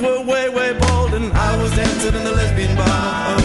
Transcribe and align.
things 0.00 0.18
were 0.18 0.24
way, 0.24 0.48
way 0.48 0.72
bold, 0.78 1.14
and 1.14 1.32
I 1.32 1.60
was 1.62 1.74
dancing 1.74 2.14
in 2.14 2.24
the 2.24 2.32
lesbian 2.32 2.76
bar. 2.76 3.36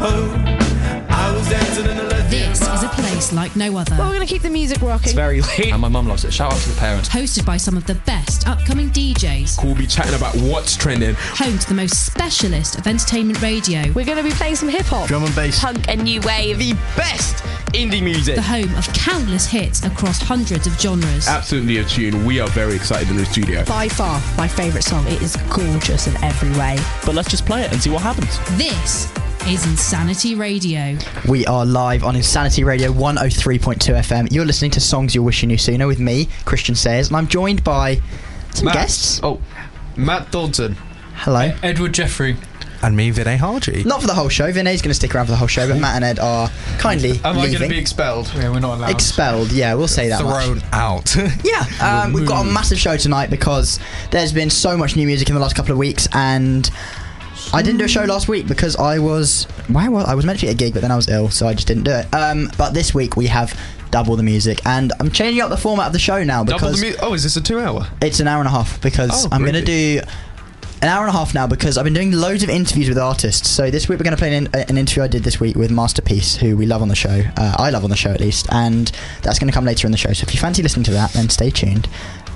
oh, 0.00 1.06
I 1.08 1.32
was 1.34 1.48
dancing 1.48 1.86
in 1.86 1.96
the 1.96 2.04
lesbian 2.04 2.50
This 2.50 2.60
bar. 2.60 2.74
is 2.76 2.82
a 2.84 2.88
place 2.88 3.32
like 3.32 3.54
no 3.56 3.76
other. 3.76 3.94
Well, 3.96 4.08
we're 4.08 4.14
going 4.14 4.26
to 4.26 4.32
keep 4.32 4.42
the 4.42 4.50
music 4.50 4.80
rocking. 4.82 5.04
It's 5.04 5.12
very 5.12 5.40
late. 5.40 5.72
And 5.72 5.80
my 5.80 5.88
mum 5.88 6.08
loves 6.08 6.24
it. 6.24 6.32
Shout 6.32 6.52
out 6.52 6.58
to 6.60 6.68
the 6.68 6.78
parents. 6.78 7.08
Hosted 7.08 7.44
by 7.44 7.56
some 7.56 7.76
of 7.76 7.86
the 7.86 7.94
best 8.06 8.46
upcoming 8.48 8.90
DJs. 8.90 9.64
We'll 9.64 9.74
be 9.74 9.86
chatting 9.86 10.14
about 10.14 10.34
what's 10.36 10.76
trending. 10.76 11.14
Home 11.18 11.58
to 11.58 11.68
the 11.68 11.74
most 11.74 12.06
specialist 12.06 12.78
of 12.78 12.86
entertainment 12.86 13.40
radio. 13.42 13.82
We're 13.92 14.04
going 14.06 14.18
to 14.18 14.24
be 14.24 14.30
playing 14.30 14.56
some 14.56 14.68
hip 14.68 14.86
hop, 14.86 15.08
Drum 15.08 15.24
and 15.24 15.34
bass. 15.34 15.60
punk, 15.60 15.88
and 15.88 16.02
new 16.04 16.20
wave. 16.22 16.58
The 16.58 16.74
best 16.96 17.44
indie 17.72 18.02
music. 18.02 18.34
The 18.36 18.42
home 18.42 18.74
of 18.76 18.86
countless 18.92 19.46
hits 19.46 19.84
across 19.84 20.20
hundreds 20.20 20.66
of 20.66 20.78
genres. 20.80 21.28
Absolutely 21.28 21.78
a 21.78 21.84
tune. 21.84 22.24
We 22.24 22.40
are 22.40 22.48
very 22.48 22.74
excited 22.74 23.08
in 23.10 23.16
the 23.16 23.24
studio. 23.26 23.64
By 23.64 23.88
far, 23.88 24.20
my 24.36 24.48
favourite 24.48 24.84
song. 24.84 25.06
It 25.06 25.22
is 25.22 25.36
gorgeous 25.50 26.06
in 26.06 26.16
every 26.24 26.50
way. 26.58 26.78
But 27.04 27.14
let's 27.14 27.28
just 27.30 27.46
play 27.46 27.62
it 27.62 27.72
and 27.72 27.80
see 27.80 27.90
what 27.90 28.02
happens. 28.02 28.38
This 28.56 29.12
is 29.46 29.64
Insanity 29.66 30.34
Radio. 30.34 30.96
We 31.28 31.46
are 31.46 31.64
live 31.64 32.04
on 32.04 32.16
Insanity 32.16 32.64
Radio 32.64 32.92
103.2 32.92 33.76
FM. 33.76 34.32
You're 34.32 34.44
listening 34.46 34.70
to 34.72 34.80
Songs 34.80 35.14
You're 35.14 35.24
Wishing 35.24 35.48
You 35.50 35.54
Knew 35.54 35.58
Sooner 35.58 35.86
with 35.86 36.00
me, 36.00 36.28
Christian 36.44 36.74
Sayers, 36.74 37.08
and 37.08 37.16
I'm 37.16 37.28
joined 37.28 37.64
by 37.64 38.00
some 38.54 38.66
Matt. 38.66 38.74
guests. 38.74 39.20
Oh, 39.22 39.40
Matt 39.96 40.30
Dodson. 40.30 40.76
Hello. 41.14 41.52
Edward 41.62 41.94
Jeffrey. 41.94 42.36
And 42.80 42.96
me, 42.96 43.10
Vinay 43.10 43.36
Harji. 43.38 43.84
Not 43.84 44.00
for 44.00 44.06
the 44.06 44.14
whole 44.14 44.28
show. 44.28 44.52
Vinay's 44.52 44.82
going 44.82 44.90
to 44.90 44.94
stick 44.94 45.12
around 45.14 45.26
for 45.26 45.32
the 45.32 45.36
whole 45.36 45.48
show, 45.48 45.66
but 45.68 45.78
Matt 45.80 45.96
and 45.96 46.04
Ed 46.04 46.18
are 46.20 46.48
kindly 46.78 47.18
Am 47.24 47.26
I 47.26 47.32
going 47.32 47.50
leaving. 47.52 47.68
to 47.68 47.74
be 47.74 47.78
expelled? 47.80 48.32
Yeah, 48.36 48.50
we're 48.50 48.60
not 48.60 48.76
allowed. 48.78 48.90
Expelled, 48.90 49.50
yeah, 49.50 49.74
we'll 49.74 49.88
say 49.88 50.08
that 50.08 50.22
much. 50.22 50.44
Thrown 50.44 50.62
out. 50.72 51.16
Yeah, 51.44 51.64
um, 52.04 52.12
we've 52.12 52.26
got 52.28 52.46
a 52.46 52.48
massive 52.48 52.78
show 52.78 52.96
tonight 52.96 53.30
because 53.30 53.80
there's 54.12 54.32
been 54.32 54.50
so 54.50 54.76
much 54.76 54.94
new 54.94 55.06
music 55.06 55.28
in 55.28 55.34
the 55.34 55.40
last 55.40 55.56
couple 55.56 55.72
of 55.72 55.78
weeks, 55.78 56.06
and 56.12 56.70
I 57.52 57.62
didn't 57.62 57.78
do 57.78 57.84
a 57.84 57.88
show 57.88 58.04
last 58.04 58.28
week 58.28 58.46
because 58.46 58.76
I 58.76 58.98
was 58.98 59.44
why 59.68 59.88
was 59.88 60.04
I 60.06 60.14
was 60.14 60.24
meant 60.24 60.38
to 60.40 60.46
be 60.46 60.50
at 60.50 60.54
a 60.54 60.56
gig, 60.56 60.72
but 60.74 60.82
then 60.82 60.90
I 60.92 60.96
was 60.96 61.08
ill, 61.08 61.30
so 61.30 61.48
I 61.48 61.54
just 61.54 61.66
didn't 61.66 61.84
do 61.84 61.92
it. 61.92 62.06
Um, 62.14 62.50
but 62.58 62.74
this 62.74 62.94
week 62.94 63.16
we 63.16 63.26
have 63.26 63.58
double 63.90 64.14
the 64.16 64.22
music, 64.22 64.60
and 64.66 64.92
I'm 65.00 65.10
changing 65.10 65.42
up 65.42 65.50
the 65.50 65.56
format 65.56 65.86
of 65.88 65.92
the 65.94 65.98
show 65.98 66.22
now 66.22 66.44
Double 66.44 66.58
because 66.58 66.80
the 66.80 66.90
mu- 66.90 66.96
oh, 67.00 67.14
is 67.14 67.22
this 67.24 67.36
a 67.36 67.40
two 67.40 67.58
hour? 67.58 67.88
it's 68.02 68.20
an 68.20 68.28
hour 68.28 68.38
and 68.38 68.46
a 68.48 68.50
half 68.52 68.80
because 68.82 69.26
Oh, 69.26 69.28
I'm 69.32 69.40
going 69.42 69.54
to 69.54 69.64
do 69.64 70.00
an 70.80 70.88
hour 70.88 71.06
and 71.06 71.10
a 71.10 71.12
half 71.12 71.34
now 71.34 71.46
because 71.46 71.76
I've 71.76 71.84
been 71.84 71.94
doing 71.94 72.12
loads 72.12 72.42
of 72.42 72.50
interviews 72.50 72.88
with 72.88 72.98
artists. 72.98 73.48
So 73.48 73.70
this 73.70 73.88
week 73.88 73.98
we're 73.98 74.04
going 74.04 74.16
to 74.16 74.20
play 74.20 74.36
an, 74.36 74.48
an 74.54 74.78
interview 74.78 75.02
I 75.02 75.08
did 75.08 75.24
this 75.24 75.40
week 75.40 75.56
with 75.56 75.70
Masterpiece, 75.70 76.36
who 76.36 76.56
we 76.56 76.66
love 76.66 76.82
on 76.82 76.88
the 76.88 76.94
show. 76.94 77.22
Uh, 77.36 77.56
I 77.58 77.70
love 77.70 77.82
on 77.82 77.90
the 77.90 77.96
show 77.96 78.10
at 78.10 78.20
least, 78.20 78.46
and 78.52 78.92
that's 79.22 79.38
going 79.38 79.48
to 79.48 79.54
come 79.54 79.64
later 79.64 79.88
in 79.88 79.92
the 79.92 79.98
show. 79.98 80.12
So 80.12 80.24
if 80.24 80.34
you 80.34 80.40
fancy 80.40 80.62
listening 80.62 80.84
to 80.84 80.92
that, 80.92 81.12
then 81.12 81.28
stay 81.30 81.50
tuned. 81.50 81.88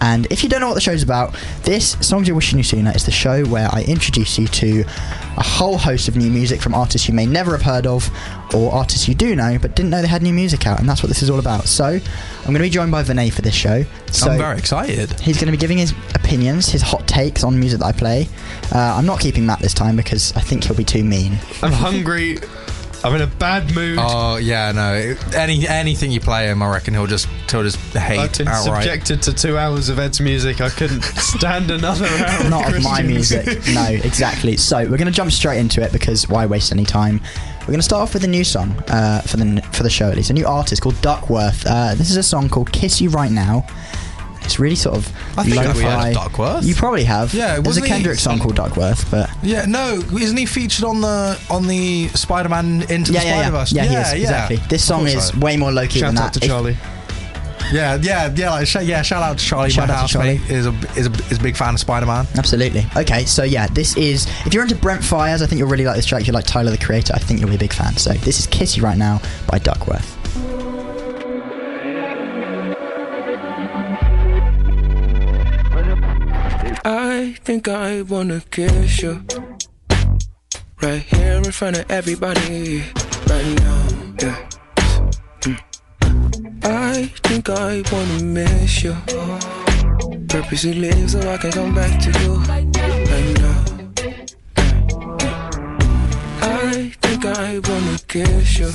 And 0.03 0.27
if 0.33 0.42
you 0.42 0.48
don't 0.48 0.61
know 0.61 0.67
what 0.67 0.75
the 0.75 0.81
show's 0.81 1.05
about, 1.05 1.36
this 1.62 1.92
Songs 2.06 2.27
You're 2.27 2.34
Wishing 2.34 2.58
You 2.58 2.64
Sooner 2.64 2.91
is 2.95 3.05
the 3.06 3.12
show 3.12 3.45
where 3.45 3.69
I 3.72 3.84
introduce 3.84 4.36
you 4.36 4.48
to 4.48 4.81
a 5.36 5.42
whole 5.42 5.78
host 5.78 6.09
of 6.09 6.17
new 6.17 6.28
music 6.28 6.61
from 6.61 6.75
artists 6.75 7.09
you 7.09 7.14
may 7.14 7.25
never 7.25 7.53
have 7.53 7.62
heard 7.62 7.86
of, 7.86 8.11
or 8.53 8.72
artists 8.72 9.06
you 9.06 9.14
do 9.14 9.36
know 9.36 9.59
but 9.62 9.77
didn't 9.77 9.91
know 9.91 10.03
they 10.03 10.09
had 10.09 10.20
new 10.20 10.33
music 10.33 10.67
out, 10.67 10.81
and 10.81 10.89
that's 10.89 11.05
what 11.05 11.09
this 11.09 11.22
is 11.22 11.31
all 11.31 11.39
about. 11.39 11.69
So 11.69 11.84
I'm 11.84 12.42
going 12.42 12.55
to 12.55 12.61
be 12.61 12.69
joined 12.69 12.91
by 12.91 13.05
Vinay 13.05 13.33
for 13.33 13.42
this 13.42 13.55
show. 13.55 13.84
So 14.11 14.33
I'm 14.33 14.39
very 14.39 14.59
excited. 14.59 15.20
He's 15.20 15.36
going 15.36 15.47
to 15.47 15.53
be 15.53 15.56
giving 15.56 15.78
his 15.78 15.92
opinions, 16.16 16.69
his 16.69 16.83
hot 16.83 17.06
takes 17.06 17.44
on 17.44 17.59
music 17.61 17.78
that 17.78 17.87
I 17.87 17.92
play. 17.92 18.28
Uh, 18.75 18.78
I'm 18.98 19.06
not 19.06 19.20
keeping 19.20 19.47
Matt 19.47 19.61
this 19.61 19.72
time 19.72 19.94
because 19.94 20.33
I 20.34 20.41
think 20.41 20.64
he'll 20.64 20.77
be 20.77 20.84
too 20.84 21.05
mean. 21.05 21.39
I'm 21.62 21.70
hungry. 21.72 22.39
I'm 23.05 23.14
in 23.17 23.22
a 23.22 23.27
bad 23.27 23.75
mood. 23.75 23.98
Oh 24.00 24.36
yeah, 24.36 24.70
no. 24.72 25.14
Any 25.34 25.67
anything 25.67 26.12
you 26.12 26.20
play 26.20 26.47
him, 26.48 26.62
I 26.62 26.70
reckon 26.70 26.95
he'll 26.95 27.06
just 27.06 27.27
he'll 27.50 27.62
just 27.64 27.77
hate 27.97 28.19
I've 28.19 28.39
been 28.39 28.48
outright. 28.48 28.84
subjected 28.84 29.22
to 29.22 29.33
two 29.33 29.59
hours 29.59 29.89
of 29.89 29.98
Ed's 29.98 30.20
music. 30.20 30.61
I 30.61 30.69
couldn't 30.69 31.03
stand 31.17 31.70
another 31.70 32.06
hour. 32.06 32.48
Not 32.48 32.72
of 32.75 32.83
my 32.83 33.03
music. 33.03 33.47
No, 33.72 33.86
exactly. 33.86 34.56
So 34.56 34.78
we're 34.78 34.98
going 34.98 35.06
to 35.06 35.11
jump 35.11 35.33
straight 35.33 35.59
into 35.59 35.83
it 35.83 35.92
because 35.92 36.28
why 36.28 36.47
waste 36.47 36.70
any 36.72 36.84
time? 36.84 37.20
We're 37.61 37.67
going 37.67 37.78
to 37.78 37.83
start 37.83 38.03
off 38.03 38.14
with 38.14 38.25
a 38.25 38.28
new 38.28 38.44
song 38.44 38.70
uh, 38.89 39.20
for 39.22 39.37
the 39.37 39.62
for 39.72 39.83
the 39.83 39.91
show 39.91 40.09
at 40.11 40.16
least. 40.16 40.31
A 40.31 40.34
new 40.34 40.47
artist 40.47 40.83
called 40.83 41.00
Duckworth. 41.00 41.65
Uh, 41.66 41.94
this 41.94 42.10
is 42.10 42.16
a 42.16 42.22
song 42.22 42.48
called 42.48 42.72
"Kiss 42.72 43.00
You 43.00 43.10
Right 43.10 43.31
Now." 43.31 43.66
It's 44.44 44.58
really 44.58 44.75
sort 44.76 44.97
of 44.97 45.06
I 45.38 45.44
think 45.44 45.58
I've 45.58 45.80
heard 45.80 46.08
of 46.08 46.14
Duckworth. 46.14 46.64
You 46.64 46.75
probably 46.75 47.04
have. 47.04 47.32
Yeah, 47.32 47.47
there's 47.54 47.58
a 47.58 47.62
wasn't 47.62 47.86
he- 47.86 47.92
Kendrick 47.92 48.19
song 48.19 48.38
called 48.38 48.56
Duckworth, 48.56 49.10
but 49.10 49.30
Yeah, 49.42 49.64
no, 49.66 50.03
isn't 50.19 50.36
he 50.36 50.47
featured 50.47 50.84
on 50.84 51.00
the 51.00 51.41
on 51.50 51.66
the 51.66 52.08
Spider-Man 52.08 52.82
Into 52.91 53.12
yeah, 53.12 53.20
the 53.20 53.26
yeah, 53.26 53.34
yeah, 53.34 53.36
Spider-Verse? 53.42 53.72
yeah, 53.72 53.84
he 53.84 53.94
is 53.97 54.12
exactly. 54.22 54.56
This 54.69 54.84
song 54.84 55.06
is 55.06 55.30
I- 55.32 55.38
way 55.38 55.56
more 55.56 55.72
low 55.72 55.86
key 55.86 56.00
than 56.00 56.14
that. 56.16 56.20
Shout 56.20 56.25
that. 56.25 56.26
out 56.26 56.32
to 56.34 56.44
If- 56.44 56.48
Charlie. 56.48 56.76
Yeah, 57.72 57.97
yeah, 58.03 58.30
yeah. 58.34 58.50
Like, 58.50 58.66
sh- 58.66 58.76
yeah, 58.82 59.00
shout 59.00 59.22
out 59.22 59.38
to 59.38 59.44
Charlie. 59.44 59.70
Shout 59.70 59.88
my 59.88 59.94
out 59.94 60.06
to 60.06 60.12
Charlie. 60.12 60.41
Is 60.50 60.66
a 60.66 60.74
is 60.97 61.06
a 61.06 61.12
is 61.30 61.38
a 61.38 61.42
big 61.42 61.56
fan 61.56 61.72
of 61.72 61.80
Spider-Man. 61.80 62.26
Absolutely. 62.36 62.84
Okay, 62.97 63.24
so 63.24 63.44
yeah, 63.44 63.66
this 63.69 63.97
is. 63.97 64.26
If 64.44 64.53
you're 64.53 64.62
into 64.64 64.74
Brent 64.74 65.00
Faiyaz, 65.00 65.41
I 65.42 65.47
think 65.47 65.59
you'll 65.59 65.69
really 65.70 65.86
like 65.86 65.97
this 65.97 66.04
track. 66.04 66.20
If 66.22 66.26
you 66.26 66.32
like 66.34 66.44
Tyler 66.44 66.70
the 66.70 66.76
Creator, 66.76 67.14
I 67.14 67.19
think 67.19 67.41
you'll 67.41 67.48
be 67.48 67.54
a 67.54 67.59
big 67.59 67.72
fan. 67.72 67.97
So 67.97 68.12
this 68.12 68.41
is 68.41 68.47
Kiss 68.48 68.76
You 68.76 68.82
Right 68.82 68.98
Now 68.98 69.22
by 69.48 69.59
Duckworth. 69.59 70.19
I 77.22 77.34
think 77.34 77.69
I 77.69 78.03
wanna 78.03 78.43
kiss 78.50 79.00
you 79.00 79.25
right 80.83 81.03
here 81.03 81.37
in 81.37 81.53
front 81.53 81.78
of 81.78 81.88
everybody 81.88 82.83
right 83.28 83.50
now. 83.62 83.83
Yeah. 84.21 84.49
I 86.65 87.12
think 87.22 87.49
I 87.49 87.83
wanna 87.93 88.25
miss 88.25 88.83
you. 88.83 88.97
Purposely 90.28 90.75
leave 90.75 91.12
so 91.12 91.21
I 91.33 91.37
can 91.37 91.53
come 91.53 91.72
back 91.72 92.00
to 92.03 92.10
you 92.22 92.34
right 92.50 92.66
now. 93.39 93.65
I 96.43 96.93
think 97.03 97.25
I 97.25 97.60
wanna 97.69 97.99
kiss 98.09 98.59
you 98.59 98.71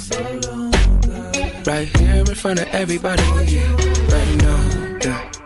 right 1.66 1.90
here 1.97 2.24
in 2.25 2.35
front 2.35 2.62
of 2.62 2.68
everybody 2.69 3.24
right 4.14 4.35
now. 4.41 5.00
Yeah. 5.03 5.37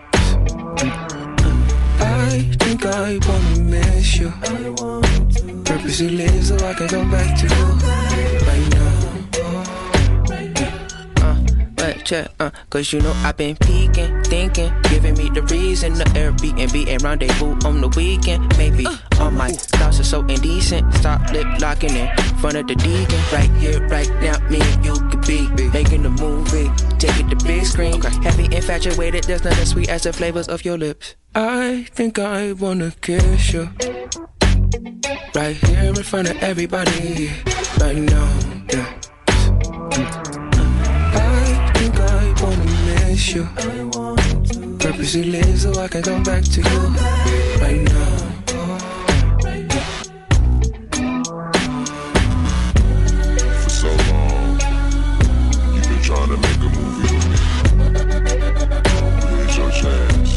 Think 2.81 2.95
I 2.95 3.19
wanna 3.27 3.59
miss 3.59 4.17
you. 4.17 4.31
Purposely 5.65 6.09
leave 6.09 6.43
so 6.43 6.55
I 6.55 6.73
can 6.73 6.87
come 6.87 7.11
back 7.11 7.37
to 7.37 7.45
you 7.45 7.65
right 8.47 8.67
now. 8.73 8.97
Uh, 11.77 11.93
check, 12.03 12.31
uh, 12.39 12.49
cause 12.71 12.91
you 12.91 13.01
know 13.01 13.13
I've 13.23 13.37
been 13.37 13.55
peeking, 13.55 14.20
thinking, 14.31 14.73
giving 14.83 15.13
me 15.15 15.29
the 15.29 15.41
reason 15.51 15.93
the 15.93 16.05
Airbnb 16.15 16.87
and 16.87 17.01
rendezvous 17.03 17.53
on 17.67 17.81
the 17.81 17.89
weekend. 17.89 18.41
Maybe 18.57 18.87
all 19.19 19.29
my 19.29 19.51
thoughts 19.51 19.99
are 19.99 20.05
so 20.05 20.21
indecent. 20.21 20.91
Stop 20.95 21.29
lip 21.33 21.45
locking 21.59 21.93
in 21.93 22.07
front 22.39 22.55
of 22.55 22.65
the 22.65 22.75
deacon. 22.75 23.19
Right 23.33 23.51
here, 23.59 23.85
right 23.89 24.09
now, 24.21 24.39
me 24.47 24.61
and 24.61 24.85
you 24.85 24.95
could 25.09 25.27
be 25.27 25.49
making 25.71 26.05
a 26.05 26.09
movie. 26.09 26.71
Take 26.97 27.19
it 27.19 27.29
to 27.29 27.45
big 27.45 27.65
screen. 27.65 28.01
Happy 28.01 28.45
infatuated, 28.55 29.25
there's 29.25 29.43
nothing 29.43 29.65
sweet 29.65 29.89
as 29.89 30.03
the 30.03 30.13
flavors 30.13 30.47
of 30.47 30.63
your 30.63 30.77
lips. 30.77 31.15
I 31.35 31.87
think 31.91 32.17
I 32.17 32.53
wanna 32.53 32.93
kiss 33.01 33.51
you. 33.51 33.69
Right 35.35 35.57
here 35.57 35.91
in 35.91 36.03
front 36.03 36.29
of 36.29 36.37
everybody. 36.41 37.31
Right 37.81 37.97
now, 37.97 38.29
yeah. 38.71 38.87
I 41.19 41.71
think 41.75 41.95
I 41.99 42.33
wanna 42.41 42.65
miss 42.87 43.35
you. 43.35 44.00
Purposely 44.91 45.23
leave 45.23 45.57
so 45.57 45.73
I 45.75 45.87
can 45.87 46.03
come 46.03 46.21
back 46.21 46.43
to 46.43 46.59
you. 46.59 46.79
Right 47.61 47.81
now. 47.81 48.17
For 53.63 53.69
so 53.69 53.87
long, 53.87 54.59
you've 55.73 55.87
been 55.87 56.01
trying 56.01 56.27
to 56.27 56.35
make 56.35 56.57
a 56.57 56.69
movie 56.75 57.07
with 57.15 57.25
me. 57.31 57.37
Here's 59.37 59.57
your 59.57 59.71
chance. 59.71 60.31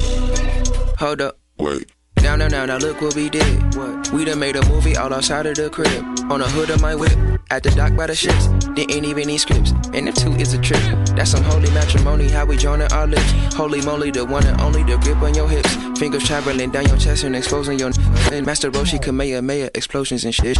Hold 1.00 1.20
up. 1.20 1.37
Wait. 1.59 1.94
Now, 2.24 2.36
now, 2.36 2.48
now, 2.48 2.64
now, 2.64 2.78
look 2.78 3.02
what 3.02 3.14
we 3.14 3.28
did. 3.28 3.76
What? 3.76 4.10
We 4.10 4.24
done 4.24 4.38
made 4.38 4.56
a 4.56 4.66
movie 4.70 4.96
all 4.96 5.12
outside 5.12 5.44
of 5.44 5.56
the 5.56 5.69
crib. 5.69 6.02
On 6.32 6.40
the 6.40 6.49
hood 6.49 6.70
of 6.70 6.81
my 6.81 6.94
whip. 6.94 7.12
At 7.50 7.62
the 7.62 7.70
dock 7.72 7.94
by 7.94 8.06
the 8.06 8.14
ships. 8.14 8.46
Didn't 8.72 9.04
even 9.04 9.26
need 9.26 9.37
scripts. 9.37 9.72
And 9.93 10.08
the 10.08 10.12
two 10.12 10.32
is 10.32 10.54
a 10.54 10.58
trip. 10.58 10.81
That's 11.16 11.32
some 11.32 11.44
holy 11.44 11.70
matrimony. 11.72 12.31
How 12.31 12.46
we 12.46 12.56
joining 12.56 12.90
our 12.94 13.06
lips. 13.06 13.31
Holy 13.54 13.82
moly, 13.82 14.10
the 14.10 14.25
one 14.25 14.46
and 14.46 14.58
only. 14.62 14.82
The 14.84 14.96
grip 14.96 15.20
on 15.20 15.34
your 15.34 15.50
hips. 15.50 15.76
Fingers 15.99 16.25
traveling 16.25 16.70
down 16.70 16.87
your 16.87 16.96
chest 16.96 17.25
and 17.25 17.37
exposing 17.37 17.78
your. 17.78 17.93
And 18.32 18.46
Master 18.46 18.70
Roshi 18.70 19.00
Kamehameha 19.00 19.72
explosions 19.75 20.25
and 20.25 20.34
shit. 20.34 20.56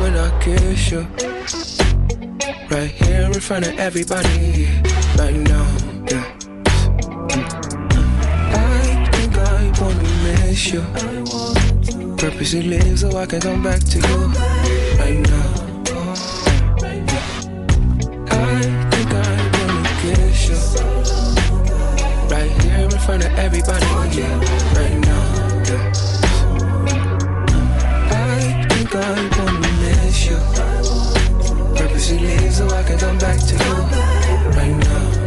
When 0.00 0.16
I 0.16 0.36
kiss 0.40 0.90
you. 0.90 1.06
Right 2.68 2.90
here 2.90 3.30
in 3.32 3.40
front 3.40 3.68
of 3.68 3.78
everybody. 3.78 4.66
Right 5.16 5.36
now. 5.36 5.65
miss 10.56 10.72
you. 10.72 10.80
Purposely 12.16 12.62
live 12.62 12.98
so 12.98 13.14
I 13.16 13.26
can 13.26 13.40
come 13.40 13.62
back 13.62 13.80
to 13.80 13.98
you 13.98 14.18
right 15.00 15.20
now. 15.32 15.48
I 18.30 18.62
think 18.90 19.10
I'm 19.22 19.44
gonna 19.56 19.92
kiss 20.00 20.48
you 20.48 20.58
right 22.32 22.52
here 22.62 22.84
in 22.84 22.98
front 23.04 23.24
of 23.26 23.32
everybody. 23.46 23.86
Yeah, 24.16 24.34
right 24.78 24.98
now. 25.08 25.24
Yeah. 25.68 25.92
I 28.10 28.66
think 28.70 28.94
I'm 28.94 29.28
gonna 29.36 29.72
miss 29.82 30.26
you. 30.30 30.38
Purposely 31.76 32.18
live 32.18 32.54
so 32.54 32.64
I 32.68 32.82
can 32.82 32.98
come 32.98 33.18
back 33.18 33.38
to 33.48 33.54
you 33.62 33.74
right 34.56 34.76
now. 34.84 35.25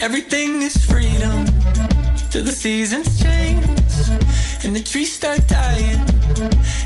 Everything 0.00 0.62
is 0.62 0.76
freedom 0.86 1.44
till 2.30 2.44
the 2.44 2.52
seasons 2.52 3.20
change 3.22 3.64
and 4.64 4.74
the 4.74 4.82
trees 4.82 5.12
start 5.12 5.46
dying 5.48 6.00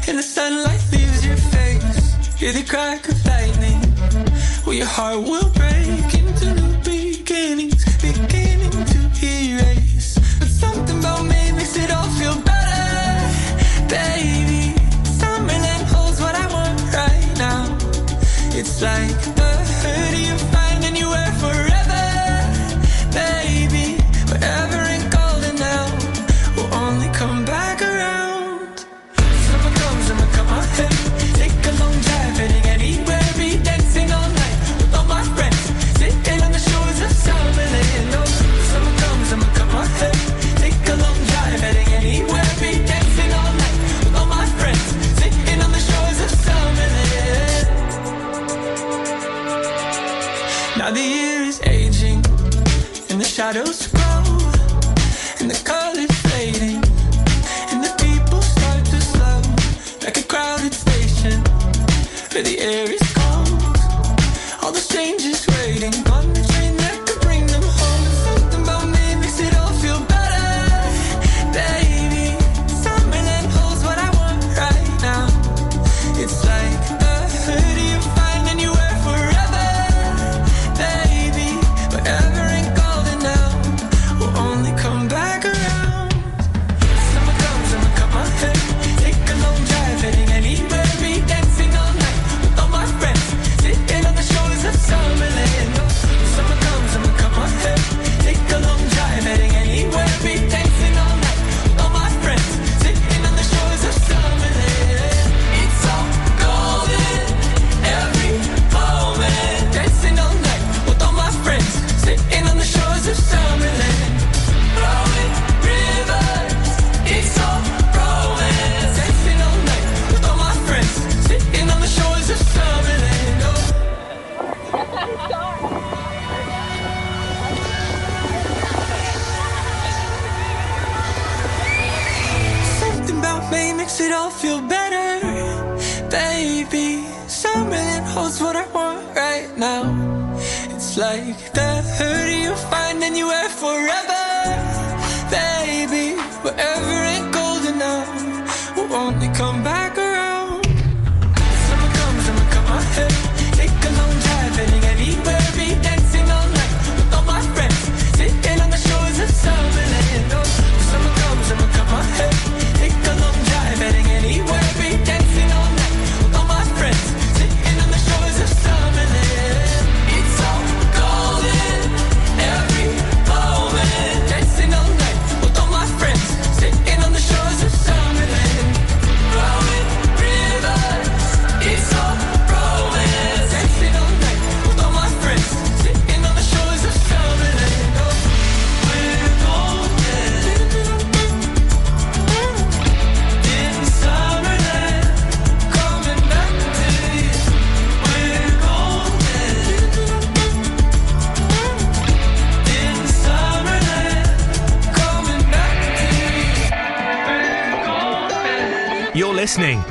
and 0.08 0.19
the 0.19 0.23
sunlight 0.23 0.81
leaves 0.93 1.26
your 1.26 1.37
face. 1.37 2.35
Hear 2.37 2.52
the 2.52 2.64
crack 2.69 3.08
of 3.08 3.25
lightning, 3.26 3.81
well 4.67 4.75
your 4.75 4.87
heart 4.87 5.20
will 5.20 5.49
break. 5.50 5.83
It's 18.86 19.63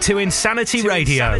listening 0.10 0.18
to 0.18 0.22
Insanity 0.22 0.82
Radio. 0.82 1.40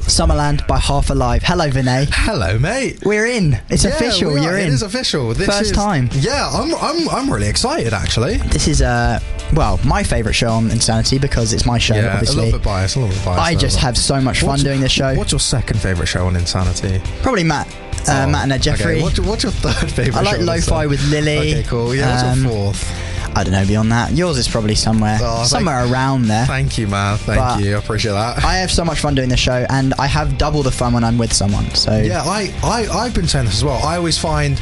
Summerland 0.00 0.66
by 0.66 0.78
Half 0.78 1.10
Alive. 1.10 1.42
Hello, 1.42 1.70
Vinay. 1.70 2.06
Hello, 2.12 2.58
mate. 2.58 2.98
We're 3.04 3.26
in. 3.26 3.58
It's 3.70 3.84
Yeah, 3.84 3.90
official. 3.90 4.38
You're 4.38 4.58
in. 4.58 4.68
It 4.68 4.72
is 4.74 4.82
official. 4.82 5.32
This 5.34 5.46
First 5.46 5.70
is- 5.70 5.72
time. 5.72 6.08
Yeah, 6.12 6.50
I'm, 6.52 6.74
I'm, 6.76 7.08
I'm 7.08 7.30
really 7.32 7.48
excited 7.48 7.92
actually. 7.92 8.36
This 8.38 8.68
is 8.68 8.82
uh 8.82 9.18
well 9.54 9.80
my 9.84 10.02
favourite 10.02 10.34
show 10.34 10.50
on 10.50 10.70
Insanity 10.70 11.18
because 11.18 11.52
it's 11.52 11.64
my 11.66 11.78
show. 11.78 11.94
yeah, 11.94 12.12
obviously, 12.14 12.40
a 12.40 12.44
little 12.44 12.58
bit 12.58 12.64
biased. 12.64 12.96
A 12.96 13.00
little 13.00 13.14
bit 13.14 13.24
biased. 13.24 13.40
I 13.42 13.52
there, 13.52 13.60
just 13.60 13.76
have 13.78 13.96
so 13.96 14.20
much 14.20 14.40
fun 14.40 14.58
doing 14.60 14.80
this 14.80 14.92
show. 14.92 15.14
What's 15.14 15.32
your 15.32 15.40
second 15.40 15.80
favourite 15.80 16.08
show 16.08 16.26
on 16.26 16.36
Insanity? 16.36 17.00
Probably 17.22 17.44
Matt, 17.44 17.66
uh, 18.08 18.24
Oh, 18.26 18.30
Matt 18.30 18.50
and 18.50 18.62
Jeffrey. 18.62 18.94
Okay. 18.96 19.02
What's, 19.02 19.16
your, 19.18 19.26
what's 19.26 19.42
your 19.42 19.52
third 19.52 19.90
favourite? 19.90 20.16
I 20.26 20.30
like 20.30 20.40
show 20.40 20.44
Lo-Fi 20.44 20.86
with 20.86 21.02
Lily. 21.10 21.52
Okay, 21.54 21.62
cool. 21.64 21.94
Yeah, 21.94 22.10
what's 22.10 22.38
Um, 22.38 22.44
your 22.44 22.52
fourth? 22.52 23.07
I 23.38 23.44
don't 23.44 23.52
know 23.52 23.66
beyond 23.66 23.92
that. 23.92 24.12
Yours 24.12 24.36
is 24.38 24.48
probably 24.48 24.74
somewhere, 24.74 25.18
Oh, 25.20 25.36
thank- 25.38 25.48
somewhere 25.48 25.84
around 25.90 26.26
there. 26.26 26.44
Thank 26.46 26.76
you, 26.78 26.88
man. 26.88 27.18
Thank 27.18 27.38
But 27.38 27.60
you. 27.62 27.76
I 27.76 27.78
appreciate 27.78 28.12
that. 28.12 28.44
I 28.44 28.56
have 28.56 28.70
so 28.70 28.84
much 28.84 29.00
fun 29.00 29.14
doing 29.14 29.28
the 29.28 29.36
show, 29.36 29.64
and 29.70 29.94
I 29.98 30.06
have 30.06 30.36
double 30.38 30.62
the 30.62 30.70
fun 30.72 30.92
when 30.92 31.04
I'm 31.04 31.18
with 31.18 31.32
someone. 31.32 31.72
So 31.74 31.96
Yeah, 32.00 32.22
I, 32.24 32.52
I, 32.62 32.86
I've 32.88 33.14
been 33.14 33.28
saying 33.28 33.46
this 33.46 33.54
as 33.56 33.64
well. 33.64 33.80
I 33.84 33.96
always 33.96 34.18
find 34.18 34.60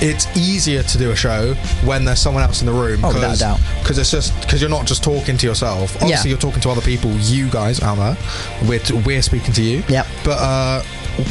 it's 0.00 0.26
easier 0.36 0.82
to 0.82 0.98
do 0.98 1.10
a 1.10 1.16
show 1.16 1.54
when 1.84 2.04
there's 2.04 2.20
someone 2.20 2.42
else 2.42 2.60
in 2.60 2.66
the 2.66 2.72
room. 2.72 3.04
Oh, 3.04 3.12
without 3.14 3.36
a 3.36 3.38
doubt. 3.38 3.60
Because 3.82 3.98
it's 3.98 4.10
just 4.10 4.38
because 4.40 4.60
you're 4.60 4.70
not 4.70 4.86
just 4.86 5.02
talking 5.02 5.36
to 5.38 5.46
yourself. 5.46 5.94
Obviously, 5.96 6.08
Yeah. 6.30 6.34
you're 6.34 6.38
talking 6.38 6.60
to 6.60 6.70
other 6.70 6.80
people. 6.82 7.10
You 7.12 7.48
guys 7.50 7.80
out 7.82 7.96
there, 7.96 8.16
we're 8.68 8.78
t- 8.78 8.94
we're 9.06 9.22
speaking 9.22 9.52
to 9.54 9.62
you. 9.62 9.82
Yep. 9.88 10.06
But 10.24 10.38
uh, 10.38 10.82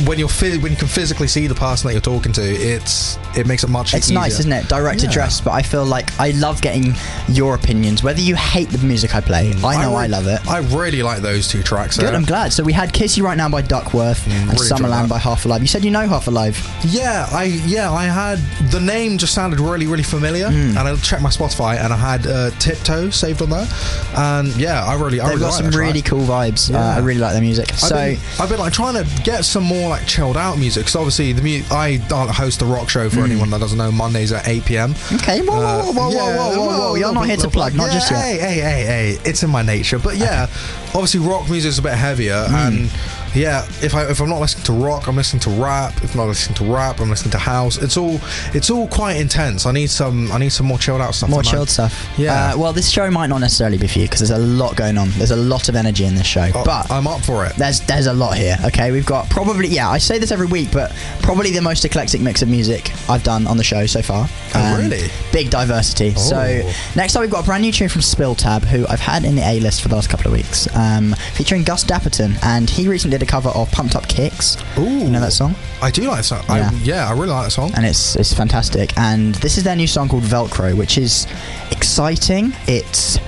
when 0.06 0.20
you're 0.20 0.27
phys- 0.27 0.62
when 0.62 0.72
you 0.72 0.77
can 0.77 0.88
physically 0.88 1.27
see 1.27 1.48
the 1.48 1.56
person 1.56 1.88
that 1.88 1.94
you're 1.94 2.01
talking 2.01 2.32
to, 2.34 2.41
it's 2.44 3.17
it 3.38 3.48
makes 3.48 3.63
it 3.63 3.70
much. 3.70 3.88
Easier. 3.89 3.98
It's 3.98 4.08
easier. 4.08 4.20
nice, 4.20 4.39
isn't 4.39 4.51
it? 4.51 4.67
Direct 4.67 5.01
Yeah. 5.03 5.10
address, 5.10 5.41
but 5.41 5.51
I 5.51 5.62
feel 5.62 5.86
like 5.86 6.17
I 6.20 6.32
love 6.32 6.62
getting 6.62 6.94
your 7.29 7.56
opinions. 7.56 8.03
Whether 8.03 8.22
you 8.22 8.36
hate 8.36 8.70
the 8.70 8.77
music 8.79 9.15
I 9.15 9.22
play, 9.22 9.53
I 9.63 9.82
know 9.82 9.96
I, 9.96 10.03
re- 10.03 10.08
love 10.10 10.27
it. 10.27 10.46
I 10.48 10.60
really 10.75 11.03
like 11.03 11.22
those 11.22 11.48
two 11.48 11.63
tracks. 11.63 11.98
Good. 11.98 12.13
I'm 12.13 12.25
glad. 12.25 12.51
So 12.53 12.63
we 12.63 12.74
had 12.74 12.91
Kiss 12.94 13.17
You 13.17 13.25
Right 13.25 13.38
Now 13.38 13.50
by 13.50 13.62
Duckworth 13.62 14.25
and 14.27 14.50
really 14.51 14.67
Summerland 14.70 15.08
by 15.10 15.20
Half 15.20 15.46
Alive. 15.46 15.62
You 15.62 15.67
said 15.67 15.86
you 15.86 15.91
know 15.91 16.08
Half 16.08 16.27
Alive. 16.27 16.58
Yeah, 16.86 17.27
I 17.32 17.46
yeah 17.46 17.91
I 17.91 18.06
had 18.06 18.39
the 18.72 18.79
name 18.82 19.17
just 19.17 19.34
sounded 19.34 19.60
really, 19.60 19.88
really 19.88 20.03
familiar, 20.03 20.48
Hmm. 20.50 20.77
and 20.77 20.79
I 20.79 20.96
checked 20.98 21.22
my 21.22 21.29
Spotify, 21.29 21.77
and 21.84 21.94
I 21.94 21.98
had 21.98 22.27
uh, 22.27 22.50
Tiptoe 22.60 23.10
saved 23.10 23.41
on 23.41 23.50
there, 23.51 23.67
and 24.15 24.48
yeah, 24.58 24.84
I 24.84 24.96
really, 24.96 25.20
I 25.22 25.29
They've 25.29 25.36
really 25.36 25.39
got 25.39 25.62
like 25.63 25.72
some 25.72 25.79
really 25.79 26.01
cool 26.01 26.25
vibes. 26.25 26.74
Uh, 26.74 26.77
I 26.77 27.00
really 27.00 27.20
like 27.20 27.34
their 27.34 27.41
music. 27.41 27.72
I've 27.72 27.79
So 27.79 27.96
been, 27.96 28.20
I've 28.39 28.50
been 28.50 28.60
like 28.60 28.74
trying 28.74 28.96
to 28.96 29.24
get 29.24 29.46
some 29.46 29.63
more 29.63 29.76
more 29.79 29.89
like 29.89 30.05
chilled 30.05 30.38
out 30.38 30.57
music. 30.57 30.84
Because 30.84 30.96
obviously, 30.96 31.34
the 31.34 31.41
mu- 31.41 31.63
I 31.72 31.98
host 32.31 32.62
a 32.62 32.65
rock 32.65 32.89
show 32.89 33.10
for 33.10 33.17
mm. 33.17 33.31
anyone 33.31 33.50
that 33.51 33.60
doesn't 33.60 33.77
know. 33.77 33.91
Mondays 33.91 34.31
at 34.31 34.48
8 34.48 34.65
p.m. 34.65 34.96
Okay, 35.13 35.41
whoa, 35.41 35.55
uh, 35.55 35.84
whoa, 35.84 35.91
whoa, 35.93 36.10
whoa, 36.10 36.36
whoa, 36.36 36.57
whoa, 36.57 36.79
whoa, 36.79 36.96
You're 36.96 37.13
not 37.13 37.25
here 37.25 37.38
to 37.38 37.50
plug, 37.50 37.75
not 37.75 37.88
yeah, 37.88 37.93
just 37.93 38.12
yet. 38.12 38.22
Hey, 38.22 38.38
hey, 38.38 38.60
hey, 38.60 38.86
hey. 38.86 39.17
It's 39.25 39.43
in 39.43 39.50
my 39.50 39.62
nature. 39.62 40.00
But 40.00 40.17
yeah, 40.17 40.43
okay. 40.43 40.53
obviously, 40.93 41.19
rock 41.22 41.50
music 41.50 41.69
is 41.69 41.79
a 41.79 41.81
bit 41.81 41.93
heavier 41.93 42.46
mm. 42.48 42.67
and 42.67 42.91
yeah, 43.36 43.65
if 43.81 43.93
I 43.96 44.03
if 44.10 44.19
I'm 44.22 44.29
not 44.29 44.39
listening 44.39 44.65
to 44.65 44.74
rock, 44.74 45.07
I'm 45.07 45.15
listening 45.15 45.39
to 45.41 45.50
rap. 45.51 45.93
If 46.03 46.12
I'm 46.13 46.17
not 46.17 46.27
listening 46.27 46.55
to 46.57 46.65
rap, 46.74 47.00
I'm 47.00 47.10
listening 47.10 47.31
to 47.31 47.38
house. 47.38 47.77
It's 47.81 47.98
all 47.98 48.19
it's 48.53 48.69
all 48.69 48.88
quite 48.88 49.17
intense. 49.17 49.65
I 49.65 49.72
need 49.72 49.89
some 49.89 50.31
I 50.31 50.38
need 50.38 50.50
some 50.50 50.65
more 50.65 50.77
chilled 50.77 51.01
out 51.01 51.15
stuff. 51.15 51.29
more 51.29 51.41
tonight. 51.43 51.51
chilled 51.51 51.69
stuff. 51.69 52.10
Yeah. 52.17 52.53
Uh, 52.53 52.57
well, 52.57 52.74
this 52.74 52.89
show 52.89 53.10
might 53.12 53.27
not 53.27 53.39
necessarily 53.39 53.77
be 53.77 53.88
for 53.88 54.00
you 54.00 54.05
because 54.05 54.19
there's 54.19 54.31
a 54.31 54.38
lot 54.43 54.75
going 54.75 54.98
on. 54.98 55.10
There's 55.12 55.31
a 55.31 55.36
lot 55.36 55.69
of 55.69 55.75
energy 55.75 56.05
in 56.05 56.15
this 56.15 56.25
show. 56.27 56.50
Oh, 56.55 56.63
but 56.65 56.89
I'm 56.91 57.07
up 57.07 57.22
for 57.22 57.46
it. 57.46 57.55
There's 57.55 57.79
there's 57.81 58.07
a 58.07 58.13
lot 58.13 58.38
here. 58.38 58.57
Okay, 58.65 58.91
we've 58.91 59.05
got 59.05 59.29
probably 59.29 59.67
yeah. 59.67 59.89
I 59.89 59.98
say 59.98 60.17
this 60.17 60.31
every 60.31 60.48
week, 60.48 60.69
but 60.72 60.91
probably 61.22 61.51
the 61.51 61.62
most 61.62 61.86
eclectic 61.86 62.22
mix 62.22 62.41
of 62.41 62.50
music 62.50 62.91
I've 63.10 63.24
done 63.24 63.46
on 63.48 63.57
the 63.57 63.63
show 63.63 63.86
so 63.86 64.01
far. 64.01 64.27
Oh, 64.55 64.77
really? 64.77 65.07
Big 65.31 65.50
diversity. 65.50 66.13
So 66.15 66.38
Oh. 66.38 66.74
next 66.96 67.15
up, 67.15 67.22
we've 67.22 67.29
got 67.29 67.43
a 67.43 67.46
brand 67.46 67.62
new 67.63 67.72
tune 67.72 67.89
from 67.89 68.01
Spill 68.01 68.36
Tab, 68.36 68.63
who 68.63 68.86
I've 68.88 69.00
had 69.00 69.24
in 69.25 69.36
the 69.36 69.41
A 69.48 69.60
list 69.60 69.81
for 69.81 69.89
the 69.89 69.96
last 69.96 70.10
couple 70.10 70.27
of 70.27 70.34
weeks, 70.34 70.67
um, 70.75 71.13
featuring 71.34 71.63
Gus 71.63 71.84
Dapperton, 71.84 72.38
and 72.43 72.69
he 72.69 72.88
recently 72.88 73.16
did 73.17 73.27
a 73.27 73.31
cover 73.31 73.50
of 73.50 73.71
Pumped 73.71 73.95
Up 73.95 74.07
Kicks. 74.07 74.57
Ooh, 74.77 74.83
You 74.83 75.09
know 75.09 75.19
that 75.19 75.33
song? 75.33 75.55
I 75.81 75.91
do 75.91 76.03
like 76.03 76.17
that 76.17 76.24
song. 76.24 76.43
Yeah. 76.50 76.69
I, 76.71 76.75
yeah, 76.83 77.07
I 77.09 77.12
really 77.13 77.27
like 77.27 77.45
that 77.45 77.51
song. 77.51 77.71
and 77.75 77.86
it's 77.86 78.15
it's 78.15 78.33
fantastic. 78.33 78.97
And 78.97 79.36
this 79.36 79.57
is 79.57 79.63
their 79.63 79.75
new 79.75 79.88
song 79.88 80.09
called 80.09 80.24
Velcro, 80.24 80.75
which 80.75 80.97
is 80.97 81.25
exciting. 81.71 82.53
It's 82.67 83.19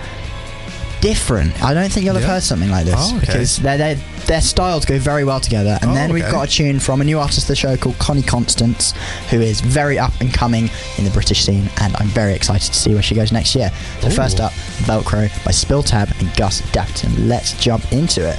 different. 1.01 1.63
I 1.63 1.73
don't 1.73 1.89
think 1.91 2.05
you'll 2.05 2.15
have 2.15 2.23
Yeah. 2.23 2.29
heard 2.35 2.43
something 2.43 2.69
like 2.69 2.85
this 2.85 2.95
Oh, 2.97 3.17
okay. 3.17 3.25
because 3.25 3.57
their 3.57 3.77
their 3.77 3.95
their 4.25 4.41
styles 4.41 4.85
go 4.85 4.99
very 4.99 5.23
well 5.23 5.39
together. 5.39 5.79
And 5.81 5.91
Oh, 5.91 5.93
then 5.95 6.13
we've 6.13 6.23
okay. 6.23 6.31
got 6.31 6.47
a 6.49 6.51
tune 6.51 6.79
from 6.79 7.01
a 7.01 7.03
new 7.03 7.17
artist 7.19 7.43
of 7.43 7.47
the 7.47 7.55
show 7.55 7.75
called 7.77 7.97
Connie 7.99 8.21
Constance, 8.21 8.93
who 9.31 9.39
is 9.41 9.59
very 9.61 9.97
up 9.97 10.11
and 10.19 10.31
coming 10.31 10.69
in 10.97 11.03
the 11.05 11.09
British 11.11 11.43
scene, 11.45 11.67
and 11.81 11.95
I'm 11.97 12.09
very 12.09 12.33
excited 12.33 12.71
to 12.71 12.77
see 12.77 12.93
where 12.93 13.01
she 13.01 13.15
goes 13.15 13.31
next 13.31 13.55
year. 13.55 13.71
So 14.01 14.07
Ooh. 14.09 14.11
first 14.11 14.39
up, 14.39 14.51
Velcro 14.85 15.29
by 15.45 15.51
Spill 15.51 15.81
Tab 15.83 16.09
and 16.19 16.31
Gus 16.35 16.61
Dapperton. 16.73 17.27
Let's 17.27 17.53
jump 17.53 17.91
into 17.91 18.21
it. 18.29 18.37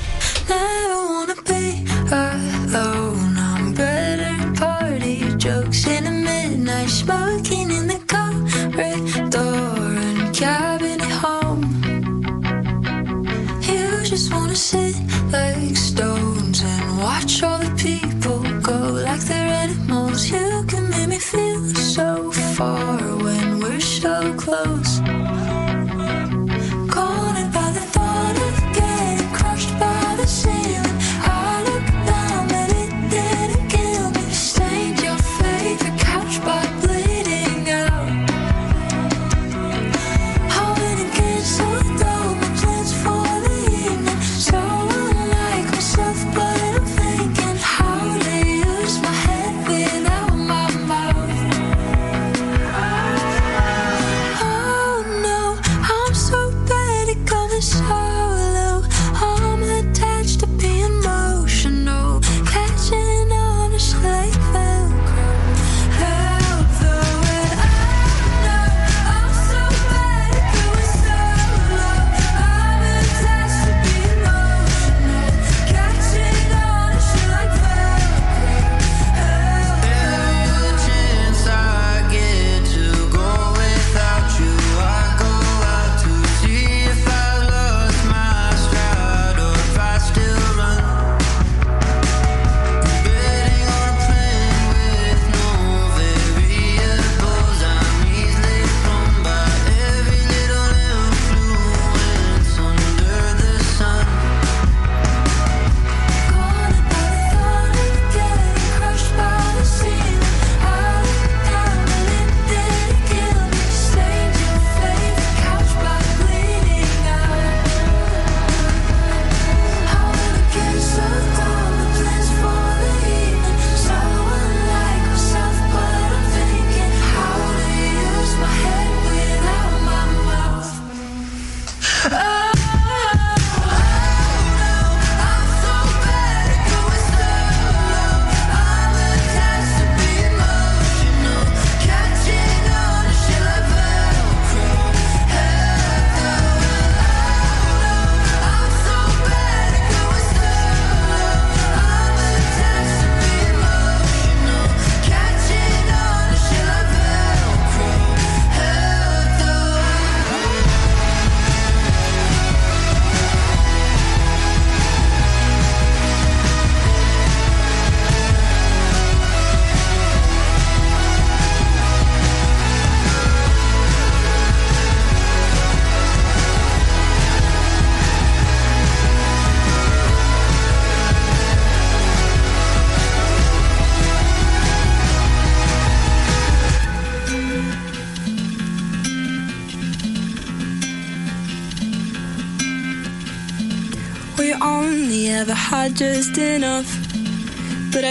for 22.61 23.00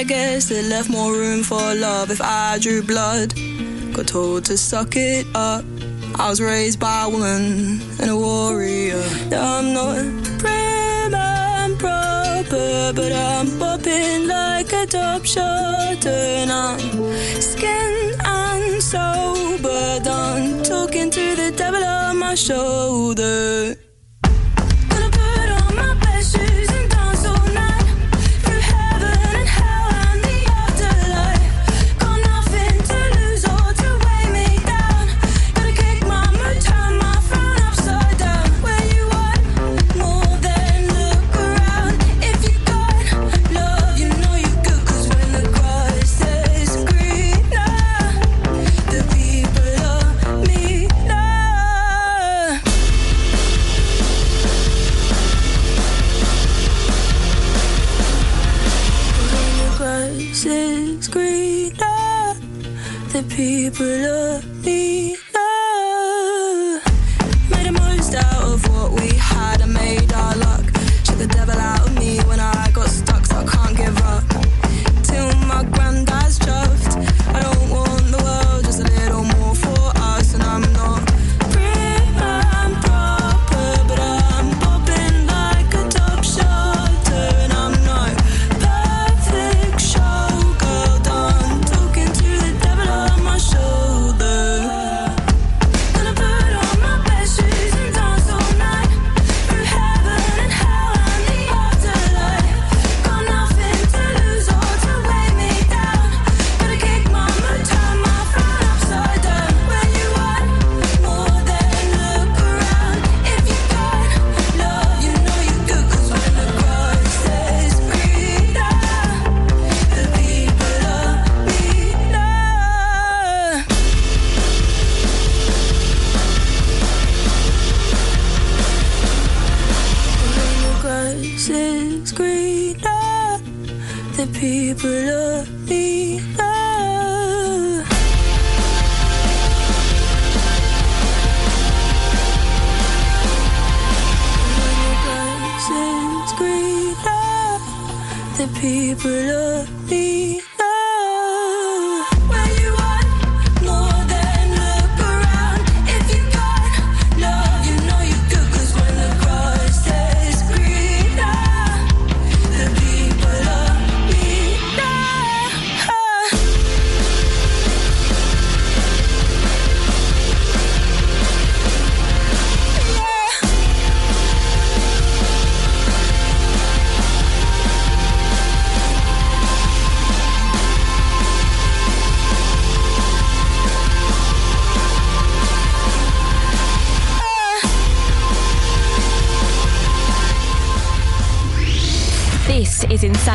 guess 0.03 0.51
it 0.51 0.65
left 0.65 0.89
more 0.89 1.13
room 1.13 1.43
for 1.43 1.73
love 1.75 2.11
if 2.11 2.21
I 2.21 2.57
drew 2.59 2.81
blood. 2.81 3.33
Got 3.93 4.07
told 4.07 4.45
to 4.45 4.57
suck 4.57 4.95
it 4.95 5.25
up. 5.35 5.65
I 6.15 6.29
was 6.29 6.39
raised 6.39 6.79
by 6.79 7.05
a 7.05 7.09
woman 7.09 7.81
and 7.99 8.09
a 8.09 8.15
warrior. 8.15 9.03
I'm 9.31 9.73
not 9.73 10.05
prim 10.39 11.13
and 11.13 11.79
proper, 11.79 12.93
but 12.95 13.11
I'm 13.11 13.47
popping 13.57 14.27
like 14.27 14.71
a 14.73 14.85
top 14.85 15.25
shot. 15.25 16.05
And 16.05 16.51
I'm 16.51 16.79
skin 17.41 18.13
and 18.23 18.81
sober, 18.81 19.99
done 20.03 20.63
talking 20.63 21.09
to 21.09 21.35
the 21.35 21.51
devil 21.55 21.83
on 21.83 22.17
my 22.19 22.35
shoulder. 22.35 23.75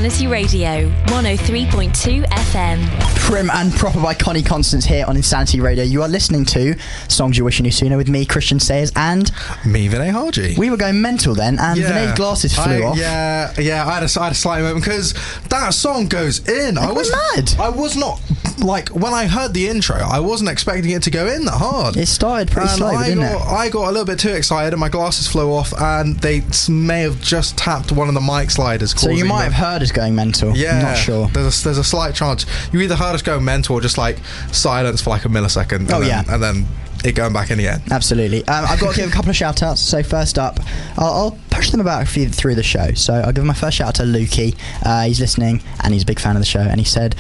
Insanity 0.04 0.26
Radio, 0.26 0.90
103.2 1.06 2.26
FM. 2.26 3.00
Prim 3.20 3.48
and 3.48 3.72
proper 3.72 3.98
by 4.02 4.12
Connie 4.12 4.42
Constance 4.42 4.84
here 4.84 5.06
on 5.06 5.16
Insanity 5.16 5.60
Radio. 5.62 5.82
You 5.82 6.02
are 6.02 6.08
listening 6.08 6.44
to 6.44 6.78
Songs 7.08 7.38
You 7.38 7.44
Wish 7.44 7.58
You 7.58 7.62
Knew 7.62 7.70
Sooner 7.70 7.96
with 7.96 8.10
me, 8.10 8.26
Christian 8.26 8.60
Sayers, 8.60 8.92
and 8.96 9.32
me, 9.64 9.88
Vinay 9.88 10.12
Harji. 10.12 10.58
We 10.58 10.68
were 10.68 10.76
going 10.76 11.00
mental 11.00 11.34
then, 11.34 11.58
and 11.58 11.80
Vinay's 11.80 12.14
glasses 12.18 12.54
flew 12.54 12.82
I- 12.82 12.86
off. 12.86 12.98
Yeah, 12.98 13.54
yeah. 13.58 13.86
I 13.86 13.94
had 13.94 14.02
a, 14.02 14.20
I 14.20 14.24
had 14.24 14.32
a 14.32 14.34
slight 14.34 14.60
moment 14.60 14.84
because 14.84 15.14
that 15.48 15.72
song 15.72 16.08
goes 16.08 16.46
in. 16.46 16.76
I 16.76 16.92
was 16.92 17.10
mad. 17.10 17.54
I 17.58 17.70
was 17.70 17.96
not 17.96 18.20
like 18.58 18.88
when 18.90 19.12
I 19.12 19.26
heard 19.26 19.52
the 19.54 19.68
intro. 19.68 19.96
I 19.96 20.20
wasn't 20.20 20.50
expecting 20.50 20.90
it 20.92 21.02
to 21.04 21.10
go 21.10 21.26
in 21.26 21.44
that 21.46 21.54
hard. 21.58 21.96
It 21.96 22.06
started 22.06 22.50
pretty 22.50 22.68
and 22.68 22.78
slow, 22.78 22.88
I 22.88 23.08
didn't 23.08 23.22
got, 23.24 23.40
it? 23.40 23.46
I 23.52 23.68
got 23.68 23.88
a 23.88 23.90
little 23.90 24.04
bit 24.04 24.18
too 24.18 24.30
excited, 24.30 24.72
and 24.72 24.80
my 24.80 24.88
glasses 24.88 25.26
flew 25.28 25.52
off, 25.52 25.72
and 25.78 26.16
they 26.20 26.42
may 26.68 27.00
have 27.00 27.20
just 27.20 27.56
tapped 27.58 27.92
one 27.92 28.08
of 28.08 28.14
the 28.14 28.20
mic 28.20 28.50
sliders. 28.50 28.98
So 29.00 29.10
you 29.10 29.24
might 29.24 29.44
have 29.44 29.52
heard 29.52 29.82
us 29.82 29.92
going 29.92 30.14
mental. 30.14 30.56
Yeah, 30.56 30.76
I'm 30.76 30.82
not 30.82 30.96
sure. 30.98 31.28
There's 31.28 31.60
a, 31.60 31.64
there's 31.64 31.78
a 31.78 31.84
slight 31.84 32.14
chance 32.14 32.46
you 32.72 32.80
either 32.80 32.96
heard 32.96 33.14
us 33.14 33.22
go 33.22 33.38
mental 33.40 33.76
or 33.76 33.80
just 33.80 33.98
like 33.98 34.18
silence 34.52 35.00
for 35.02 35.10
like 35.10 35.24
a 35.24 35.28
millisecond. 35.28 35.76
And 35.80 35.92
Oh, 35.92 36.00
then, 36.00 36.08
yeah. 36.08 36.34
and 36.34 36.42
then 36.42 36.66
it 37.04 37.14
going 37.14 37.32
back 37.32 37.50
in 37.50 37.58
again. 37.58 37.82
Absolutely. 37.90 38.38
Um, 38.48 38.64
I've 38.68 38.80
got 38.80 38.94
to 38.94 39.00
give 39.00 39.10
a 39.10 39.12
couple 39.12 39.28
of 39.30 39.36
shout 39.36 39.62
outs. 39.62 39.80
So, 39.80 40.02
first 40.02 40.38
up, 40.38 40.58
I'll, 40.96 41.06
I'll 41.12 41.38
them 41.70 41.80
about 41.80 42.02
a 42.02 42.06
few 42.06 42.28
through 42.28 42.54
the 42.54 42.62
show. 42.62 42.92
So, 42.94 43.14
I'll 43.14 43.32
give 43.32 43.44
my 43.44 43.54
first 43.54 43.76
shout 43.76 43.88
out 43.88 43.94
to 43.96 44.02
Lukey. 44.02 44.56
Uh, 44.84 45.04
he's 45.04 45.20
listening 45.20 45.62
and 45.82 45.92
he's 45.92 46.02
a 46.02 46.06
big 46.06 46.18
fan 46.20 46.36
of 46.36 46.40
the 46.42 46.46
show. 46.46 46.60
And 46.60 46.78
he 46.80 46.84
said, 46.84 47.14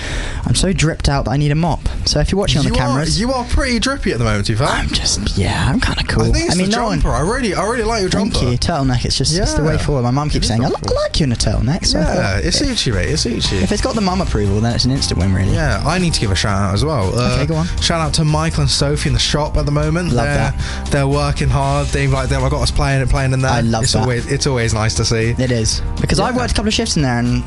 I'm 0.44 0.54
so 0.54 0.72
dripped 0.72 1.08
out 1.08 1.24
that 1.26 1.30
I 1.32 1.36
need 1.36 1.50
a 1.52 1.54
mop. 1.54 1.80
So, 2.06 2.20
if 2.20 2.30
you're 2.32 2.38
watching 2.38 2.58
on 2.58 2.64
you 2.64 2.70
the 2.70 2.76
cameras. 2.76 3.16
Are, 3.16 3.20
you 3.20 3.32
are 3.32 3.44
pretty 3.44 3.78
drippy 3.78 4.12
at 4.12 4.18
the 4.18 4.24
moment, 4.24 4.48
you 4.48 4.56
I'm 4.60 4.88
just, 4.88 5.36
yeah, 5.36 5.66
I'm 5.68 5.80
kind 5.80 6.00
of 6.00 6.06
cool. 6.08 6.24
I 6.24 6.32
think 6.32 6.46
it's 6.46 6.56
mean, 6.56 6.70
the 6.70 6.76
no 6.76 6.84
one- 6.84 7.00
jumper. 7.00 7.14
I 7.14 7.20
really, 7.20 7.54
I 7.54 7.64
really 7.68 7.82
like 7.84 8.00
your 8.02 8.10
Thank 8.10 8.34
jumper. 8.34 8.50
you. 8.50 8.58
Turtleneck, 8.58 9.04
it's 9.04 9.18
just 9.18 9.36
it's 9.36 9.54
the 9.54 9.64
way 9.64 9.76
forward. 9.78 10.02
My 10.02 10.10
mum 10.10 10.30
keeps 10.30 10.48
saying, 10.48 10.64
I, 10.64 10.68
I 10.68 10.70
like 10.70 11.20
you 11.20 11.24
in 11.24 11.32
a 11.32 11.36
turtleneck. 11.36 11.84
So 11.86 11.98
I 12.00 12.14
Yeah, 12.14 12.38
it 12.38 12.52
suits 12.52 12.86
you, 12.86 12.92
mate. 12.94 13.10
It 13.10 13.18
suits 13.18 13.50
you. 13.52 13.58
if 13.58 13.72
it's 13.72 13.82
got 13.82 13.94
the 13.94 14.00
mum 14.00 14.20
approval, 14.20 14.60
then 14.60 14.74
it's 14.74 14.84
an 14.84 14.90
instant 14.90 15.20
win, 15.20 15.34
really. 15.34 15.52
Yeah, 15.52 15.82
I 15.84 15.98
need 15.98 16.14
to 16.14 16.20
give 16.20 16.30
a 16.30 16.34
shout 16.34 16.58
out 16.60 16.74
as 16.74 16.84
well. 16.84 17.16
Uh, 17.18 17.34
Okay, 17.34 17.46
go 17.46 17.56
on. 17.56 17.66
Shout 17.80 18.00
out 18.00 18.14
to 18.14 18.24
Michael 18.24 18.62
and 18.62 18.70
Sophie 18.70 19.08
in 19.08 19.12
the 19.12 19.18
shop 19.18 19.56
at 19.56 19.66
the 19.66 19.72
moment. 19.72 20.12
Love 20.12 20.26
they're, 20.26 20.34
that. 20.36 20.88
They're 20.90 21.08
working 21.08 21.48
hard. 21.48 21.88
They've 21.88 22.10
like 22.12 22.28
they've 22.28 22.38
got 22.38 22.62
us 22.62 22.70
playing 22.70 23.00
and 23.02 23.10
playing 23.10 23.32
in 23.32 23.40
there. 23.40 23.50
I 23.50 23.60
love 23.60 23.82
it's 23.84 23.92
that. 23.94 24.02
Always, 24.02 24.30
it's 24.34 24.46
always 24.46 24.74
nice 24.74 24.94
to 24.96 25.04
see. 25.04 25.30
It 25.38 25.50
is. 25.50 25.80
Because 26.00 26.20
I've 26.20 26.36
worked 26.36 26.52
a 26.52 26.54
couple 26.54 26.68
of 26.68 26.74
shifts 26.74 26.96
in 26.96 27.02
there 27.02 27.18
and 27.18 27.42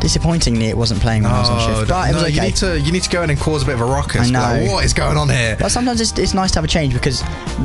disappointingly 0.00 0.66
it 0.66 0.76
wasn't 0.76 1.00
playing 1.00 1.22
when 1.22 1.32
I 1.32 1.40
was 1.40 1.48
on 1.50 1.58
shift. 1.60 1.90
Oh, 1.90 1.94
but 1.94 2.10
it 2.10 2.14
was 2.14 2.22
Oh, 2.22 2.26
no, 2.26 2.26
okay. 2.26 2.34
you 2.34 2.40
need 2.42 2.56
to 2.56 2.80
you 2.80 2.92
need 2.92 3.02
to 3.02 3.10
go 3.10 3.22
in 3.22 3.30
and 3.30 3.38
cause 3.38 3.62
a 3.62 3.66
bit 3.66 3.74
of 3.74 3.80
a 3.80 3.84
ruckus. 3.84 4.20
I 4.20 4.24
Be 4.26 4.32
like, 4.32 4.62
know. 4.66 4.72
what 4.72 4.84
is 4.84 4.92
going 4.92 5.16
on 5.16 5.28
here? 5.28 5.56
But 5.58 5.70
sometimes 5.70 6.00
it's, 6.00 6.16
it's 6.18 6.34
nice 6.34 6.50
to 6.52 6.58
have 6.58 6.64
a 6.64 6.68
change 6.68 6.92
because 6.94 7.22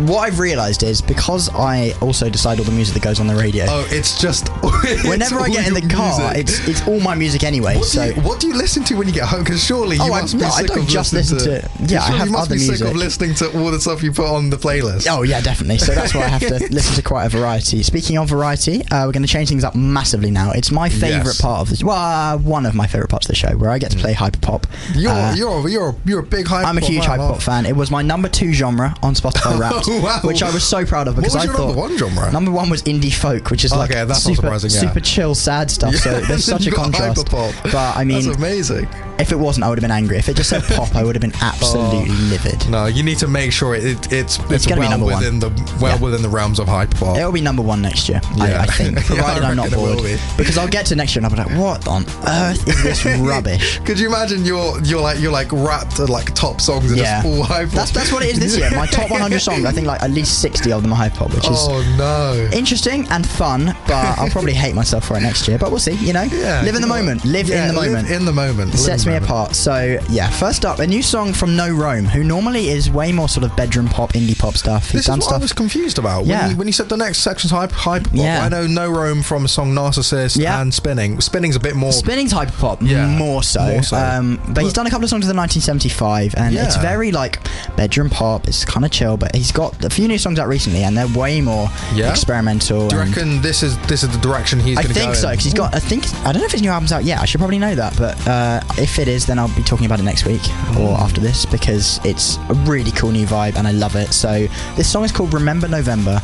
what 0.07 0.19
I've 0.21 0.39
realised 0.39 0.83
is 0.83 1.01
because 1.01 1.49
I 1.53 1.93
also 2.01 2.29
decide 2.29 2.59
all 2.59 2.65
the 2.65 2.71
music 2.71 2.93
that 2.95 3.03
goes 3.03 3.19
on 3.19 3.27
the 3.27 3.35
radio. 3.35 3.65
Oh, 3.67 3.87
it's 3.91 4.19
just 4.19 4.49
it's 4.63 5.03
whenever 5.07 5.39
I 5.39 5.49
get 5.49 5.67
in 5.67 5.73
the 5.73 5.81
car, 5.93 6.19
music. 6.33 6.37
it's 6.37 6.67
it's 6.67 6.87
all 6.87 6.99
my 6.99 7.15
music 7.15 7.43
anyway. 7.43 7.75
What 7.75 7.85
so 7.85 8.07
do, 8.09 8.15
you, 8.15 8.21
what 8.27 8.39
do 8.39 8.47
you 8.47 8.53
listen 8.55 8.83
to 8.85 8.95
when 8.95 9.07
you 9.07 9.13
get 9.13 9.25
home? 9.25 9.43
Because 9.43 9.63
surely 9.63 9.97
you 9.97 10.03
Oh, 10.03 10.13
I- 10.13 10.21
must 10.21 10.35
be 10.35 10.41
no, 10.41 10.47
I 10.49 10.63
don't 10.63 10.79
of 10.79 10.87
just 10.87 11.13
listen 11.13 11.37
to- 11.39 11.69
yeah, 11.85 12.01
I 12.03 12.11
have 12.11 12.27
you 12.27 12.31
must 12.33 12.45
other 12.45 12.55
be 12.55 12.59
sick 12.59 12.69
music. 12.69 12.87
of 12.87 12.95
listening 12.95 13.35
to 13.35 13.59
all 13.59 13.71
the 13.71 13.79
stuff 13.79 14.01
you 14.03 14.11
put 14.11 14.25
on 14.27 14.49
the 14.49 14.57
playlist. 14.57 15.07
Oh 15.09 15.23
yeah, 15.23 15.41
definitely. 15.41 15.77
So 15.77 15.93
that's 15.93 16.13
why 16.13 16.21
I 16.23 16.27
have 16.27 16.41
to 16.41 16.53
listen 16.71 16.95
to 16.95 17.01
quite 17.01 17.25
a 17.25 17.29
variety. 17.29 17.81
Speaking 17.83 18.17
of 18.17 18.29
variety, 18.29 18.60
uh, 18.67 19.03
we're 19.05 19.11
going 19.11 19.21
to 19.23 19.27
change 19.27 19.49
things 19.49 19.63
up 19.63 19.75
massively 19.75 20.31
now. 20.31 20.51
It's 20.51 20.71
my 20.71 20.89
favourite 20.89 21.25
Yes. 21.25 21.41
part 21.41 21.61
of 21.61 21.69
this. 21.69 21.83
Well, 21.83 21.95
uh, 21.97 22.37
one 22.37 22.65
of 22.65 22.73
my 22.75 22.87
favourite 22.87 23.09
parts 23.09 23.25
of 23.25 23.29
the 23.29 23.35
show, 23.35 23.55
where 23.57 23.69
I 23.69 23.77
get 23.77 23.91
to 23.91 23.97
play 23.97 24.13
hyperpop. 24.13 24.63
You're 24.95 25.11
Uh, 25.11 25.33
you're 25.35 25.69
you're 25.69 25.95
you're 26.05 26.19
a 26.19 26.23
big 26.23 26.47
hype. 26.47 26.65
I'm 26.65 26.77
a 26.77 26.81
huge 26.81 27.03
hyperpop 27.03 27.41
fan. 27.41 27.65
It 27.65 27.75
was 27.75 27.91
my 27.91 28.01
number 28.01 28.29
two 28.29 28.53
genre 28.53 28.95
on 29.01 29.13
Spotify 29.15 29.57
Wrapped, 29.59 29.85
Oh, 29.89 30.01
wow. 30.01 30.19
which 30.23 30.43
I 30.43 30.51
was 30.51 30.63
so 30.63 30.85
proud 30.85 31.07
of 31.07 31.15
because 31.15 31.35
I 31.35 31.45
thought 31.47 31.57
number 31.67 31.79
one 31.79 31.97
genre? 31.97 32.31
Number 32.31 32.51
one 32.51 32.69
was 32.69 32.83
indie 32.83 33.13
folk, 33.13 33.49
which 33.51 33.65
is 33.65 33.71
like 33.71 33.91
Okay, 33.91 34.03
that's 34.05 34.23
super, 34.23 34.35
surprising, 34.35 34.71
yeah. 34.71 34.79
super 34.79 34.99
chill, 34.99 35.35
sad 35.35 35.69
stuff. 35.71 35.95
so 35.95 36.19
there's 36.27 36.45
such 36.45 36.67
a 36.67 36.71
contrast. 36.71 37.25
hyperpop. 37.25 37.71
But 37.71 37.97
I 37.97 38.03
mean, 38.03 38.23
That's 38.25 38.37
amazing. 38.37 38.87
if 39.19 39.31
it 39.31 39.39
wasn't, 39.39 39.65
I 39.65 39.69
would 39.69 39.77
have 39.77 39.81
been 39.83 39.91
angry. 39.91 40.17
If 40.17 40.29
it 40.29 40.35
just 40.35 40.49
said 40.49 40.63
pop, 40.63 40.95
I 40.95 41.03
would 41.03 41.15
have 41.15 41.21
been 41.21 41.33
absolutely 41.41 42.05
Oh. 42.09 42.27
livid. 42.29 42.69
No, 42.69 42.85
you 42.85 43.03
need 43.03 43.17
to 43.19 43.27
make 43.27 43.51
sure 43.51 43.75
it 43.75 43.83
it, 43.83 44.11
it's 44.13 44.39
it's, 44.49 44.65
be 44.65 44.73
well 44.75 44.89
number 44.89 45.05
one. 45.07 45.15
within 45.17 45.39
the 45.39 45.49
well 45.81 45.95
Yeah. 45.95 46.01
within 46.01 46.21
the 46.21 46.29
realms 46.29 46.59
of 46.59 46.67
hyperpop. 46.67 47.17
It'll 47.17 47.31
be 47.31 47.41
number 47.41 47.61
one 47.61 47.81
next 47.81 48.07
year, 48.09 48.21
I, 48.41 48.49
Yeah. 48.49 48.61
I 48.61 48.65
think, 48.67 48.95
Yeah, 48.97 49.03
provided 49.03 49.43
I'm 49.43 49.55
not 49.55 49.63
reckon 49.65 49.79
it 49.79 49.81
will 49.81 49.93
bored. 49.95 50.03
be. 50.05 50.17
Because 50.37 50.57
I'll 50.57 50.67
get 50.67 50.85
to 50.87 50.95
next 50.95 51.15
year 51.15 51.23
and 51.23 51.33
I'll 51.33 51.45
be 51.45 51.49
like, 51.49 51.59
what 51.59 51.87
on 51.87 52.05
earth 52.27 52.67
is 52.67 52.83
this 52.83 53.05
rubbish? 53.19 53.79
Could 53.79 53.99
you 53.99 54.07
imagine 54.07 54.45
you're 54.45 54.79
you're 54.83 55.01
like 55.01 55.19
you're 55.19 55.31
like 55.31 55.51
rapped 55.51 55.95
to 55.97 56.05
like 56.05 56.33
top 56.33 56.61
songs 56.61 56.91
and 56.91 56.99
Yeah. 56.99 57.21
all 57.25 57.43
hyperpop. 57.43 57.71
That's 57.71 57.91
that's 57.91 58.11
what 58.11 58.23
it 58.23 58.29
is 58.31 58.39
this 58.39 58.57
year. 58.57 58.69
My 58.71 58.85
top 58.87 59.09
100 59.11 59.39
songs, 59.39 59.65
I 59.65 59.71
think 59.71 59.87
like 59.87 60.01
at 60.01 60.11
least 60.11 60.41
60 60.41 60.71
of 60.71 60.81
them 60.83 60.93
are 60.93 60.95
hype 60.95 61.13
hop, 61.13 61.29
which 61.33 61.45
is 61.45 61.57
Oh 61.59 61.81
no. 61.97 62.49
interesting 62.53 63.07
and 63.09 63.25
fun. 63.27 63.75
But 63.87 64.17
I'll 64.19 64.29
probably 64.29 64.53
hate 64.53 64.75
myself 64.75 65.05
for 65.05 65.17
it 65.17 65.21
next 65.21 65.47
year. 65.47 65.57
But 65.57 65.69
we'll 65.71 65.79
see. 65.79 65.93
You 66.01 66.13
know, 66.13 66.23
Yeah, 66.23 66.61
live 66.63 66.75
in 66.75 66.81
the 66.81 66.87
moment. 66.87 67.23
Live 67.25 67.47
Yeah, 67.49 67.67
in 67.69 67.75
the 67.75 67.79
live 67.81 67.91
moment. 67.91 68.09
in 68.11 68.25
the 68.25 68.31
moment. 68.33 68.73
It 68.73 68.77
sets 68.77 69.05
me 69.05 69.13
moment. 69.13 69.25
apart. 69.29 69.55
So 69.55 69.99
yeah, 70.09 70.29
first 70.29 70.65
up, 70.65 70.79
a 70.79 70.87
new 70.87 71.01
song 71.03 71.33
from 71.33 71.55
No 71.55 71.69
Rome, 71.69 72.05
who 72.05 72.23
normally 72.23 72.69
is 72.69 72.89
way 72.89 73.11
more 73.11 73.29
sort 73.29 73.43
of 73.45 73.55
bedroom 73.55 73.87
pop, 73.87 74.13
indie 74.13 74.37
pop 74.37 74.55
stuff. 74.55 74.83
He's 74.85 75.01
This 75.01 75.05
done 75.07 75.19
is 75.19 75.23
what 75.25 75.29
stuff. 75.29 75.41
I 75.41 75.43
was 75.43 75.53
confused 75.53 75.99
about. 75.99 76.25
Yeah. 76.25 76.41
When 76.43 76.51
you, 76.51 76.57
when 76.57 76.67
you 76.67 76.73
said 76.73 76.89
the 76.89 76.97
next 76.97 77.19
section's 77.19 77.51
hype, 77.51 77.71
hyperpop, 77.71 78.09
Yeah. 78.13 78.30
I 78.39 78.49
know 78.49 78.67
No 78.67 78.89
Rome 78.89 79.21
from 79.21 79.45
a 79.45 79.47
song 79.47 79.73
Narcissist 79.73 80.37
Yeah. 80.37 80.61
and 80.61 80.73
Spinning. 80.73 81.19
Spinning's 81.21 81.55
a 81.55 81.59
bit 81.59 81.75
more. 81.75 81.91
Spinning's 81.91 82.31
hyper 82.31 82.51
pop, 82.53 82.81
Yeah, 82.81 83.07
more 83.07 83.43
so. 83.43 83.65
more 83.65 83.83
so. 83.83 83.97
Um, 83.97 84.39
but, 84.49 84.63
he's 84.63 84.73
done 84.73 84.87
a 84.87 84.89
couple 84.89 85.03
of 85.03 85.09
songs 85.09 85.25
in 85.25 85.29
the 85.29 85.33
1975, 85.39 86.35
and 86.37 86.55
it's 86.55 86.75
very 86.77 87.11
like 87.11 87.39
bedroom 87.75 88.09
pop. 88.09 88.47
It's 88.47 88.63
kind 88.65 88.85
of 88.85 88.91
chill, 88.91 89.17
but 89.17 89.35
he's 89.35 89.51
got 89.51 89.83
a 89.83 89.89
few 89.89 90.07
new 90.07 90.17
songs 90.17 90.39
out 90.39 90.47
recently, 90.47 90.83
and 90.83 90.97
they're 90.97 91.07
way 91.07 91.41
more 91.41 91.69
Yeah? 91.93 92.09
experimental. 92.09 92.87
Do 92.87 92.95
you 92.95 93.01
reckon 93.01 93.41
this 93.41 93.63
is 93.63 93.77
this 93.87 94.03
is 94.03 94.09
the 94.09 94.17
direction 94.19 94.59
he's 94.59 94.77
I 94.77 94.83
going 94.83 94.93
to 94.93 94.99
go 94.99 95.05
think 95.05 95.15
so 95.15 95.29
because 95.31 95.45
he's 95.45 95.53
got. 95.53 95.73
I 95.75 95.79
think 95.79 96.05
I 96.25 96.31
don't 96.31 96.41
know 96.41 96.45
if 96.45 96.51
his 96.51 96.61
new 96.61 96.69
album's 96.69 96.91
out 96.91 97.03
yet. 97.03 97.19
I 97.21 97.25
should 97.25 97.39
probably 97.39 97.59
know 97.59 97.75
that, 97.75 97.95
but 97.97 98.15
uh, 98.27 98.61
if 98.77 98.99
it 98.99 99.07
is, 99.07 99.25
then 99.25 99.39
I'll 99.39 99.53
be 99.55 99.63
talking 99.63 99.85
about 99.85 99.99
it 99.99 100.03
next 100.03 100.25
week 100.25 100.41
or 100.77 100.91
Mm. 100.91 100.99
after 100.99 101.21
this 101.21 101.45
because 101.45 101.99
it's 102.03 102.37
a 102.49 102.53
really 102.65 102.91
cool 102.91 103.11
new 103.11 103.25
vibe 103.25 103.55
and 103.55 103.67
I 103.67 103.71
love 103.71 103.95
it. 103.95 104.13
So 104.13 104.47
this 104.75 104.89
song 104.91 105.03
is 105.03 105.11
called 105.11 105.33
"Remember 105.33 105.67
November" 105.67 106.19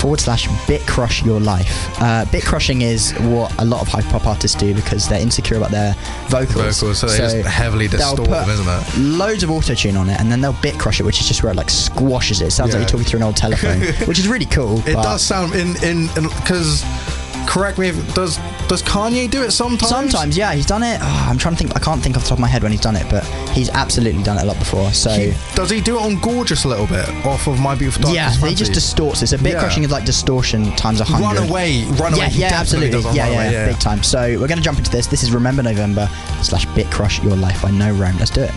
forward 0.00 0.20
slash 0.20 0.48
Bit 0.66 0.86
Crush 0.86 1.24
Your 1.24 1.40
Life. 1.40 1.47
Uh, 2.00 2.24
bit 2.30 2.44
crushing 2.44 2.82
is 2.82 3.12
what 3.20 3.52
a 3.60 3.64
lot 3.64 3.80
of 3.80 3.88
hyper 3.88 4.08
pop 4.10 4.26
artists 4.26 4.56
do 4.58 4.74
because 4.74 5.08
they're 5.08 5.20
insecure 5.20 5.56
about 5.56 5.70
their 5.70 5.94
vocals. 6.28 6.78
Vocals, 6.80 6.98
so 6.98 7.06
they 7.06 7.18
just 7.18 7.36
heavily 7.46 7.88
distort 7.88 8.28
them, 8.28 8.50
isn't 8.50 8.66
it? 8.68 8.98
Loads 8.98 9.42
of 9.42 9.50
auto 9.50 9.74
tune 9.74 9.96
on 9.96 10.08
it, 10.08 10.20
and 10.20 10.30
then 10.30 10.40
they'll 10.40 10.52
bit 10.62 10.78
crush 10.78 11.00
it, 11.00 11.04
which 11.04 11.20
is 11.20 11.26
just 11.28 11.42
where 11.42 11.52
it 11.52 11.56
like 11.56 11.70
squashes 11.70 12.40
it. 12.40 12.46
It 12.48 12.50
sounds 12.50 12.70
Yeah. 12.74 12.80
like 12.80 12.82
you're 12.82 12.98
talking 12.98 13.06
through 13.10 13.18
an 13.20 13.24
old 13.24 13.36
telephone, 13.36 13.80
which 14.06 14.18
is 14.18 14.28
really 14.28 14.46
cool. 14.46 14.78
It 14.86 14.94
does 14.94 15.22
sound 15.22 15.54
in 15.54 15.76
in 15.82 16.06
because. 16.14 16.84
Correct 17.46 17.78
me 17.78 17.88
if 17.88 18.14
does 18.14 18.38
does 18.68 18.82
Kanye 18.82 19.30
do 19.30 19.42
it 19.42 19.50
sometimes? 19.52 19.88
Sometimes, 19.88 20.36
yeah, 20.36 20.52
he's 20.52 20.66
done 20.66 20.82
it. 20.82 20.98
Oh, 21.02 21.26
I'm 21.30 21.38
trying 21.38 21.54
to 21.54 21.58
think. 21.58 21.74
I 21.74 21.78
can't 21.80 22.02
think 22.02 22.16
off 22.16 22.22
the 22.24 22.28
top 22.28 22.36
of 22.38 22.40
my 22.40 22.48
head 22.48 22.62
when 22.62 22.72
he's 22.72 22.80
done 22.80 22.94
it, 22.96 23.06
but 23.10 23.24
he's 23.52 23.70
absolutely 23.70 24.22
done 24.22 24.36
it 24.38 24.42
a 24.42 24.46
lot 24.46 24.58
before. 24.58 24.92
So 24.92 25.10
He- 25.10 25.34
does 25.54 25.70
he 25.70 25.80
do 25.80 25.98
it 25.98 26.02
on 26.02 26.16
Gorgeous 26.20 26.64
a 26.64 26.68
little 26.68 26.86
bit 26.86 27.08
off 27.24 27.46
of 27.46 27.58
My 27.58 27.74
Beautiful 27.74 28.02
Dark 28.02 28.14
yeah, 28.14 28.30
he 28.46 28.54
just 28.54 28.72
distorts 28.74 29.22
it. 29.22 29.28
So 29.28 29.38
bit 29.38 29.54
Yeah. 29.54 29.60
crushing 29.60 29.84
is 29.84 29.90
like 29.90 30.04
distortion 30.04 30.74
times 30.76 31.00
a 31.00 31.04
hundred. 31.04 31.24
Run 31.26 31.48
away, 31.48 31.70
Yeah, 31.70 32.28
he 32.28 32.40
yeah, 32.40 32.50
definitely 32.50 32.88
absolutely. 32.88 33.16
Yeah, 33.16 33.28
yeah, 33.30 33.50
yeah. 33.50 33.66
big 33.68 33.78
time. 33.78 34.02
So 34.02 34.36
we're 34.38 34.46
gonna 34.48 34.60
jump 34.60 34.78
into 34.78 34.90
this. 34.90 35.06
This 35.06 35.22
is 35.22 35.30
Remember 35.32 35.62
November 35.62 36.08
slash 36.42 36.66
Bit 36.74 36.90
Crush 36.90 37.22
Your 37.22 37.36
Life 37.36 37.62
by 37.62 37.70
No 37.70 37.90
Rome. 37.92 38.16
Let's 38.18 38.30
do 38.30 38.42
it. 38.42 38.52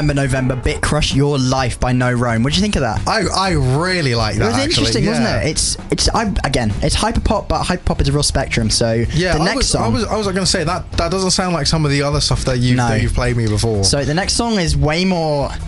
Remember 0.00 0.22
November, 0.22 0.56
Bit 0.56 0.80
Crush 0.80 1.14
Your 1.14 1.38
Life 1.38 1.78
by 1.78 1.92
No 1.92 2.10
Rome. 2.10 2.42
What 2.42 2.54
do 2.54 2.56
you 2.56 2.62
think 2.62 2.74
of 2.74 2.80
that? 2.80 3.06
I 3.06 3.24
I 3.26 3.50
really 3.50 4.14
like 4.14 4.36
that. 4.36 4.44
It 4.44 4.46
was 4.46 4.54
actually, 4.54 4.68
interesting, 4.86 5.06
wasn't 5.06 5.26
it? 5.26 5.46
It's 5.48 5.76
it's 5.90 6.08
I 6.14 6.32
again, 6.42 6.72
it's 6.80 6.94
hyper 6.94 7.20
pop, 7.20 7.50
but 7.50 7.62
hyper 7.64 7.82
pop 7.84 8.00
is 8.00 8.08
a 8.08 8.12
real 8.12 8.22
spectrum. 8.22 8.70
So 8.70 9.04
Yeah, 9.12 9.34
the 9.34 9.40
I 9.40 9.44
next 9.44 9.56
was, 9.56 9.68
song. 9.68 9.82
I 9.82 9.88
was 9.88 10.04
I 10.06 10.16
was 10.16 10.26
going 10.28 10.38
to 10.38 10.46
say 10.46 10.64
that 10.64 10.90
that 10.92 11.10
doesn't 11.10 11.32
sound 11.32 11.52
like 11.52 11.66
some 11.66 11.84
of 11.84 11.90
the 11.90 12.00
other 12.00 12.22
stuff 12.22 12.46
that 12.46 12.60
you 12.60 12.76
No. 12.76 12.88
that 12.88 13.02
you've 13.02 13.12
played 13.12 13.36
me 13.36 13.46
before. 13.46 13.84
So 13.84 14.02
the 14.02 14.14
next 14.14 14.36
song 14.36 14.58
is 14.58 14.74
way 14.74 15.04
more. 15.04 15.50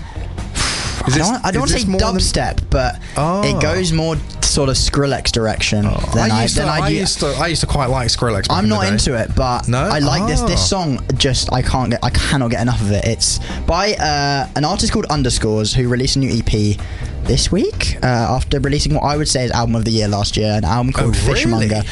Is 1.07 1.14
I 1.14 1.18
this- 1.18 1.29
don't, 1.29 1.45
I 1.45 1.51
don't 1.51 1.61
want 1.61 1.71
to 1.73 1.79
say 1.79 1.85
this 1.85 1.88
more 1.88 2.01
than- 2.01 2.16
dubstep, 2.16 2.71
but 2.71 2.99
Oh. 3.18 3.42
it 3.42 3.57
ah. 3.57 3.61
goes 3.61 3.92
more 3.92 4.16
sort 4.53 4.68
of 4.68 4.77
Skrillex 4.77 5.33
direction 5.33 5.87
oh, 5.87 5.99
than 6.14 6.31
I 6.31 6.40
I, 6.40 6.42
used, 6.42 6.55
to, 6.57 6.61
than 6.61 6.68
I, 6.68 6.88
do. 6.88 6.95
used 6.95 7.21
to, 7.21 7.27
I 7.27 7.47
used 7.49 7.62
to 7.62 7.66
quite 7.66 7.87
like 7.87 8.09
Skrillex. 8.09 8.47
I'm 8.51 8.68
not 8.68 8.87
into 8.87 9.18
it, 9.18 9.35
but 9.35 9.66
No? 9.66 9.79
I 9.79 9.99
like 9.99 10.29
this. 10.29 10.42
Oh. 10.42 10.47
This 10.47 10.61
ah. 10.61 10.64
song 10.64 11.01
just 11.16 11.53
I 11.53 11.62
can't 11.62 11.90
get. 11.90 12.01
I 12.03 12.11
cannot 12.11 12.51
get 12.51 12.61
enough 12.61 12.81
of 12.81 12.92
it. 12.92 13.05
It's 13.05 13.40
by 13.72 13.94
uh, 13.94 14.46
an 14.54 14.66
artist 14.66 14.92
called 14.92 15.06
Underscores 15.06 15.72
who 15.72 15.88
released 15.88 16.16
a 16.16 16.18
new 16.18 16.28
EP 16.30 16.76
this 17.24 17.50
week 17.50 17.96
uh, 18.02 18.06
after 18.06 18.61
releasing 18.61 18.92
what 18.92 19.00
I 19.02 19.16
would 19.16 19.28
say 19.28 19.46
is 19.46 19.50
album 19.50 19.76
of 19.76 19.87
the 19.87 19.90
year 19.90 20.08
last 20.08 20.37
year, 20.37 20.52
an 20.52 20.64
album 20.66 20.92
called 20.92 21.14
Oh, 21.16 21.26
really? 21.26 21.68
Fishmonger. 21.68 21.82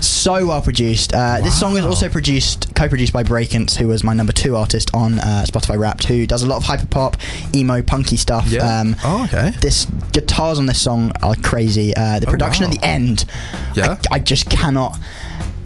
So 0.00 0.46
well 0.46 0.62
produced. 0.62 1.12
Uh, 1.12 1.42
This 1.42 1.60
song 1.60 1.76
is 1.76 1.84
also 1.84 2.08
produced, 2.08 2.74
co-produced 2.74 3.12
by 3.12 3.24
Brakence, 3.24 3.76
who 3.76 3.88
was 3.88 4.02
my 4.02 4.14
number 4.14 4.32
two 4.32 4.56
artist 4.56 4.90
on 4.94 5.18
uh, 5.18 5.44
Spotify 5.46 5.78
Wrapped, 5.78 6.04
who 6.04 6.26
does 6.26 6.42
a 6.42 6.46
lot 6.46 6.56
of 6.56 6.64
hyperpop, 6.64 7.16
emo, 7.54 7.82
punky 7.82 8.16
stuff. 8.16 8.46
Yeah. 8.48 8.62
Um, 8.80 8.96
oh, 9.04 9.24
okay. 9.24 9.50
this 9.60 9.84
guitars 10.12 10.58
on 10.58 10.64
this 10.64 10.80
song 10.80 11.12
are 11.22 11.34
crazy. 11.34 11.94
Uh, 11.94 12.20
the 12.20 12.26
Oh, 12.26 12.30
production 12.30 12.64
wow. 12.64 12.70
at 12.72 12.80
the 12.80 12.86
end, 12.86 13.26
Yeah. 13.74 13.98
I, 14.10 14.14
I 14.14 14.18
just 14.18 14.48
cannot. 14.48 14.98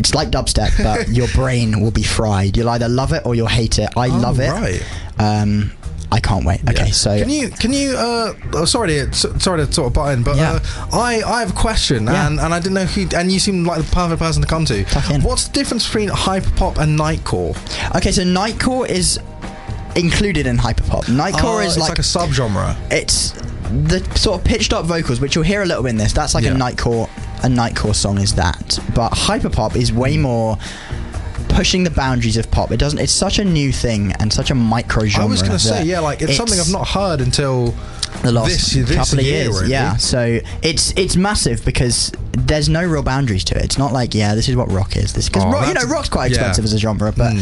It's 0.02 0.14
like 0.14 0.30
dubstep, 0.30 0.70
but 0.82 1.08
your 1.18 1.28
brain 1.28 1.80
will 1.80 1.90
be 1.92 2.02
fried. 2.02 2.56
You'll 2.56 2.68
either 2.70 2.88
love 2.88 3.12
it 3.12 3.24
or 3.24 3.34
you'll 3.34 3.46
hate 3.46 3.78
it. 3.78 3.88
I 3.96 4.08
Oh, 4.08 4.18
love 4.18 4.40
it. 4.40 4.50
right. 4.50 4.82
Um, 5.18 5.72
I 6.10 6.20
can't 6.20 6.44
wait. 6.44 6.60
Okay, 6.68 6.90
so 6.90 7.16
Can 7.18 7.30
you 7.30 7.48
can 7.48 7.72
you 7.72 7.94
uh 7.96 8.34
oh, 8.52 8.64
sorry 8.66 8.88
to 8.88 9.14
sorry 9.40 9.64
to 9.64 9.72
sort 9.72 9.86
of 9.86 9.92
butt 9.94 10.12
in, 10.12 10.22
but 10.22 10.36
Yeah. 10.36 10.52
uh, 10.52 10.86
I 10.92 11.22
I 11.24 11.40
have 11.40 11.50
a 11.52 11.54
question 11.54 12.04
Yeah. 12.04 12.26
and 12.26 12.38
and 12.38 12.52
I 12.52 12.58
didn't 12.58 12.74
know 12.74 12.84
who 12.84 13.06
and 13.16 13.32
you 13.32 13.38
seem 13.38 13.64
like 13.64 13.78
the 13.82 13.90
perfect 13.94 14.20
person 14.20 14.42
to 14.42 14.48
come 14.48 14.66
to. 14.66 14.82
What's 15.22 15.48
the 15.48 15.54
difference 15.54 15.86
between 15.86 16.10
hyperpop 16.10 16.76
and 16.76 16.98
nightcore? 16.98 17.56
okay, 17.96 18.12
so 18.12 18.22
Nightcore 18.24 18.86
is 18.90 19.18
included 19.96 20.46
in 20.46 20.56
hyperpop. 20.58 21.04
Nightcore 21.04 21.56
Oh, 21.56 21.58
is 21.60 21.78
like, 21.78 21.90
like 21.90 21.98
a 21.98 22.02
subgenre. 22.02 22.76
it's 22.90 23.30
the 23.88 24.00
sort 24.14 24.38
of 24.40 24.44
pitched 24.44 24.72
up 24.74 24.84
vocals, 24.84 25.18
which 25.20 25.34
you'll 25.34 25.44
hear 25.44 25.62
a 25.62 25.66
little 25.66 25.82
bit 25.82 25.90
in 25.90 25.96
this. 25.96 26.12
That's 26.12 26.34
like 26.34 26.44
Yeah. 26.44 26.52
a 26.52 26.56
Nightcore. 26.56 27.08
A 27.42 27.46
Nightcore 27.46 27.94
song 27.94 28.18
is 28.18 28.34
that, 28.36 28.78
but 28.94 29.10
hyperpop 29.12 29.74
is 29.76 29.92
way 29.92 30.16
more 30.16 30.56
pushing 31.48 31.84
the 31.84 31.90
boundaries 31.90 32.36
of 32.36 32.50
pop. 32.50 32.70
It 32.70 32.78
doesn't. 32.78 32.98
It's 32.98 33.12
such 33.12 33.38
a 33.38 33.44
new 33.44 33.72
thing 33.72 34.12
and 34.12 34.32
such 34.32 34.50
a 34.50 34.54
micro 34.54 35.06
genre. 35.06 35.26
I 35.26 35.30
was 35.30 35.42
going 35.42 35.52
to 35.52 35.58
say 35.58 35.84
yeah, 35.84 36.00
like 36.00 36.22
it's, 36.22 36.36
something 36.36 36.58
I've 36.58 36.72
not 36.72 36.88
heard 36.88 37.20
until 37.20 37.74
the 38.22 38.32
last 38.32 38.72
this, 38.74 38.88
this 38.88 38.96
couple 38.96 39.20
of 39.20 39.24
year, 39.24 39.44
years. 39.44 39.60
really. 39.60 39.72
Yeah, 39.72 39.96
so 39.96 40.40
it's 40.62 40.92
it's 40.96 41.16
massive 41.16 41.64
because 41.64 42.12
there's 42.32 42.68
no 42.68 42.84
real 42.84 43.02
boundaries 43.02 43.44
to 43.44 43.56
it. 43.58 43.64
It's 43.64 43.78
not 43.78 43.92
like 43.92 44.14
yeah, 44.14 44.34
this 44.34 44.48
is 44.48 44.56
what 44.56 44.70
rock 44.70 44.96
is. 44.96 45.12
This 45.12 45.28
because 45.28 45.44
Oh, 45.44 45.66
you 45.68 45.74
know 45.74 45.84
rock's 45.84 46.08
quite 46.08 46.30
yeah. 46.30 46.38
expensive 46.38 46.64
as 46.64 46.72
a 46.72 46.78
genre, 46.78 47.12
but 47.12 47.32
hmm. 47.32 47.40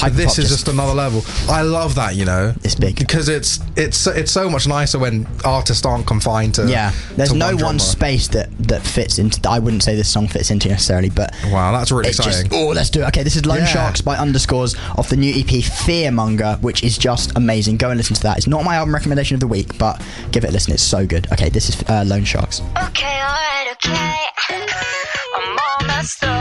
But 0.00 0.14
this 0.14 0.38
is 0.38 0.48
just 0.48 0.68
another 0.68 0.94
level. 0.94 1.22
I 1.48 1.62
love 1.62 1.94
that, 1.96 2.14
you 2.16 2.24
know. 2.24 2.54
It's 2.62 2.74
big 2.74 2.96
because 2.98 3.28
it's 3.28 3.60
it's 3.76 4.06
it's 4.06 4.30
so 4.32 4.48
much 4.48 4.66
nicer 4.66 4.98
when 4.98 5.26
artists 5.44 5.84
aren't 5.84 6.06
confined 6.06 6.54
to 6.56 6.68
yeah. 6.68 6.92
There's 7.16 7.30
to 7.30 7.36
no 7.36 7.54
one, 7.54 7.62
one, 7.64 7.78
space 7.78 8.28
that 8.28 8.50
that 8.68 8.82
fits 8.82 9.18
into. 9.18 9.40
I 9.48 9.58
wouldn't 9.58 9.82
say 9.82 9.96
this 9.96 10.08
song 10.08 10.28
fits 10.28 10.50
into 10.50 10.68
necessarily, 10.68 11.10
but 11.10 11.34
Wow, 11.46 11.72
that's 11.72 11.90
really 11.90 12.08
it's 12.08 12.18
just 12.18 12.28
exciting. 12.46 12.58
oh, 12.58 12.68
let's 12.72 12.90
do 12.90 13.02
it. 13.02 13.08
Okay, 13.08 13.22
this 13.22 13.36
is 13.36 13.44
Lone 13.46 13.58
Yeah. 13.58 13.66
Sharks 13.66 14.00
by 14.00 14.16
Underscores 14.16 14.76
off 14.96 15.08
the 15.08 15.16
new 15.16 15.30
EP 15.32 15.62
Fearmonger, 15.62 16.60
which 16.62 16.82
is 16.84 16.96
just 16.96 17.36
amazing. 17.36 17.76
Go 17.76 17.90
and 17.90 17.96
listen 17.98 18.14
to 18.16 18.22
that. 18.22 18.38
It's 18.38 18.46
not 18.46 18.64
my 18.64 18.76
album 18.76 18.94
recommendation 18.94 19.34
of 19.34 19.40
the 19.40 19.48
week, 19.48 19.76
but 19.78 20.00
give 20.30 20.44
it 20.44 20.50
a 20.50 20.52
listen. 20.52 20.72
It's 20.72 20.82
so 20.82 21.06
good. 21.06 21.30
Okay, 21.32 21.48
this 21.48 21.68
is 21.68 21.82
uh, 21.88 22.04
Lone 22.06 22.24
Sharks. 22.24 22.60
Okay, 22.84 23.20
alright, 23.20 23.72
okay. 23.72 24.16
I'm 25.36 25.58
all 25.58 25.86
messed 25.86 26.24
up. 26.24 26.39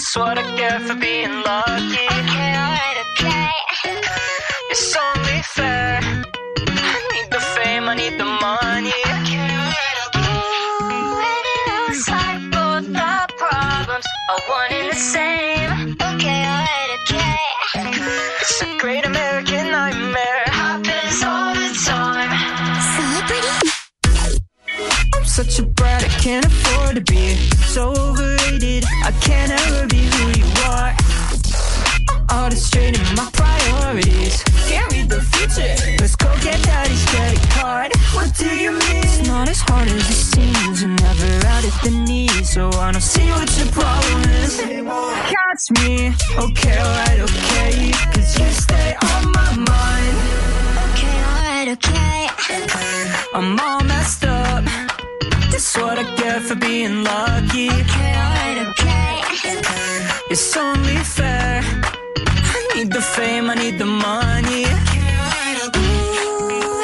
That's 0.00 0.16
what 0.16 0.38
I 0.38 0.56
get 0.56 0.80
for 0.80 0.94
being 0.94 1.42
lucky. 1.44 2.08
Okay, 2.08 2.52
alright, 2.56 2.98
okay. 3.04 3.52
It's 4.70 4.96
only 4.96 5.42
fair. 5.42 6.00
I 6.00 6.98
need 7.12 7.28
the 7.30 7.38
fame, 7.38 7.84
I 7.84 7.94
need 7.96 8.16
the 8.18 8.24
money. 8.24 8.96
Okay, 9.04 9.44
alright, 9.44 9.98
okay. 10.08 10.40
It 11.44 11.68
looks 11.68 12.08
like 12.08 12.40
both 12.48 12.86
the 12.90 13.28
problems 13.36 14.06
are 14.30 14.40
one 14.48 14.72
and 14.72 14.88
the 14.90 14.96
same. 14.96 15.92
Okay, 16.00 16.40
alright, 16.48 16.90
okay. 17.02 17.36
It's 18.40 18.62
a 18.62 18.78
great 18.78 19.04
American 19.04 19.29
such 25.30 25.60
a 25.60 25.62
brat, 25.62 26.02
I 26.02 26.08
can't 26.08 26.44
afford 26.44 26.96
to 26.96 27.02
be 27.02 27.36
so 27.70 27.92
overrated. 27.92 28.84
I 29.04 29.12
can't 29.22 29.52
ever 29.52 29.86
be 29.86 30.02
who 30.02 30.26
you 30.40 30.46
are. 30.66 30.90
All 32.30 32.50
the 32.50 32.56
straight 32.56 32.98
in 32.98 33.14
my 33.14 33.30
priorities. 33.32 34.42
Can't 34.66 34.90
read 34.92 35.08
the 35.08 35.20
future. 35.20 35.76
Let's 36.00 36.16
go 36.16 36.26
get 36.42 36.60
daddy's 36.64 37.04
credit 37.06 37.40
card. 37.50 37.92
What 38.12 38.34
do 38.36 38.48
you 38.56 38.72
mean? 38.72 39.04
It's 39.06 39.24
not 39.28 39.48
as 39.48 39.60
hard 39.60 39.86
as 39.88 40.10
it 40.10 40.20
seems. 40.34 40.82
You're 40.82 40.90
never 40.90 41.46
out 41.46 41.64
at 41.64 41.76
the 41.84 41.90
knees, 41.90 42.50
so 42.50 42.68
I 42.72 42.90
don't 42.90 43.00
see 43.00 43.28
what 43.30 43.48
your 43.56 43.68
problem 43.68 44.22
is. 44.42 44.58
Catch 44.58 45.64
me, 45.78 46.12
okay, 46.38 46.76
alright, 46.82 47.20
okay. 47.20 47.92
Cause 48.14 48.36
you 48.36 48.50
stay 48.50 48.96
on 49.14 49.30
my 49.30 49.50
mind. 49.70 50.16
Okay, 50.90 51.16
alright, 51.30 51.68
okay. 51.76 52.10
I'm 53.32 53.60
all 53.60 53.80
messed 53.84 54.24
up. 54.24 54.69
That's 55.60 55.76
what 55.76 55.98
I 55.98 56.04
get 56.16 56.40
for 56.40 56.54
being 56.54 57.04
lucky. 57.04 57.68
Okay, 57.68 58.14
alright, 58.16 58.66
okay. 58.68 59.20
It's 60.30 60.56
only 60.56 60.96
fair. 60.96 61.60
I 61.62 62.72
need 62.74 62.90
the 62.90 63.02
fame, 63.02 63.50
I 63.50 63.56
need 63.56 63.76
the 63.76 63.84
money. 63.84 64.64
Ooh, 64.64 64.70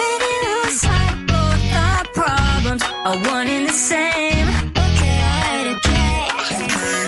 and 0.06 0.22
it 0.30 0.42
looks 0.52 0.84
like 0.84 1.16
both 1.26 1.72
our 1.72 2.04
problems 2.12 2.82
are 3.06 3.16
one 3.32 3.48
and 3.48 3.66
the 3.66 3.72
same. 3.72 4.46
Okay, 4.76 5.20
alright, 5.24 5.68
okay. 5.76 6.28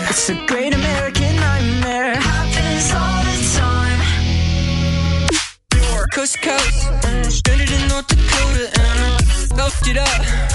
It's 0.08 0.30
a 0.30 0.36
great 0.46 0.72
American 0.72 1.36
nightmare. 1.36 2.16
Happens 2.16 2.92
all 2.96 3.22
the 3.28 3.36
time. 3.60 4.00
Coast 6.14 6.32
to 6.32 6.40
coast, 6.48 6.80
stranded 7.30 7.70
in 7.70 7.88
North 7.88 8.08
Dakota, 8.08 8.70
and 8.72 8.86
I 8.88 9.54
buffed 9.54 9.86
it 9.86 9.98
up. 9.98 10.47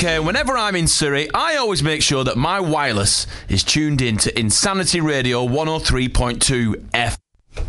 This 0.00 0.08
is 0.08 0.12
Vernon 0.12 0.22
Kay. 0.22 0.26
Whenever 0.26 0.56
I'm 0.56 0.76
in 0.76 0.86
Surrey, 0.86 1.28
I 1.34 1.56
always 1.56 1.82
make 1.82 2.02
sure 2.02 2.24
that 2.24 2.36
my 2.36 2.58
wireless 2.60 3.26
is 3.48 3.62
tuned 3.62 4.00
in 4.00 4.16
to 4.18 4.38
Insanity 4.38 5.00
Radio 5.00 5.46
103.2 5.46 6.88
F. 6.94 7.18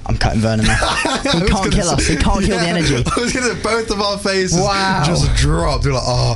I'm 0.06 0.18
cutting 0.18 0.40
Vernon 0.42 0.66
now. 0.66 0.78
He 1.24 1.48
can't 1.48 1.72
kill 1.74 1.90
us. 1.90 2.08
He 2.08 2.16
can't 2.16 2.46
kill 2.46 2.58
the 2.60 2.66
energy. 2.68 2.96
I 2.96 3.20
was 3.20 3.34
gonna 3.34 3.56
both 3.62 3.90
of 3.92 4.00
our 4.00 4.18
faces 4.18 4.60
Wow. 4.60 5.04
just 5.06 5.36
dropped. 5.36 5.84
You're 5.86 5.94
like, 5.96 6.04
oh, 6.06 6.36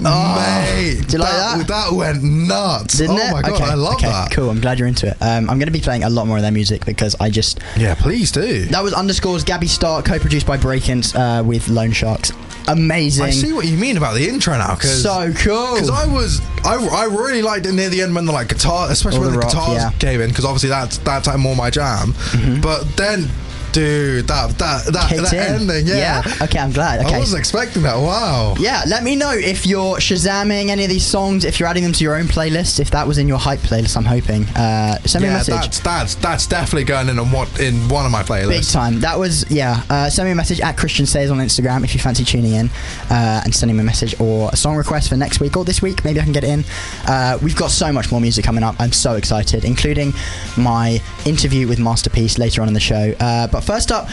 mate. 0.00 1.06
Do 1.06 1.12
you 1.12 1.18
like 1.18 1.32
that? 1.32 1.66
That 1.68 1.92
went 1.92 2.22
nuts. 2.22 2.98
Didn't 2.98 3.18
oh 3.18 3.28
it? 3.28 3.32
my 3.32 3.42
god, 3.42 3.52
okay, 3.52 3.64
I 3.64 3.74
love 3.74 3.94
okay, 3.94 4.06
that. 4.08 4.30
Cool. 4.32 4.50
I'm 4.50 4.60
glad 4.60 4.78
you're 4.78 4.88
into 4.88 5.08
it. 5.08 5.16
Um, 5.20 5.50
I'm 5.50 5.58
going 5.58 5.66
to 5.66 5.72
be 5.72 5.80
playing 5.80 6.04
a 6.04 6.10
lot 6.10 6.26
more 6.26 6.36
of 6.36 6.42
their 6.42 6.52
music 6.52 6.84
because 6.86 7.14
I 7.20 7.30
just 7.30 7.60
Yeah, 7.76 7.94
please 7.94 8.32
do. 8.32 8.64
that 8.66 8.82
was 8.82 8.92
underscores 8.94 9.44
Gabby 9.44 9.66
Stark, 9.68 10.04
co-produced 10.06 10.46
by 10.46 10.56
Brakence 10.56 11.14
uh, 11.14 11.42
with 11.44 11.68
Lone 11.68 11.92
Sharks. 11.92 12.32
Amazing. 12.68 13.24
I 13.24 13.30
see 13.30 13.52
what 13.52 13.66
you 13.66 13.76
mean 13.76 13.96
about 13.96 14.14
the 14.14 14.28
intro 14.28 14.56
now. 14.56 14.74
Cause, 14.74 15.02
So 15.02 15.32
cool. 15.34 15.74
Because 15.74 15.90
I 15.90 16.06
was, 16.06 16.40
I, 16.64 16.76
I 16.76 17.04
really 17.04 17.42
liked 17.42 17.66
it 17.66 17.72
near 17.72 17.88
the 17.88 18.02
end 18.02 18.14
when 18.14 18.26
the 18.26 18.32
like 18.32 18.48
guitar, 18.48 18.90
especially 18.90 19.18
All 19.18 19.24
when 19.24 19.32
the 19.32 19.38
the, 19.38 19.46
rock, 19.46 19.52
guitars 19.52 19.82
yeah. 19.82 19.90
came 19.98 20.20
in. 20.20 20.28
Because 20.28 20.44
obviously 20.44 20.68
that's 20.68 20.98
that's 20.98 21.26
like 21.26 21.38
more 21.38 21.56
my 21.56 21.70
jam. 21.70 22.12
Mm-hmm. 22.12 22.60
But 22.60 22.84
then, 22.96 23.28
dude, 23.72 24.26
that 24.28 24.56
that 24.58 24.86
that, 24.92 25.08
Kicked 25.08 25.30
that 25.30 25.32
in. 25.32 25.70
ending, 25.70 25.86
yeah. 25.86 26.22
Okay, 26.42 26.58
I'm 26.58 26.72
glad. 26.72 27.04
Okay. 27.04 27.14
I 27.14 27.18
wasn't 27.18 27.40
expecting 27.40 27.82
that. 27.82 27.96
Wow. 27.96 28.54
Yeah, 28.58 28.82
let 28.86 29.02
me 29.02 29.16
know 29.16 29.32
if 29.32 29.66
you're 29.66 29.96
Shazamming 29.96 30.68
any 30.68 30.84
of 30.84 30.90
these 30.90 31.06
songs, 31.06 31.44
if 31.44 31.58
you're 31.58 31.68
adding 31.68 31.82
them 31.82 31.92
to 31.92 32.04
your 32.04 32.16
own 32.16 32.26
playlist, 32.26 32.80
if 32.80 32.90
that 32.90 33.06
was 33.06 33.18
in 33.18 33.28
your 33.28 33.38
hype 33.38 33.60
playlist, 33.60 33.96
I'm 33.96 34.04
hoping. 34.04 34.44
Uh, 34.56 34.98
send 35.00 35.22
me 35.22 35.28
a 35.28 35.32
yeah, 35.32 35.36
message. 35.38 35.54
that's 35.54 35.80
that's 35.80 36.14
that's 36.16 36.46
definitely 36.46 36.84
going 36.84 37.08
in 37.08 37.18
on 37.18 37.30
what 37.30 37.60
in 37.60 37.74
one 37.88 38.04
of 38.04 38.12
my 38.12 38.22
playlists. 38.22 38.48
Big 38.48 38.64
time. 38.64 39.00
That 39.00 39.18
was, 39.18 39.50
yeah. 39.50 39.82
Uh, 39.90 40.10
send 40.10 40.26
me 40.26 40.32
a 40.32 40.34
message 40.34 40.60
at 40.60 40.76
Christian 40.76 41.06
Says 41.06 41.30
on 41.30 41.38
Instagram 41.38 41.84
if 41.84 41.94
you 41.94 42.00
fancy 42.00 42.24
tuning 42.24 42.52
in 42.52 42.70
uh, 43.10 43.42
and 43.44 43.54
sending 43.54 43.76
me 43.76 43.82
a 43.82 43.84
message 43.84 44.18
or 44.20 44.50
a 44.52 44.56
song 44.56 44.76
request 44.76 45.08
for 45.08 45.16
next 45.16 45.40
week 45.40 45.56
or 45.56 45.64
this 45.64 45.82
week. 45.82 46.04
Maybe 46.04 46.20
I 46.20 46.24
can 46.24 46.32
get 46.32 46.44
it 46.44 46.50
in. 46.50 46.64
Uh, 47.06 47.38
we've 47.42 47.56
got 47.56 47.70
so 47.70 47.92
much 47.92 48.10
more 48.10 48.20
music 48.20 48.44
coming 48.44 48.62
up. 48.62 48.76
I'm 48.78 48.92
so 48.92 49.14
excited, 49.14 49.64
including 49.64 50.12
my 50.56 51.00
interview 51.24 51.68
with 51.68 51.78
Masterpiece 51.78 52.38
later 52.38 52.62
on 52.62 52.68
in 52.68 52.74
the 52.74 52.80
show. 52.80 53.14
Uh, 53.20 53.46
but 53.58 53.64
first 53.64 53.90
up, 53.92 54.08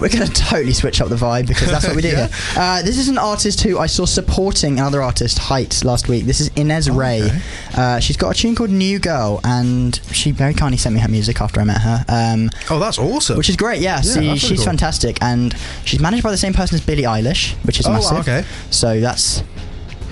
we're 0.00 0.08
going 0.08 0.26
to 0.30 0.32
totally 0.32 0.72
switch 0.72 1.00
up 1.00 1.08
the 1.08 1.16
vibe 1.16 1.46
because 1.46 1.68
that's 1.70 1.86
what 1.86 1.96
we 1.96 2.02
do 2.02 2.08
Yeah. 2.12 2.26
here. 2.28 2.30
Uh, 2.56 2.82
this 2.82 2.98
is 2.98 3.08
an 3.08 3.18
artist 3.18 3.62
who 3.62 3.78
I 3.78 3.86
saw 3.86 4.04
supporting 4.06 4.78
another 4.78 5.02
artist, 5.02 5.38
Heights, 5.38 5.84
last 5.84 6.08
week. 6.08 6.24
This 6.24 6.40
is 6.40 6.48
Inez 6.56 6.90
Ray. 6.90 7.22
okay. 7.22 7.40
Uh, 7.74 7.98
she's 8.00 8.16
got 8.16 8.34
a 8.36 8.38
tune 8.38 8.54
called 8.54 8.70
New 8.70 8.98
Girl, 8.98 9.40
and 9.44 9.96
she 10.12 10.30
very 10.30 10.54
kindly 10.54 10.78
sent 10.78 10.94
me 10.94 11.00
her 11.00 11.08
music 11.08 11.40
after 11.40 11.60
I 11.60 11.64
met 11.64 11.80
her. 11.80 12.04
Um, 12.08 12.50
Oh, 12.70 12.78
that's 12.78 12.98
awesome. 12.98 13.36
which 13.36 13.48
is 13.48 13.56
great. 13.56 13.80
Yeah, 13.80 13.96
Yeah, 13.96 14.00
see, 14.02 14.36
she's 14.38 14.58
cool. 14.58 14.66
fantastic, 14.66 15.18
and 15.22 15.54
she's 15.84 16.00
managed 16.00 16.22
by 16.22 16.30
the 16.30 16.36
same 16.38 16.52
person 16.54 16.74
as 16.76 16.80
Billie 16.84 17.02
Eilish, 17.04 17.54
which 17.64 17.80
is 17.80 17.86
Oh, 17.86 17.92
massive. 17.92 18.18
okay. 18.18 18.44
So 18.70 19.00
that's 19.00 19.42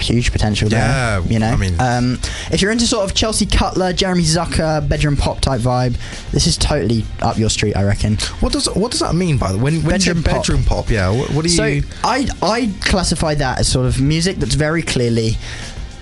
huge 0.00 0.32
potential 0.32 0.68
Yeah, 0.70 1.20
there. 1.20 1.32
You 1.32 1.38
know, 1.38 1.48
I 1.50 1.56
mean- 1.56 1.80
um, 1.80 2.18
if 2.50 2.60
you're 2.62 2.70
into 2.72 2.86
sort 2.86 3.04
of 3.04 3.14
Chelsea 3.14 3.46
Cutler, 3.46 3.92
Jeremy 3.92 4.22
Zucker, 4.22 4.86
bedroom 4.88 5.16
pop 5.16 5.40
type 5.40 5.60
vibe, 5.60 5.96
this 6.32 6.46
is 6.46 6.56
totally 6.56 7.04
up 7.22 7.38
your 7.38 7.50
street, 7.50 7.76
I 7.76 7.84
reckon. 7.84 8.16
What 8.40 8.52
does 8.52 8.66
what 8.74 8.90
does 8.90 9.00
that 9.00 9.14
mean 9.14 9.38
by 9.38 9.52
the 9.52 9.58
when 9.58 9.82
when 9.82 9.98
Bedroom 9.98 10.22
pop. 10.22 10.34
bedroom 10.34 10.64
pop? 10.64 10.90
Yeah. 10.90 11.10
What, 11.10 11.30
what 11.30 11.44
do 11.44 11.50
you? 11.50 11.56
So 11.82 11.88
I 12.04 12.28
I 12.42 12.70
classify 12.80 13.34
that 13.36 13.58
as 13.60 13.68
sort 13.68 13.86
of 13.86 14.00
music 14.00 14.38
that's 14.38 14.54
very 14.54 14.82
clearly. 14.82 15.36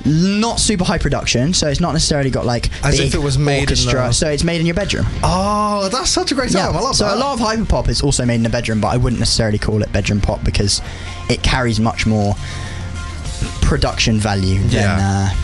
Not 0.05 0.59
super 0.59 0.83
high 0.83 0.99
production, 0.99 1.55
so 1.55 1.69
it's 1.69 1.79
not 1.79 1.93
necessarily 1.93 2.29
got 2.29 2.45
like 2.45 2.71
As 2.85 2.99
if 2.99 3.15
it 3.15 3.19
was 3.23 3.39
made 3.39 3.59
in 3.59 3.63
orchestra. 3.63 3.93
the- 4.09 4.13
So 4.13 4.29
it's 4.31 4.43
made 4.43 4.59
in 4.61 4.67
your 4.67 4.75
bedroom. 4.75 5.07
oh, 5.23 5.89
that's 5.93 6.11
such 6.11 6.33
a 6.33 6.35
great 6.35 6.51
time. 6.51 6.75
I 6.77 6.81
love 6.81 6.97
so 6.97 7.05
that. 7.05 7.15
a 7.17 7.21
lot 7.21 7.35
of 7.35 7.39
hyperpop 7.47 7.89
is 7.89 8.01
also 8.03 8.25
made 8.27 8.35
in 8.35 8.43
the 8.43 8.49
bedroom, 8.49 8.81
but 8.81 8.89
I 8.89 8.97
wouldn't 8.97 9.21
necessarily 9.21 9.59
call 9.59 9.81
it 9.81 9.93
bedroom 9.93 10.21
pop 10.21 10.43
because 10.43 10.83
it 11.29 11.45
carries 11.45 11.79
much 11.79 12.05
more 12.05 12.35
production 13.63 14.19
value 14.19 14.59
than 14.65 14.71
Yeah. 14.71 15.31
uh, 15.33 15.35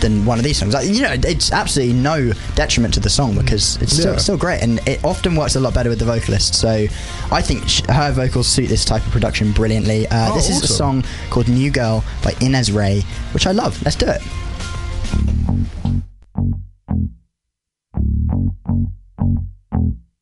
than 0.00 0.26
one 0.26 0.38
of 0.38 0.44
these 0.44 0.58
songs. 0.58 0.74
Like, 0.74 0.86
you 0.88 1.00
know, 1.00 1.16
it's 1.24 1.50
absolutely 1.52 1.94
no 1.94 2.30
detriment 2.54 2.92
to 2.94 3.00
the 3.00 3.08
song 3.08 3.34
because 3.34 3.78
it's 3.80 3.94
still, 3.94 4.12
Yeah. 4.12 4.18
still 4.18 4.36
great, 4.36 4.62
and 4.62 4.78
it 4.86 5.02
often 5.02 5.34
works 5.34 5.56
a 5.56 5.60
lot 5.60 5.72
better 5.72 5.88
with 5.88 5.98
the 5.98 6.04
vocalist. 6.04 6.54
So 6.54 6.86
I 7.32 7.40
think 7.40 7.66
sh- 7.66 7.80
her 7.88 8.12
vocals 8.12 8.46
suit 8.46 8.68
this 8.68 8.84
type 8.84 9.04
of 9.06 9.10
production 9.10 9.52
brilliantly. 9.52 10.06
Uh, 10.08 10.32
Oh, 10.32 10.34
this 10.36 10.50
is 10.50 10.62
a 10.62 10.68
song 10.68 11.02
called 11.30 11.48
"New 11.48 11.70
Girl" 11.70 12.04
by 12.22 12.34
Inez 12.42 12.70
Ray, 12.70 13.04
which 13.32 13.46
I 13.46 13.52
love. 13.52 13.80
Let's 13.84 13.96
do 13.96 14.06
it. 14.06 14.20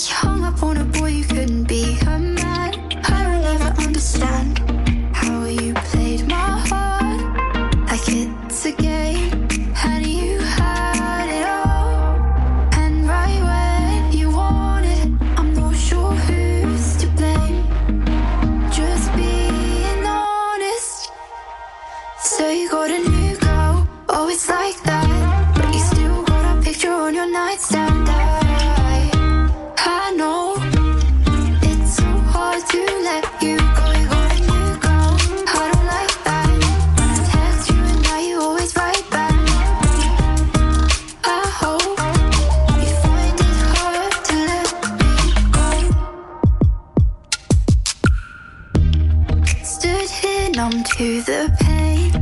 Was 0.00 0.08
hung 0.08 0.44
up 0.44 0.62
on 0.62 0.78
a 0.78 0.84
boy 0.84 1.08
you 1.08 1.24
couldn't 1.24 1.64
be 1.64 1.98
a 2.06 2.18
man. 2.18 2.72
I 3.14 3.18
don't 3.26 3.44
ever 3.54 3.70
understand 3.82 4.58
how 5.14 5.44
you 5.44 5.74
played 5.90 6.26
my 6.26 6.52
heart 6.68 7.20
like 7.88 8.06
it's 8.08 8.64
a 8.64 8.72
game. 8.72 9.30
And 9.84 10.06
you 10.06 10.38
had 10.38 11.28
it 11.38 11.46
all. 11.46 12.16
And 12.82 13.06
right 13.06 13.40
when 13.48 14.12
you 14.18 14.30
I'm 15.38 15.52
not 15.52 15.76
sure 15.76 16.12
who's 16.26 16.96
to 17.00 17.06
blame. 17.18 17.62
Just 18.72 19.06
being 19.16 20.02
honest. 20.06 21.10
So 22.22 22.48
you 22.48 22.70
got 22.70 22.90
a 22.90 23.00
new 23.00 23.36
girl, 23.36 23.86
oh 24.08 24.30
it's 24.30 24.48
like 24.48 24.82
that. 24.84 24.99
To 51.00 51.22
the 51.22 51.50
pain. 51.60 52.12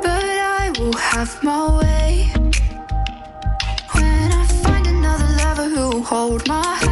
But 0.00 0.26
I 0.60 0.70
will 0.78 0.92
have 0.92 1.42
my 1.42 1.62
way. 1.80 2.30
When 3.94 4.26
I 4.40 4.44
find 4.62 4.86
another 4.86 5.30
lover 5.42 5.68
who 5.74 5.88
will 5.88 6.04
hold 6.04 6.46
my 6.46 6.74
hand, 6.76 6.89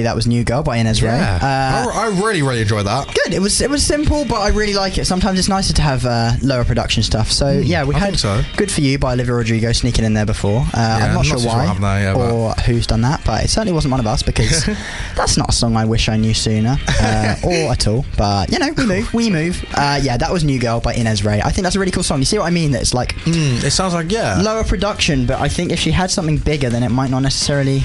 Eventually, 0.00 0.04
that 0.04 0.16
was 0.16 0.26
New 0.26 0.44
Girl 0.44 0.62
by 0.62 0.76
Inez 0.78 1.02
Ray. 1.02 1.10
Yeah, 1.10 1.38
Uh, 1.42 1.90
I, 1.92 2.06
I 2.06 2.20
really 2.20 2.42
really 2.42 2.62
enjoyed 2.62 2.86
that. 2.86 3.06
Good. 3.24 3.34
It 3.34 3.40
was 3.40 3.60
it 3.60 3.68
was 3.70 3.84
simple, 3.84 4.24
but 4.24 4.40
I 4.40 4.48
really 4.48 4.74
like 4.74 4.98
it. 4.98 5.04
Sometimes 5.04 5.38
it's 5.38 5.48
nicer 5.48 5.72
to 5.74 5.82
have 5.82 6.06
uh, 6.06 6.32
lower 6.42 6.64
production 6.64 7.02
stuff. 7.02 7.30
So 7.30 7.50
yeah, 7.52 7.84
we 7.84 7.94
I 7.94 7.98
had 7.98 8.18
so. 8.18 8.42
"Good 8.56 8.70
for 8.70 8.80
You" 8.80 8.98
by 8.98 9.12
Olivia 9.12 9.34
Rodrigo 9.34 9.72
sneaking 9.72 10.04
in 10.04 10.14
there 10.14 10.26
before. 10.26 10.60
Uh, 10.74 10.76
I'm 10.76 11.02
I'm 11.02 11.08
not 11.08 11.14
not 11.14 11.26
sure 11.26 11.38
why 11.38 11.56
what 11.56 11.66
happened 11.66 11.84
there, 11.84 12.00
yeah, 12.00 12.14
but- 12.14 12.32
or 12.32 12.52
who's 12.66 12.86
done 12.86 13.02
that, 13.02 13.20
but 13.24 13.44
it 13.44 13.48
certainly 13.48 13.72
wasn't 13.72 13.90
one 13.92 14.00
of 14.00 14.06
us 14.06 14.22
because 14.22 14.64
that's 15.16 15.36
not 15.36 15.48
a 15.50 15.52
song 15.52 15.76
I 15.76 15.84
wish 15.84 16.08
I 16.08 16.16
knew 16.16 16.34
sooner 16.34 16.78
uh, 17.00 17.36
or 17.44 17.72
at 17.72 17.86
all. 17.86 18.04
But 18.16 18.50
you 18.52 18.58
know, 18.58 18.72
we 18.76 18.86
move, 18.86 19.14
we 19.14 19.30
move. 19.30 19.64
Uh, 19.74 19.98
yeah, 20.02 20.16
that 20.16 20.32
was 20.32 20.44
"New 20.44 20.58
Girl" 20.58 20.80
by 20.80 20.94
Inez 20.94 21.24
Ray. 21.24 21.40
I 21.42 21.50
think 21.50 21.64
that's 21.64 21.76
a 21.76 21.78
really 21.78 21.92
cool 21.92 22.02
song. 22.04 22.18
You 22.20 22.24
see 22.24 22.38
what 22.38 22.46
I 22.46 22.50
mean? 22.50 22.70
That 22.72 22.80
it's 22.82 22.94
like 22.94 23.14
Mm, 23.26 23.62
it 23.62 23.70
sounds 23.72 23.92
like 23.94 24.10
yeah. 24.10 24.40
lower 24.40 24.64
production, 24.64 25.26
but 25.26 25.40
I 25.40 25.48
think 25.48 25.72
if 25.72 25.78
she 25.78 25.90
had 25.90 26.10
something 26.10 26.38
bigger, 26.38 26.70
then 26.70 26.82
it 26.82 26.90
might 26.90 27.10
not 27.10 27.20
necessarily 27.20 27.82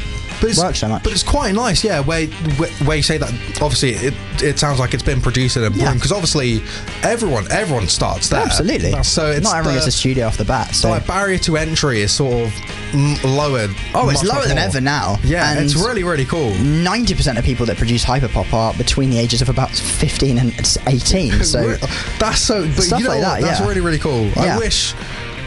work 0.54 0.76
so 0.76 0.88
much. 0.88 1.04
But 1.04 1.14
it's 1.14 1.24
quite 1.24 1.54
nice, 1.54 1.84
yeah. 1.84 2.00
Where 2.00 2.28
where, 2.28 2.70
where 2.86 2.98
you 2.98 3.04
say 3.04 3.18
that, 3.18 3.30
obviously, 3.62 3.92
it 3.92 4.14
it 4.42 4.60
sounds 4.60 4.80
like 4.80 4.94
it's 4.94 5.04
been 5.04 5.22
produced 5.22 5.58
in 5.58 5.64
a 5.64 5.70
room 5.70 5.96
because 5.96 6.12
obviously 6.12 6.62
everyone 7.04 7.52
everyone 7.52 7.88
starts 7.88 8.30
there. 8.30 8.42
Absolutely. 8.42 8.92
So 9.04 9.32
it's 9.32 9.44
not 9.44 9.58
everyone 9.58 9.76
the, 9.76 9.80
gets 9.82 9.88
a 9.88 9.98
studio 9.98 10.28
off 10.28 10.38
the 10.38 10.46
bat. 10.46 10.76
So 10.76 10.90
like 10.90 11.08
barrier 11.08 11.38
to 11.40 11.58
entry 11.58 12.02
is 12.02 12.12
sort 12.12 12.46
of 12.46 12.52
mm, 12.92 13.24
lowered. 13.24 13.72
Oh, 13.94 14.10
it's 14.10 14.24
much, 14.24 14.30
lower 14.32 14.40
much 14.40 14.48
than 14.48 14.58
more. 14.58 14.66
ever 14.66 14.82
now. 14.82 15.18
Yeah, 15.24 15.52
And 15.52 15.60
it's 15.66 15.76
really 15.76 16.04
really 16.04 16.26
cool. 16.26 16.52
90% 16.52 17.38
of 17.38 17.44
people 17.46 17.66
that 17.66 17.78
produce 17.78 18.04
hyperpop 18.04 18.54
are 18.54 18.74
between 18.74 19.10
the 19.10 19.20
ages 19.20 19.42
of 19.42 19.50
about 19.50 19.72
15 19.72 20.38
and 20.38 20.78
18. 20.88 21.34
So 21.46 21.76
that's 22.20 22.42
so. 22.42 22.64
But 22.64 22.84
stuff 22.84 23.00
you 23.00 23.06
know 23.06 23.12
like 23.12 23.22
what? 23.24 23.42
that, 23.42 23.42
That's 23.42 23.60
yeah. 23.60 23.68
really 23.68 23.82
really 23.82 24.00
cool. 24.00 24.26
Yeah. 24.30 24.56
I 24.56 24.58
wish. 24.58 24.94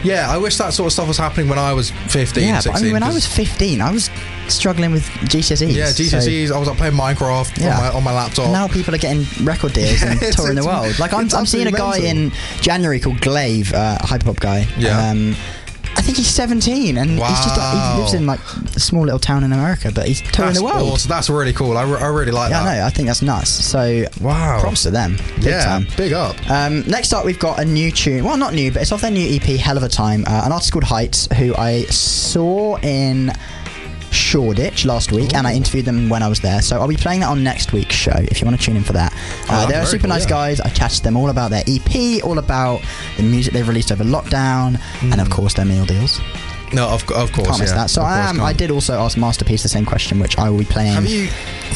Yeah, 0.03 0.29
I 0.29 0.37
wish 0.37 0.55
that 0.57 0.73
sort 0.73 0.87
of 0.87 0.93
stuff 0.93 1.07
was 1.09 1.17
happening 1.17 1.49
when 1.49 1.59
I 1.59 1.73
was 1.73 1.91
15, 1.91 2.41
yeah, 2.41 2.59
16. 2.59 2.71
but 2.71 2.79
I 2.79 2.83
mean, 2.83 2.93
when 2.93 3.03
I 3.03 3.11
was 3.11 3.25
15, 3.27 3.81
I 3.81 3.91
was 3.91 4.09
struggling 4.49 4.91
with 4.91 5.03
GCSEs. 5.03 5.73
yeah, 5.73 5.87
GCSEs. 5.87 6.51
I 6.51 6.57
was 6.59 6.67
like 6.67 6.77
playing 6.77 6.93
Minecraft 6.93 7.59
Yeah. 7.59 7.75
on, 7.75 7.81
my, 7.81 7.89
on 7.97 8.03
my 8.03 8.13
laptop. 8.13 8.45
So 8.45 8.51
now 8.51 8.67
people 8.67 8.93
are 8.93 8.97
getting 8.97 9.25
record 9.45 9.73
deals 9.73 10.01
and 10.03 10.19
touring 10.33 10.55
the 10.55 10.65
world. 10.65 10.97
Like 10.99 11.13
I'm, 11.13 11.27
I'm 11.35 11.45
seeing 11.45 11.67
a 11.67 11.71
guy 11.71 11.97
absolutely 11.97 12.09
in 12.09 12.31
January 12.61 12.99
called 12.99 13.21
Glaive, 13.21 13.73
uh, 13.73 13.97
a 14.01 14.05
hyperpop 14.05 14.39
guy. 14.39 14.67
Yeah. 14.77 15.09
Um, 15.09 15.35
I 15.95 16.01
think 16.01 16.17
he's 16.17 16.27
17 16.27 16.97
and 16.97 17.09
he's 17.09 17.19
just 17.19 17.57
like, 17.57 17.93
he 17.95 17.99
lives 17.99 18.13
in 18.13 18.25
like 18.27 18.39
a 18.75 18.79
small 18.79 19.03
little 19.03 19.19
town 19.19 19.43
in 19.43 19.51
America, 19.51 19.91
but 19.93 20.07
he's 20.07 20.21
touring 20.21 20.49
that's 20.53 20.59
the 20.59 20.63
world. 20.63 20.93
awesome. 20.93 21.09
That's 21.09 21.29
really 21.31 21.51
cool. 21.51 21.77
I, 21.77 21.83
re- 21.83 21.99
I 21.99 22.07
really 22.07 22.31
like 22.31 22.51
Yeah, 22.51 22.63
that. 22.63 22.69
I 22.69 22.77
know. 22.77 22.85
I 22.85 22.89
think 22.91 23.07
that's 23.07 23.21
nuts. 23.23 23.49
So 23.49 24.05
wow, 24.21 24.59
props 24.61 24.83
to 24.83 24.91
them. 24.91 25.17
Big 25.37 25.45
yeah, 25.45 25.65
time. 25.65 25.87
big 25.97 26.13
up. 26.13 26.35
Um, 26.49 26.81
next 26.87 27.11
up, 27.11 27.25
we've 27.25 27.39
got 27.39 27.59
a 27.59 27.65
new 27.65 27.91
tune. 27.91 28.23
Well, 28.23 28.37
not 28.37 28.53
new, 28.53 28.71
but 28.71 28.83
it's 28.83 28.91
off 28.91 29.01
their 29.01 29.11
new 29.11 29.35
EP, 29.35 29.41
Hell 29.59 29.77
of 29.77 29.83
a 29.83 29.89
Time. 29.89 30.23
Uh, 30.27 30.43
an 30.45 30.51
artist 30.51 30.71
called 30.71 30.83
Heights, 30.85 31.27
who 31.37 31.55
I 31.55 31.83
saw 31.85 32.77
in 32.79 33.31
Shoreditch 34.11 34.85
last 34.85 35.11
week, 35.11 35.33
and 35.33 35.45
I 35.47 35.53
interviewed 35.53 35.85
them 35.85 36.09
when 36.09 36.23
I 36.23 36.27
was 36.27 36.39
there. 36.39 36.61
So 36.61 36.79
I'll 36.79 36.87
be 36.87 36.95
playing 36.97 37.21
that 37.21 37.29
on 37.29 37.43
next 37.43 37.73
week's 37.73 37.95
show 37.95 38.13
if 38.15 38.41
you 38.41 38.45
want 38.45 38.59
to 38.59 38.65
tune 38.65 38.75
in 38.77 38.83
for 38.83 38.93
that. 38.93 39.13
Oh, 39.15 39.47
Uh, 39.49 39.65
they're 39.67 39.85
super 39.85 40.03
cool, 40.03 40.09
nice 40.09 40.23
yeah. 40.23 40.29
guys. 40.29 40.59
I 40.61 40.69
chatted 40.69 41.03
them 41.03 41.15
all 41.17 41.29
about 41.29 41.51
their 41.51 41.63
EP, 41.67 42.23
all 42.23 42.37
about 42.39 42.81
the 43.17 43.23
music 43.23 43.53
they've 43.53 43.67
released 43.67 43.91
over 43.91 44.03
lockdown, 44.03 44.79
and 45.01 45.19
of 45.21 45.29
course 45.29 45.53
their 45.53 45.65
meal 45.65 45.85
deals. 45.85 46.19
No, 46.73 46.87
of, 46.87 47.01
of 47.11 47.31
course, 47.31 47.47
Can't 47.47 47.59
miss 47.59 47.69
yeah. 47.71 47.75
that. 47.77 47.89
So 47.89 48.01
Of 48.01 48.07
I 48.07 48.19
am. 48.29 48.39
I 48.41 48.53
did 48.53 48.71
also 48.71 48.99
ask 48.99 49.17
Masterpiece 49.17 49.63
the 49.63 49.69
same 49.69 49.85
question, 49.85 50.19
which 50.19 50.37
I 50.37 50.49
will 50.49 50.59
be 50.59 50.65
playing. 50.65 50.93
Have 50.93 51.05
you 51.07 51.27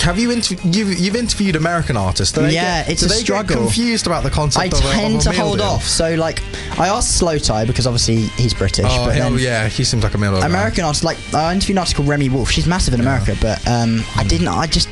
have 0.02 0.18
you 0.20 0.32
inter- 0.32 0.56
you've, 0.64 1.00
you've 1.00 1.16
interviewed 1.16 1.56
American 1.56 1.98
artists? 1.98 2.38
Yeah, 2.38 2.52
get, 2.52 2.90
it's 2.90 3.02
a 3.04 3.10
struggle. 3.10 3.58
Confused 3.58 4.06
about 4.08 4.24
the 4.24 4.30
concept. 4.30 4.64
I 4.74 4.78
of 4.78 4.84
a- 4.84 4.88
of 4.88 4.94
tend 4.94 5.16
a 5.16 5.24
to 5.24 5.32
hold 5.34 5.58
deal? 5.60 5.68
off. 5.68 5.84
So 5.84 6.16
like, 6.16 6.42
I 6.80 6.88
asked 6.90 7.22
Slowthai 7.22 7.66
because 7.68 7.88
obviously 7.88 8.28
he's 8.42 8.54
British. 8.54 8.86
Oh, 8.88 9.06
but 9.06 9.16
hell 9.16 9.40
yeah, 9.40 9.68
he 9.68 9.84
seems 9.84 10.04
like 10.04 10.14
a 10.14 10.18
meal. 10.18 10.36
American 10.42 10.84
artist. 10.84 11.04
like 11.04 11.18
I 11.34 11.54
interviewed 11.54 11.76
an 11.76 11.80
artist 11.80 11.96
called 11.96 12.08
Remi 12.10 12.30
Wolf. 12.30 12.50
She's 12.52 12.68
massive 12.68 12.94
in 12.94 13.00
America, 13.02 13.36
but 13.42 13.66
um, 13.68 14.04
I 14.16 14.24
didn't. 14.24 14.48
I 14.48 14.68
just, 14.68 14.90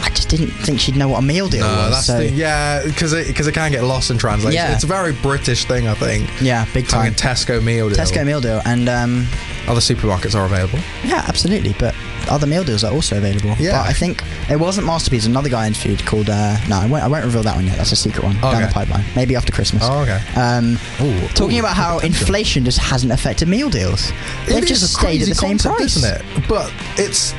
I 0.00 0.10
just 0.10 0.28
didn't 0.28 0.50
think 0.50 0.80
she'd 0.80 0.96
know 0.96 1.08
what 1.08 1.18
a 1.18 1.22
meal 1.22 1.48
deal 1.48 1.66
No, 1.66 1.74
was. 1.74 1.90
that's 1.92 2.06
so 2.06 2.18
the, 2.18 2.30
yeah, 2.30 2.82
because 2.84 3.12
it, 3.12 3.34
'cause 3.34 3.46
it 3.46 3.52
can 3.52 3.70
get 3.72 3.82
lost 3.84 4.10
in 4.10 4.18
translation. 4.18 4.54
Yeah. 4.54 4.72
It's 4.74 4.84
a 4.84 4.86
very 4.86 5.12
British 5.12 5.64
thing, 5.64 5.88
I 5.88 5.94
think. 5.94 6.28
yeah, 6.40 6.66
big 6.72 6.86
time. 6.88 7.12
a 7.12 7.14
Tesco 7.14 7.62
meal 7.62 7.88
deal. 7.88 7.98
Tesco 7.98 8.24
meal 8.24 8.40
deal, 8.40 8.60
and 8.64 8.88
um, 8.88 9.26
Other 9.66 9.80
supermarkets 9.80 10.34
are 10.34 10.44
available. 10.46 10.78
yeah, 11.04 11.24
absolutely. 11.28 11.74
But 11.78 11.94
other 12.30 12.46
meal 12.46 12.62
deals 12.64 12.84
are 12.84 12.92
also 12.92 13.16
available. 13.16 13.54
Yeah. 13.58 13.72
but 13.82 13.88
I 13.88 13.92
think 13.92 14.22
it 14.50 14.56
wasn't 14.60 14.86
Masterpiece. 14.86 15.26
Another 15.26 15.48
guy 15.48 15.64
I 15.64 15.66
interviewed 15.66 16.04
called. 16.06 16.28
Uh, 16.30 16.56
no, 16.68 16.76
I 16.78 16.86
won't, 16.86 17.02
I 17.02 17.08
won't 17.08 17.24
reveal 17.24 17.42
that 17.42 17.56
one 17.56 17.66
yet. 17.66 17.76
That's 17.76 17.92
a 17.92 17.96
secret 17.96 18.22
one 18.24 18.38
down 18.40 18.62
the 18.62 18.68
pipeline. 18.68 19.04
Maybe 19.16 19.34
after 19.34 19.52
Christmas. 19.52 19.82
Oh, 19.86 20.00
okay. 20.02 20.20
Um, 20.36 20.78
Ooh, 21.00 21.28
talking 21.28 21.56
ooh, 21.56 21.60
about 21.60 21.76
how 21.76 21.98
inflation 22.00 22.64
just 22.64 22.78
hasn't 22.78 23.12
affected 23.12 23.48
meal 23.48 23.68
deals. 23.70 24.12
They've 24.46 24.64
just 24.64 24.92
stayed 24.94 25.22
at 25.22 25.28
the 25.28 25.34
same 25.34 25.58
concept, 25.58 25.76
price, 25.76 25.96
isn't 25.96 26.16
it? 26.20 26.48
But 26.48 26.72
it's. 26.96 27.34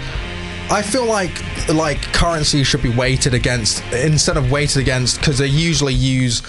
I 0.72 0.82
feel 0.82 1.06
like 1.06 1.32
like 1.70 2.02
currency 2.14 2.64
should 2.64 2.84
be 2.84 2.90
weighted 2.90 3.34
against 3.34 3.84
instead 3.92 4.38
of 4.38 4.52
weighted 4.52 4.78
against 4.82 5.18
because 5.20 5.38
they 5.40 5.48
usually 5.48 5.94
use 5.96 6.42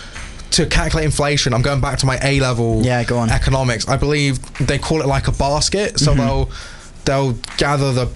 to 0.53 0.67
calculate 0.67 1.07
inflation. 1.07 1.55
I'm 1.55 1.63
going 1.63 1.81
back 1.81 1.99
to 2.01 2.07
my 2.07 2.19
A 2.23 2.41
level 2.41 2.83
Yeah, 2.85 3.03
go 3.05 3.19
on. 3.19 3.31
economics. 3.31 3.89
I 3.89 3.97
believe 3.97 4.39
they 4.67 4.79
call 4.79 5.01
it 5.01 5.07
like 5.07 5.29
a 5.29 5.33
basket. 5.33 5.99
So 5.99 6.13
Mhm. 6.13 6.17
they'll 6.19 6.51
they'll 7.07 7.33
gather 7.57 7.93
the 7.93 8.07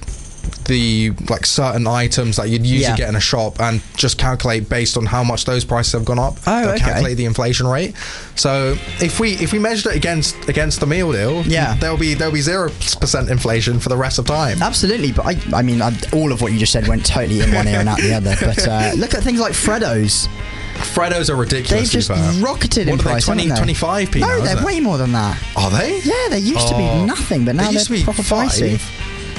the 0.67 1.11
like 1.29 1.45
certain 1.47 1.87
items 1.87 2.37
that 2.37 2.49
you'd 2.49 2.63
usually 2.65 2.83
Yeah. 2.83 2.97
get 2.97 3.09
in 3.09 3.17
a 3.17 3.21
shop 3.21 3.61
and 3.61 3.83
just 3.97 4.17
calculate 4.19 4.69
based 4.69 4.97
on 4.97 5.07
how 5.07 5.23
much 5.23 5.45
those 5.45 5.65
prices 5.65 5.93
have 5.93 6.05
gone 6.05 6.19
up. 6.19 6.39
Oh, 6.47 6.69
okay. 6.71 6.79
calculate 6.79 7.17
the 7.17 7.25
inflation 7.27 7.67
rate. 7.67 7.95
So 8.35 8.77
if 9.01 9.21
we 9.21 9.33
if 9.35 9.53
we 9.53 9.59
measured 9.59 9.93
it 9.93 9.97
against 9.97 10.37
against 10.49 10.81
the 10.81 10.87
meal 10.87 11.13
deal, 11.13 11.43
Yeah. 11.47 11.77
there'll 11.81 11.97
be 11.99 12.15
there'll 12.15 12.33
be 12.35 12.41
zero 12.41 12.71
percent 13.01 13.29
inflation 13.31 13.79
for 13.81 13.89
the 13.89 13.97
rest 13.97 14.19
of 14.19 14.27
time. 14.27 14.63
Absolutely, 14.63 15.13
but 15.13 15.27
I, 15.27 15.37
I 15.59 15.63
mean, 15.63 15.83
I, 15.83 15.93
all 16.13 16.33
of 16.33 16.41
what 16.43 16.53
you 16.53 16.59
just 16.59 16.73
said 16.73 16.89
went 16.89 17.05
totally 17.05 17.41
in 17.41 17.53
one 17.53 17.69
ear 17.69 17.81
and 17.81 17.89
out 17.89 17.99
the 17.99 18.15
other. 18.15 18.35
But 18.41 18.67
uh, 18.67 18.93
look 18.97 19.15
at 19.15 19.23
things 19.23 19.41
like 19.41 19.53
Freddos. 19.53 20.29
Freddos 20.75 21.31
are 21.31 21.37
ridiculous. 21.37 21.71
They've 21.93 22.03
just 22.03 22.09
fair. 22.09 22.43
rocketed 22.43 22.89
in 22.89 22.97
What 22.97 23.01
are 23.03 23.05
they, 23.05 23.11
price. 23.13 23.25
20, 23.27 23.47
haven't 23.47 23.69
25p 23.69 24.21
No, 24.21 24.27
now, 24.27 24.43
they're 24.55 24.65
way 24.65 24.81
more 24.81 24.99
than 24.99 25.13
that. 25.13 25.41
Are 25.57 25.71
they? 25.71 26.01
Yeah, 26.01 26.27
they 26.31 26.41
used 26.41 26.67
to 26.69 26.75
Oh. 26.75 27.01
be 27.01 27.07
nothing, 27.07 27.45
but 27.45 27.55
now 27.55 27.71
they 27.71 27.79
to 27.79 27.91
be 27.93 28.03
proper 28.03 28.23
pricey. 28.23 28.81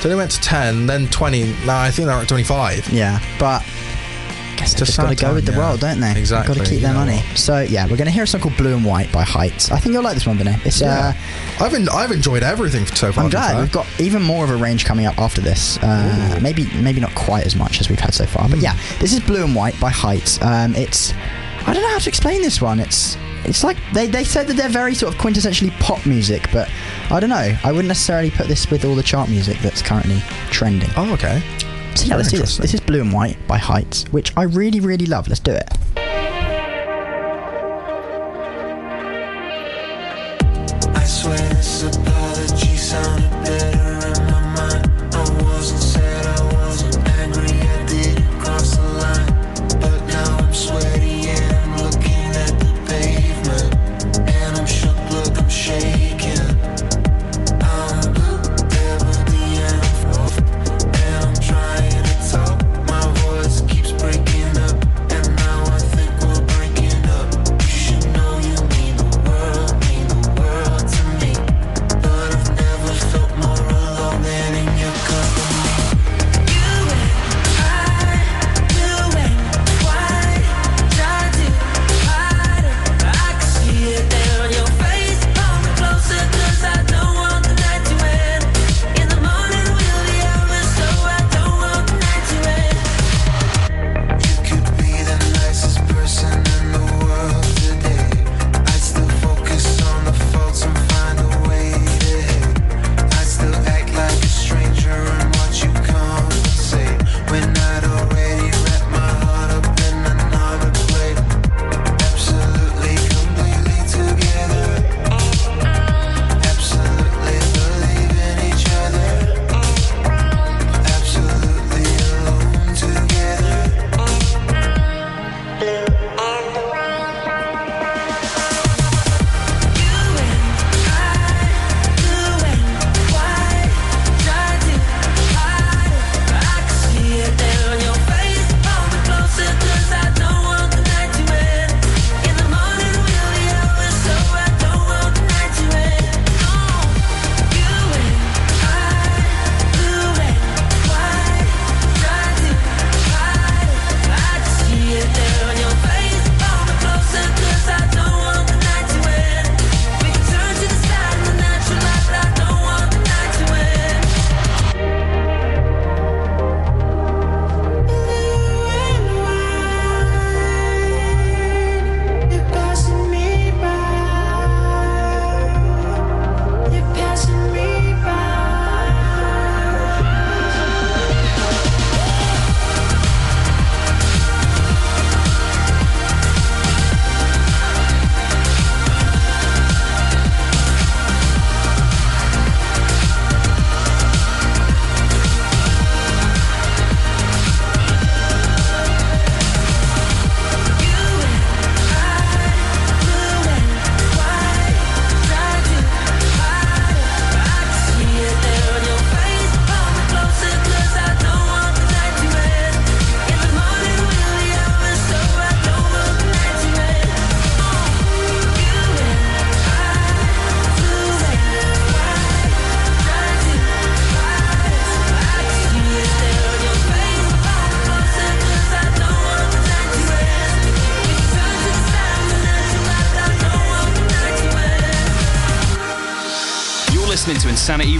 So 0.02 0.10
they 0.10 0.16
went 0.16 0.32
to 0.32 0.42
10, 0.42 0.86
then 0.86 1.08
20. 1.08 1.44
Now 1.66 1.80
I 1.82 1.90
think 1.92 2.08
they're 2.08 2.16
at 2.18 2.28
25. 2.28 2.90
Yeah, 2.90 3.20
but 3.40 3.64
I 3.64 4.56
guess 4.58 4.72
they've 4.74 4.80
Just 4.80 4.92
just 4.92 4.98
got 4.98 5.10
to 5.10 5.16
go 5.16 5.28
time, 5.28 5.36
with 5.36 5.46
the 5.46 5.52
yeah. 5.52 5.58
world, 5.58 5.80
don't 5.80 6.00
they? 6.00 6.18
Exactly, 6.18 6.56
Got 6.56 6.64
to 6.66 6.70
keep 6.70 6.82
their 6.82 6.94
know 6.94 7.00
money. 7.00 7.18
what? 7.18 7.38
So 7.38 7.60
yeah, 7.62 7.84
we're 7.86 7.98
going 7.98 8.06
to 8.06 8.12
hear 8.12 8.24
a 8.24 8.28
song 8.28 8.42
called 8.42 8.56
Blue 8.58 8.76
and 8.76 8.86
White 8.86 9.12
by 9.12 9.24
Heights. 9.24 9.72
I 9.72 9.80
think 9.80 9.94
you'll 9.94 10.04
like 10.04 10.14
this 10.14 10.26
one, 10.28 10.38
Vinay. 10.38 10.64
It's 10.66 10.82
uh, 10.82 11.12
I've 11.60 11.74
en- 11.74 11.90
I've 11.90 12.12
enjoyed 12.12 12.44
everything 12.44 12.86
so 12.86 13.12
far. 13.12 13.24
I'm 13.24 13.30
glad 13.30 13.54
fair. 13.54 13.62
we've 13.62 13.72
got 13.72 13.88
even 14.00 14.22
more 14.22 14.44
of 14.46 14.52
a 14.52 14.56
range 14.56 14.86
coming 14.86 15.06
up 15.08 15.18
after 15.18 15.42
this. 15.42 15.78
Uh, 15.82 16.40
maybe 16.42 16.68
maybe 16.82 17.02
not 17.02 17.14
quite 17.16 17.46
as 17.46 17.56
much 17.56 17.82
as 17.82 17.90
we've 17.90 18.00
had 18.00 18.14
so 18.14 18.26
far, 18.26 18.46
Hmm. 18.46 18.52
but 18.52 18.60
yeah, 18.60 18.78
this 19.00 19.12
is 19.14 19.20
Blue 19.20 19.44
and 19.44 19.56
White 19.56 19.78
by 19.80 19.90
Heights. 19.90 20.42
Um, 20.42 20.76
it's 20.76 21.14
I 21.68 21.74
don't 21.74 21.82
know 21.82 21.90
how 21.90 22.00
to 22.00 22.10
explain 22.10 22.42
this 22.42 22.62
one. 22.62 22.80
It's 22.80 23.18
it's 23.46 23.64
like 23.64 23.78
they, 23.94 24.08
they 24.08 24.24
said 24.24 24.48
that 24.48 24.58
they're 24.58 24.70
very 24.70 24.96
sort 24.96 25.14
of 25.14 25.20
quintessentially 25.20 25.72
pop 25.80 26.06
music, 26.06 26.50
but 26.52 26.70
I 27.10 27.20
don't 27.20 27.30
know. 27.30 27.56
I 27.64 27.72
wouldn't 27.72 27.88
necessarily 27.88 28.32
put 28.32 28.48
this 28.48 28.70
with 28.70 28.86
all 28.86 28.96
the 28.96 29.04
chart 29.04 29.30
music 29.30 29.60
that's 29.60 29.82
currently 29.82 30.20
trending. 30.50 30.90
Oh, 30.98 31.14
okay. 31.14 31.42
So 31.96 32.08
yeah, 32.08 32.18
let's 32.18 32.32
do 32.32 32.38
this. 32.40 32.58
This 32.58 32.74
is 32.74 32.82
Blue 32.82 33.02
and 33.02 33.14
White 33.14 33.38
by 33.48 33.58
Heights, 33.58 34.06
which 34.12 34.36
I 34.36 34.44
really 34.44 34.80
really 34.80 35.06
love. 35.06 35.28
Let's 35.28 35.40
do 35.40 35.52
it. 35.52 35.70
I 40.96 41.04
swear 41.06 42.15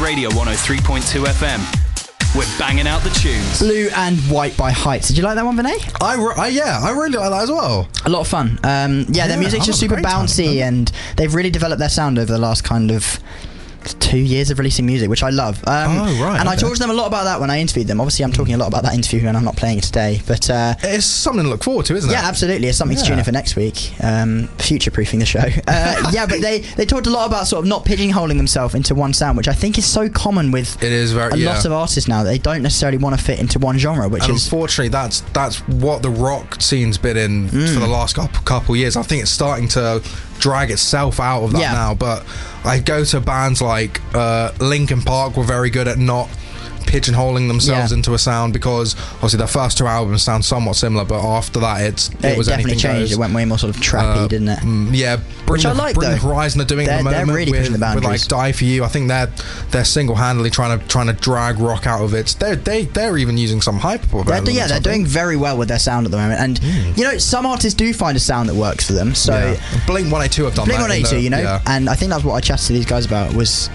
Radio 0.06 0.30
103.2 0.30 1.26
FM. 1.26 2.38
We're 2.38 2.46
banging 2.60 2.86
out 2.86 3.02
the 3.02 3.10
tunes. 3.10 3.58
Blue 3.60 3.90
and 3.96 4.18
White 4.30 4.56
by 4.56 4.70
Heights. 4.72 5.08
Did 5.08 5.18
you 5.18 5.24
like 5.24 5.34
that 5.36 5.44
one, 5.44 5.58
Vinay? 5.58 5.80
I, 6.00 6.14
re- 6.16 6.34
I 6.38 6.48
yeah, 6.50 6.80
I 6.84 6.92
really 6.92 7.18
like 7.18 7.32
that 7.32 7.42
as 7.44 7.50
well. 7.50 7.88
A 8.06 8.10
lot 8.10 8.20
of 8.20 8.28
fun. 8.28 8.60
Um, 8.64 9.06
yeah, 9.10 9.26
their 9.26 9.36
Yeah, 9.38 9.40
music's 9.40 9.64
I 9.64 9.66
just 9.66 9.80
super 9.80 9.96
great 9.96 10.06
time 10.06 10.28
bouncy, 10.28 10.62
and 10.62 10.92
they've 11.18 11.34
really 11.34 11.50
developed 11.50 11.80
their 11.80 11.90
sound 11.90 12.20
over 12.20 12.32
the 12.32 12.38
last 12.38 12.64
kind 12.64 12.92
of 12.92 13.20
two 14.00 14.18
years 14.18 14.50
of 14.52 14.60
releasing 14.60 14.86
music, 14.86 15.10
which 15.10 15.24
I 15.24 15.30
love. 15.30 15.58
Um, 15.68 15.98
Oh, 15.98 16.24
right, 16.24 16.40
And 16.40 16.50
I 16.50 16.54
okay. 16.54 16.62
talked 16.62 16.76
to 16.76 16.80
them 16.82 16.90
a 16.90 16.94
lot 16.94 17.08
about 17.08 17.24
that 17.26 17.40
when 17.40 17.50
I 17.50 17.60
interviewed 17.60 17.88
them. 17.88 18.00
Obviously, 18.02 18.26
I'm 18.26 18.32
talking 18.32 18.54
a 18.54 18.58
lot 18.58 18.68
about 18.68 18.84
that 18.84 18.94
interview, 18.94 19.28
and 19.28 19.38
I'm 19.38 19.44
not 19.44 19.56
playing 19.56 19.78
it 19.80 19.84
today. 19.84 20.22
But 20.28 20.50
uh, 20.50 20.76
it's 20.84 21.06
something 21.06 21.44
to 21.44 21.50
look 21.50 21.64
forward 21.64 21.86
to, 21.88 21.96
isn't 21.96 22.10
it? 22.10 22.14
Yeah, 22.14 22.26
absolutely. 22.28 22.68
It's 22.68 22.78
something 22.78 22.98
to 22.98 23.04
tune 23.04 23.20
in 23.20 23.26
for 23.26 23.32
next 23.32 23.56
week. 23.56 23.94
Um, 24.04 24.48
future 24.60 24.92
proofing 24.92 25.20
the 25.20 25.26
show. 25.26 25.40
Uh, 25.68 26.10
yeah, 26.14 26.26
but 26.26 26.42
they 26.42 26.60
they 26.78 26.86
talked 26.86 27.08
a 27.08 27.10
lot 27.12 27.28
about 27.28 27.48
sort 27.48 27.64
of 27.64 27.68
not 27.70 27.86
pigeonholing 27.86 28.38
themselves 28.38 28.76
into 28.76 28.96
one 28.96 29.14
sound, 29.14 29.38
which 29.38 29.48
I 29.48 29.54
think 29.54 29.78
is 29.78 29.86
so 29.86 30.10
common 30.10 30.52
with 30.52 30.82
It 30.84 30.92
is 30.92 31.12
very 31.14 31.32
a 31.34 31.38
yeah. 31.38 31.54
lot 31.54 31.66
of 31.66 31.72
artists 31.72 32.08
now. 32.08 32.24
They 32.24 32.38
don't 32.38 32.62
necessarily 32.64 32.98
want 32.98 33.18
to 33.18 33.24
fit 33.24 33.40
into 33.40 33.60
one 33.60 33.78
genre, 33.78 34.08
which 34.10 34.24
and 34.24 34.34
is 34.36 34.46
unfortunately, 34.46 34.90
that's 34.90 35.22
that's 35.34 35.60
what 35.68 36.02
the 36.02 36.10
rock 36.10 36.62
scene's 36.62 36.98
been 36.98 37.18
in 37.18 37.50
Mm. 37.50 37.74
for 37.74 37.80
the 37.80 37.88
last 37.88 38.16
couple, 38.16 38.42
couple 38.44 38.76
years. 38.76 38.96
I 38.98 39.02
think 39.04 39.22
it's 39.22 39.32
starting 39.32 39.68
to 39.70 40.02
drag 40.40 40.72
itself 40.72 41.20
out 41.20 41.44
of 41.44 41.52
that 41.54 41.60
Yeah. 41.62 41.72
now. 41.74 41.94
But 41.94 42.26
I 42.64 42.80
go 42.80 43.04
to 43.06 43.20
bands 43.22 43.62
like 43.62 44.02
uh, 44.14 44.52
Linkin 44.60 45.02
Park 45.02 45.38
were 45.38 45.44
very 45.44 45.70
good 45.70 45.88
at 45.88 45.98
not 45.98 46.30
pigeonholing 46.86 47.48
themselves 47.48 47.92
Yeah. 47.92 47.98
into 47.98 48.14
a 48.14 48.18
sound 48.20 48.54
because 48.54 48.96
obviously 49.16 49.38
their 49.38 49.48
first 49.48 49.78
two 49.78 49.88
albums 49.88 50.24
sound 50.24 50.46
somewhat 50.46 50.76
similar, 50.76 51.06
but 51.06 51.22
after 51.24 51.60
that, 51.60 51.82
it's 51.82 52.10
it, 52.10 52.26
it, 52.26 52.38
was 52.38 52.48
definitely 52.48 52.74
anything 52.74 52.80
changed. 52.92 53.10
goes. 53.10 53.12
It 53.14 53.20
went 53.20 53.34
way 53.34 53.46
more 53.46 53.58
sort 53.58 53.76
of 53.76 53.82
trappy, 53.82 54.26
Uh, 54.26 54.28
didn't 54.28 54.50
it? 54.50 54.60
Mm, 54.60 54.90
yeah, 54.94 55.18
Bring 55.46 55.58
Which 55.58 55.64
the, 55.64 55.70
I 55.70 55.74
like, 55.74 55.96
Bring 55.96 56.12
the. 56.12 56.18
Horizon 56.18 56.62
are 56.62 56.66
doing 56.66 56.86
They're- 56.88 56.98
the 56.98 57.04
they're 57.10 57.26
moment 57.26 57.36
really 57.38 57.52
with, 57.52 57.60
pushing 57.68 57.80
the 57.80 57.92
with 57.96 58.04
like. 58.04 58.22
Die 58.28 58.52
for 58.52 58.64
You. 58.64 58.84
I 58.84 58.88
think 58.88 59.08
they're 59.08 59.32
they're 59.72 59.86
single 59.86 60.16
handedly 60.16 60.50
trying 60.50 60.80
to 60.80 60.88
trying 60.88 61.08
to 61.08 61.14
drag 61.14 61.60
rock 61.60 61.86
out 61.88 62.02
of 62.02 62.14
it. 62.14 62.36
They're 62.40 62.56
they 62.56 62.86
they're 62.86 63.18
even 63.18 63.38
using 63.38 63.62
some 63.62 63.80
hyperpop. 63.80 64.26
They're, 64.26 64.50
yeah, 64.56 64.68
they're 64.68 64.80
doing 64.80 65.06
very 65.06 65.36
well 65.38 65.58
with 65.58 65.68
their 65.68 65.80
sound 65.80 66.06
at 66.06 66.12
the 66.12 66.18
moment, 66.18 66.40
and 66.40 66.98
you 66.98 67.04
know 67.04 67.18
some 67.18 67.46
artists 67.46 67.76
do 67.76 67.94
find 67.94 68.16
a 68.18 68.20
sound 68.20 68.50
that 68.50 68.56
works 68.56 68.86
for 68.88 68.94
them. 68.94 69.14
So 69.16 69.34
Yeah. 69.34 69.80
Blink 69.86 70.06
182 70.12 70.46
have 70.46 70.56
done 70.56 70.66
Blink 70.66 70.80
that. 70.80 70.86
in 70.86 71.04
182, 71.04 71.20
you 71.24 71.30
know, 71.30 71.42
yeah. 71.42 71.62
and 71.68 71.90
I 71.90 71.96
think 71.96 72.12
that's 72.12 72.24
what 72.24 72.34
I 72.36 72.40
chatted 72.42 72.68
to 72.68 72.74
these 72.74 72.86
guys 72.86 73.06
about 73.06 73.34
was, 73.34 73.70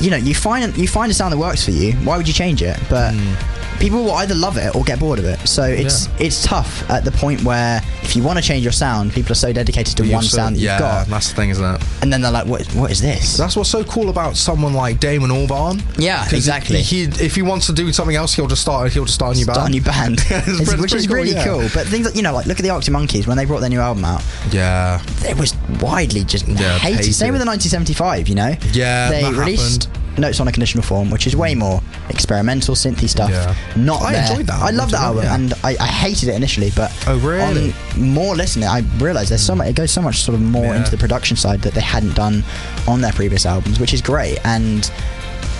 you 0.00 0.10
know, 0.10 0.16
you 0.16 0.34
find 0.34 0.76
you 0.76 0.88
find 0.88 1.10
a 1.10 1.14
sound 1.14 1.32
that 1.32 1.38
works 1.38 1.64
for 1.64 1.70
you. 1.70 1.92
Why 2.04 2.16
would 2.16 2.26
you 2.28 2.34
change 2.34 2.62
it? 2.62 2.78
But 2.88 3.12
Hmm. 3.14 3.78
people 3.78 4.04
will 4.04 4.12
either 4.12 4.34
love 4.34 4.56
it 4.56 4.74
or 4.76 4.84
get 4.84 4.98
bored 5.00 5.18
of 5.18 5.24
it. 5.24 5.46
So 5.48 5.64
it's 5.64 6.08
it's 6.18 6.42
tough 6.44 6.88
at 6.90 7.04
the 7.04 7.10
point 7.12 7.42
where 7.44 7.82
if 8.02 8.16
you 8.16 8.22
want 8.22 8.38
to 8.38 8.44
change 8.44 8.62
your 8.62 8.72
sound, 8.72 9.12
people 9.12 9.32
are 9.32 9.36
so 9.36 9.52
dedicated 9.52 9.96
to 9.96 10.02
You've 10.04 10.12
one 10.14 10.22
so- 10.24 10.36
sound 10.36 10.56
that 10.56 10.60
yeah, 10.60 10.72
you've 10.74 10.80
got, 10.80 11.06
that's 11.08 11.28
the 11.30 11.34
thing, 11.36 11.50
isn't 11.50 11.64
it? 11.64 11.80
and 12.02 12.12
then 12.12 12.20
they're 12.20 12.30
like, 12.32 12.46
"What? 12.46 12.66
What 12.74 12.90
is 12.90 13.00
this?" 13.00 13.36
That's 13.36 13.54
what's 13.56 13.70
so 13.70 13.84
cool 13.84 14.08
about 14.08 14.36
someone 14.36 14.74
like 14.74 14.98
Damon 15.00 15.30
Albarn. 15.30 15.82
Yeah, 15.98 16.26
exactly. 16.32 16.82
He, 16.82 17.04
if 17.04 17.34
he 17.34 17.42
wants 17.42 17.66
to 17.66 17.72
do 17.72 17.92
something 17.92 18.16
else, 18.16 18.34
he'll 18.34 18.46
just 18.48 18.62
start. 18.62 18.92
He'll 18.92 19.04
just 19.04 19.14
start 19.14 19.34
a 19.36 19.38
new 19.38 19.46
band. 19.46 19.56
Start 19.56 19.68
a 19.68 19.72
new 19.72 19.82
band, 19.82 20.18
It's 20.30 20.30
It's- 20.48 20.64
pretty- 20.68 20.82
which 20.82 20.94
is 20.94 21.08
really 21.08 21.32
yeah. 21.32 21.44
cool. 21.44 21.60
But 21.74 21.86
things 21.86 22.06
like 22.06 22.16
you 22.16 22.22
know, 22.22 22.32
like 22.34 22.46
look 22.46 22.58
at 22.58 22.62
the 22.62 22.70
Arctic 22.70 22.92
Monkeys 22.92 23.26
when 23.26 23.36
they 23.36 23.44
brought 23.44 23.60
their 23.60 23.70
new 23.70 23.80
album 23.80 24.04
out. 24.04 24.22
Yeah. 24.50 25.00
It 25.24 25.36
was 25.38 25.54
widely 25.80 26.24
just 26.24 26.46
Yeah, 26.48 26.78
hated. 26.78 26.98
hated. 26.98 27.14
Same 27.14 27.32
with 27.32 27.40
the 27.40 27.46
1975. 27.46 28.28
You 28.28 28.34
know. 28.34 28.56
Yeah, 28.72 29.10
They 29.10 29.30
released 29.32 29.81
Notes 30.18 30.40
on 30.40 30.48
a 30.48 30.52
Conditional 30.52 30.82
Form, 30.82 31.10
which 31.10 31.26
is 31.26 31.34
way 31.34 31.54
more 31.54 31.80
experimental 32.10 32.74
synthy 32.74 33.08
stuff. 33.08 33.30
Yeah. 33.30 33.54
Not 33.76 34.02
I 34.02 34.12
there. 34.12 34.30
enjoyed 34.30 34.46
that 34.46 34.54
I 34.60 34.66
album 34.66 34.76
love 34.76 34.90
that 34.90 35.00
album, 35.00 35.24
yeah. 35.24 35.34
and 35.34 35.54
I, 35.64 35.76
I 35.80 35.86
hated 35.86 36.28
it 36.28 36.34
initially, 36.34 36.70
but 36.76 36.92
Oh, 37.06 37.18
really? 37.18 37.72
on 37.96 38.02
more 38.14 38.34
listening, 38.36 38.68
I 38.68 38.80
realised 38.98 39.30
there's 39.30 39.42
so 39.44 39.54
much. 39.54 39.68
It 39.68 39.76
goes 39.76 39.90
so 39.90 40.02
much 40.02 40.20
sort 40.22 40.34
of 40.34 40.42
more 40.42 40.64
Yeah. 40.66 40.76
into 40.76 40.90
the 40.90 40.98
production 40.98 41.36
side 41.36 41.62
that 41.62 41.74
they 41.74 41.80
hadn't 41.80 42.14
done 42.14 42.44
on 42.86 43.00
their 43.00 43.12
previous 43.12 43.46
albums, 43.46 43.80
which 43.80 43.94
is 43.94 44.02
great. 44.02 44.38
And 44.44 44.90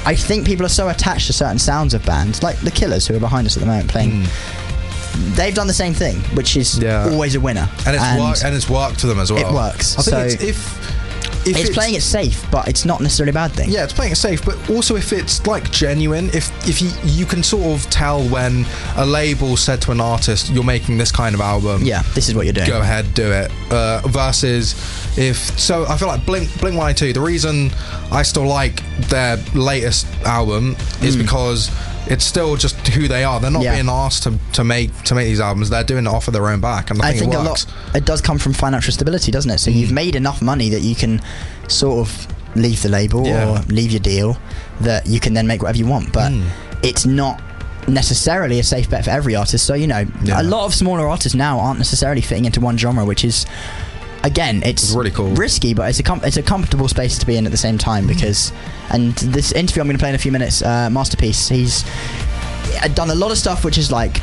I 0.05 0.15
think 0.15 0.47
people 0.47 0.67
are 0.67 0.71
so 0.71 0.89
attached 0.89 1.29
to 1.29 1.33
certain 1.33 1.59
sounds 1.59 1.95
of 1.95 2.05
bands, 2.05 2.43
like 2.43 2.59
the 2.61 2.71
Killers, 2.71 3.07
who 3.07 3.17
are 3.17 3.21
behind 3.21 3.47
us 3.47 3.57
at 3.57 3.61
the 3.61 3.67
moment 3.67 3.89
playing. 3.89 4.25
Hmm. 4.25 5.35
They've 5.35 5.55
done 5.55 5.67
the 5.67 5.75
same 5.75 5.93
thing, 5.95 6.17
which 6.35 6.57
is. 6.57 6.79
Yeah. 6.79 7.09
always 7.11 7.35
a 7.35 7.41
winner. 7.41 7.69
and 7.87 7.97
it's 7.97 8.19
worked. 8.21 8.45
And 8.45 8.55
it's 8.57 8.69
worked 8.69 9.01
for 9.01 9.07
them 9.07 9.19
as 9.19 9.31
well. 9.33 9.47
It 9.49 9.53
works. 9.55 9.99
I 9.99 10.03
think 10.03 10.15
So- 10.15 10.19
it's, 10.21 10.43
if 10.43 11.02
if 11.47 11.57
it's, 11.57 11.71
playing 11.71 11.95
it 11.95 12.03
safe, 12.03 12.49
but 12.51 12.69
it's 12.69 12.85
not 12.85 13.01
necessarily 13.01 13.31
a 13.31 13.35
bad 13.35 13.53
thing. 13.53 13.71
Yeah, 13.71 13.85
it's 13.85 13.93
playing 13.93 14.13
it 14.13 14.17
safe, 14.17 14.45
but 14.45 14.71
also 14.71 14.97
if 14.97 15.13
it's 15.13 15.47
like 15.47 15.71
genuine, 15.71 16.27
if 16.29 16.51
if 16.69 16.81
you 16.81 16.91
you 17.05 17.27
can 17.27 17.43
sort 17.43 17.65
of 17.65 17.91
tell 17.91 18.23
when 18.29 18.65
a 18.97 19.05
label 19.05 19.57
said 19.57 19.81
to 19.83 19.93
an 19.93 20.01
artist, 20.01 20.51
"You're 20.51 20.65
making 20.65 20.99
this 20.99 21.13
kind 21.13 21.35
of 21.35 21.41
album." 21.41 21.83
Yeah, 21.85 22.03
this 22.15 22.29
is 22.29 22.35
what 22.35 22.47
you're 22.47 22.53
doing. 22.53 22.69
Go 22.69 22.81
ahead, 22.81 23.13
do 23.15 23.31
it. 23.31 23.51
Uh, 23.71 24.01
versus 24.07 24.75
if 25.19 25.37
so, 25.59 25.87
I 25.87 25.97
feel 25.97 26.09
like 26.09 26.25
Blink 26.25 26.49
Blink 26.61 26.77
One 26.77 26.95
Two. 26.95 27.13
The 27.13 27.21
reason 27.21 27.71
I 28.11 28.23
still 28.23 28.47
like 28.47 28.83
their 29.09 29.37
latest 29.55 30.07
album 30.25 30.77
is 31.03 31.17
because. 31.17 31.71
It's 32.07 32.25
still 32.25 32.57
just 32.57 32.77
who 32.89 33.07
they 33.09 33.23
are. 33.25 33.39
They're 33.41 33.51
not 33.51 33.63
Mm. 33.63 33.65
Yeah. 33.65 33.75
being 33.77 33.89
asked 33.89 34.25
to, 34.25 34.39
to 34.55 34.65
make 34.65 34.91
to 35.05 35.15
make 35.15 35.27
these 35.27 35.41
albums. 35.41 35.71
They're 35.71 35.85
doing 35.85 36.07
it 36.07 36.11
off 36.11 36.27
of 36.27 36.35
their 36.35 36.49
own 36.49 36.61
back, 36.61 36.91
and 36.91 37.01
I 37.01 37.09
I 37.09 37.11
think, 37.13 37.21
think 37.33 37.35
it 37.35 37.37
a 37.47 37.49
works. 37.49 37.67
lot. 37.67 37.97
It 37.97 38.05
does 38.05 38.21
come 38.21 38.39
from 38.39 38.53
financial 38.55 38.93
stability, 38.93 39.31
doesn't 39.31 39.51
it? 39.51 39.59
So 39.59 39.71
you've 39.71 39.93
made 39.93 40.15
enough 40.17 40.43
money 40.43 40.69
that 40.71 40.81
you 40.81 40.95
can 40.95 41.21
sort 41.69 42.07
of 42.07 42.27
leave 42.57 42.83
the 42.83 42.89
label 42.89 43.27
Yeah. 43.27 43.49
or 43.49 43.59
leave 43.69 43.93
your 43.93 44.01
deal, 44.01 44.37
that 44.81 45.07
you 45.07 45.21
can 45.21 45.33
then 45.35 45.47
make 45.47 45.63
whatever 45.63 45.79
you 45.79 45.87
want. 45.87 46.13
But 46.13 46.33
it's 46.83 47.07
not 47.07 47.41
necessarily 47.89 48.59
a 48.61 48.63
safe 48.65 48.89
bet 48.91 49.05
for 49.05 49.11
every 49.11 49.35
artist. 49.35 49.65
So 49.67 49.75
you 49.75 49.87
know, 49.87 50.05
Yeah. 50.25 50.41
a 50.41 50.45
lot 50.45 50.65
of 50.67 50.75
smaller 50.75 51.09
artists 51.09 51.35
now 51.37 51.59
aren't 51.61 51.79
necessarily 51.79 52.21
fitting 52.21 52.45
into 52.47 52.61
one 52.61 52.77
genre, 52.79 53.05
which 53.05 53.25
is. 53.25 53.47
Again, 54.25 54.63
it's, 54.65 54.93
really 54.93 55.11
cool. 55.11 55.31
risky, 55.31 55.75
but 55.75 55.89
it's 55.89 55.99
a 55.99 56.03
com- 56.03 56.21
it's 56.23 56.37
a 56.37 56.43
comfortable 56.43 56.87
space 56.89 57.19
to 57.19 57.27
be 57.27 57.37
in 57.37 57.45
at 57.45 57.51
the 57.51 57.59
same 57.59 57.77
time 57.77 58.07
because, 58.07 58.53
and 58.91 59.13
this 59.15 59.51
interview 59.53 59.81
I'm 59.83 59.89
going 59.89 59.97
to 59.97 60.01
play 60.03 60.11
in 60.11 60.15
a 60.15 60.19
few 60.19 60.31
minutes, 60.33 60.63
uh, 60.63 60.89
masterpiece. 60.91 61.49
He's 61.49 61.85
uh, 62.83 62.89
done 62.95 63.11
a 63.11 63.15
lot 63.15 63.31
of 63.33 63.39
stuff 63.39 63.65
which 63.65 63.79
is 63.79 63.91
like 63.91 64.21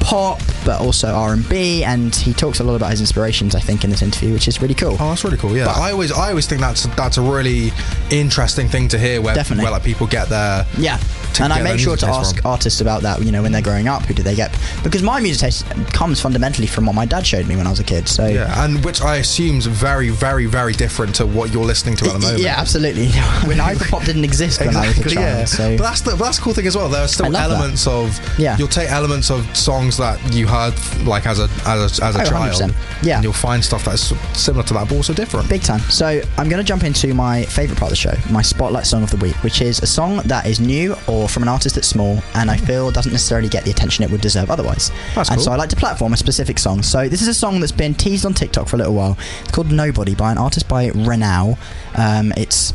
pop 0.00 0.40
but 0.64 0.80
also 0.80 1.08
R&B 1.14 1.82
and 1.84 2.14
he 2.14 2.32
talks 2.32 2.60
a 2.60 2.64
lot 2.64 2.74
about 2.74 2.90
his 2.90 3.00
inspirations 3.00 3.54
I 3.54 3.60
think 3.60 3.84
in 3.84 3.90
this 3.90 4.02
interview 4.02 4.32
which 4.34 4.46
is 4.48 4.60
really 4.60 4.74
cool 4.74 4.92
Oh, 5.00 5.08
that's 5.10 5.24
really 5.24 5.36
cool. 5.38 5.56
Yeah, 5.56 5.66
But- 5.66 5.78
I 5.78 5.92
always, 5.92 6.12
I 6.12 6.28
always 6.30 6.46
think 6.46 6.60
that's 6.60 6.84
that's 6.94 7.16
a 7.18 7.22
really 7.22 7.72
interesting 8.10 8.68
thing 8.68 8.88
to 8.88 8.98
hear. 8.98 9.20
Where, 9.22 9.34
Definitely. 9.34 9.64
where 9.64 9.72
like 9.72 9.82
people 9.84 10.06
get 10.06 10.28
their 10.28 10.66
yeah 10.76 10.98
and 11.40 11.52
I 11.52 11.62
make 11.62 11.78
sure 11.78 11.96
to 11.96 12.06
ask 12.06 12.36
from. 12.36 12.46
artists 12.50 12.80
about 12.80 13.02
that 13.02 13.22
you 13.22 13.32
know 13.32 13.42
when 13.42 13.52
they're 13.52 13.62
growing 13.62 13.88
up 13.88 14.02
who 14.04 14.14
do 14.14 14.22
they 14.22 14.34
get 14.34 14.56
because 14.82 15.02
my 15.02 15.20
music 15.20 15.40
taste 15.40 15.66
comes 15.92 16.20
fundamentally 16.20 16.66
from 16.66 16.86
what 16.86 16.94
my 16.94 17.06
dad 17.06 17.26
showed 17.26 17.46
me 17.46 17.56
when 17.56 17.66
I 17.66 17.70
was 17.70 17.80
a 17.80 17.84
kid 17.84 18.08
so 18.08 18.26
Yeah, 18.26 18.64
and 18.64 18.84
which 18.84 19.00
I 19.00 19.16
assume 19.16 19.58
is 19.58 19.66
very, 19.66 20.10
very, 20.10 20.46
very 20.46 20.72
different 20.72 21.14
to 21.16 21.26
what 21.26 21.52
you're 21.52 21.64
listening 21.64 21.96
to 21.96 22.06
at 22.06 22.12
the 22.14 22.18
moment. 22.18 22.40
yeah 22.42 22.56
absolutely 22.58 23.06
when 23.48 23.58
hyperpop 23.58 24.04
didn't 24.04 24.24
exist 24.24 24.60
when 24.60 24.76
I 24.76 24.88
was 24.88 24.98
a 24.98 25.00
Exactly, 25.02 25.14
child 25.14 25.38
yeah. 25.38 25.44
so 25.44 25.76
But 25.76 25.82
that's 25.84 26.00
the 26.02 26.10
but 26.12 26.24
that's 26.24 26.36
the 26.38 26.42
cool 26.44 26.54
thing 26.54 26.66
as 26.66 26.76
well. 26.76 26.88
There 26.88 27.02
are 27.02 27.08
still 27.08 27.30
love 27.30 27.34
that. 27.34 27.50
elements 27.50 27.86
of 27.86 28.20
Yeah. 28.38 28.56
You'll 28.58 28.68
take 28.68 28.90
elements 28.90 29.30
of 29.30 29.56
songs 29.56 29.96
that 29.96 30.18
you 30.34 30.46
heard 30.46 30.74
like 31.06 31.26
as 31.26 31.38
a 31.38 31.48
as 31.66 31.98
a, 31.98 32.04
as 32.04 32.16
a 32.16 32.22
Oh, 32.22 32.24
child. 32.24 32.54
100%. 32.70 32.74
Yeah. 33.02 33.14
and 33.16 33.24
you'll 33.24 33.32
find 33.32 33.64
stuff 33.64 33.84
that's 33.84 34.12
similar 34.38 34.62
to 34.64 34.74
that, 34.74 34.88
but 34.88 34.94
also 34.96 35.12
different. 35.14 35.48
Big 35.48 35.62
time. 35.62 35.80
So 35.90 36.06
I'm 36.38 36.48
going 36.48 36.58
to 36.62 36.64
jump 36.64 36.84
into 36.84 37.14
my 37.14 37.44
favourite 37.44 37.78
part 37.78 37.90
of 37.92 37.96
the 37.98 38.02
show, 38.08 38.14
my 38.32 38.42
spotlight 38.42 38.86
song 38.86 39.02
of 39.02 39.10
the 39.10 39.16
week, 39.18 39.34
which 39.42 39.60
is 39.62 39.80
a 39.82 39.86
song 39.86 40.16
that 40.26 40.46
is 40.46 40.60
new 40.60 40.94
or 41.06 41.21
from 41.28 41.42
an 41.42 41.48
artist 41.48 41.74
that's 41.76 41.88
small 41.88 42.22
and 42.34 42.50
I 42.50 42.56
feel 42.56 42.90
doesn't 42.90 43.12
necessarily 43.12 43.48
get 43.48 43.64
the 43.64 43.70
attention 43.70 44.04
it 44.04 44.10
would 44.10 44.20
deserve 44.20 44.50
otherwise. 44.50 44.90
That's 45.14 45.28
and 45.30 45.38
cool. 45.38 45.44
so 45.44 45.52
I 45.52 45.56
like 45.56 45.70
to 45.70 45.76
platform 45.76 46.12
a 46.12 46.16
specific 46.16 46.58
song. 46.58 46.82
So 46.82 47.08
this 47.08 47.22
is 47.22 47.28
a 47.28 47.34
song 47.34 47.60
that's 47.60 47.72
been 47.72 47.94
teased 47.94 48.24
on 48.26 48.34
TikTok 48.34 48.68
for 48.68 48.76
a 48.76 48.78
little 48.78 48.94
while. 48.94 49.16
It's 49.42 49.50
called 49.52 49.70
Nobody 49.72 50.14
by 50.14 50.32
an 50.32 50.38
artist 50.38 50.68
by 50.68 50.90
Renau. 50.90 51.56
Um, 51.96 52.32
it's 52.36 52.72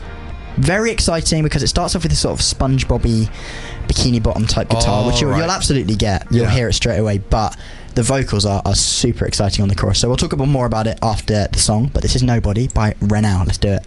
very 0.58 0.90
exciting 0.92 1.44
because 1.44 1.62
it 1.64 1.68
starts 1.68 1.96
off 1.96 2.02
with 2.04 2.12
this 2.12 2.22
sort 2.22 2.40
of 2.40 2.44
SpongeBobby 2.46 3.30
bikini 3.88 4.22
bottom 4.22 4.46
type 4.48 4.70
guitar, 4.70 5.04
Oh, 5.04 5.08
which 5.08 5.22
you'll, 5.22 5.32
right. 5.32 5.40
you'll 5.42 5.52
absolutely 5.52 5.96
get. 5.96 6.26
You'll 6.32 6.46
Yeah. 6.46 6.50
hear 6.52 6.68
it 6.70 6.74
straight 6.74 6.98
away, 6.98 7.20
but 7.20 7.56
the 7.94 8.04
vocals 8.04 8.46
are, 8.46 8.62
are 8.66 8.76
super 8.76 9.26
exciting 9.26 9.62
on 9.64 9.70
the 9.70 9.76
chorus. 9.76 10.00
So 10.00 10.08
we'll 10.08 10.18
talk 10.18 10.34
a 10.34 10.36
bit 10.36 10.48
more 10.48 10.66
about 10.66 10.88
it 10.88 10.98
after 11.02 11.48
the 11.52 11.60
song. 11.60 11.90
But 11.94 12.02
this 12.04 12.16
is 12.16 12.24
Nobody 12.24 12.68
by 12.70 12.94
Renau. 13.02 13.46
Let's 13.46 13.58
do 13.60 13.70
it. 13.70 13.86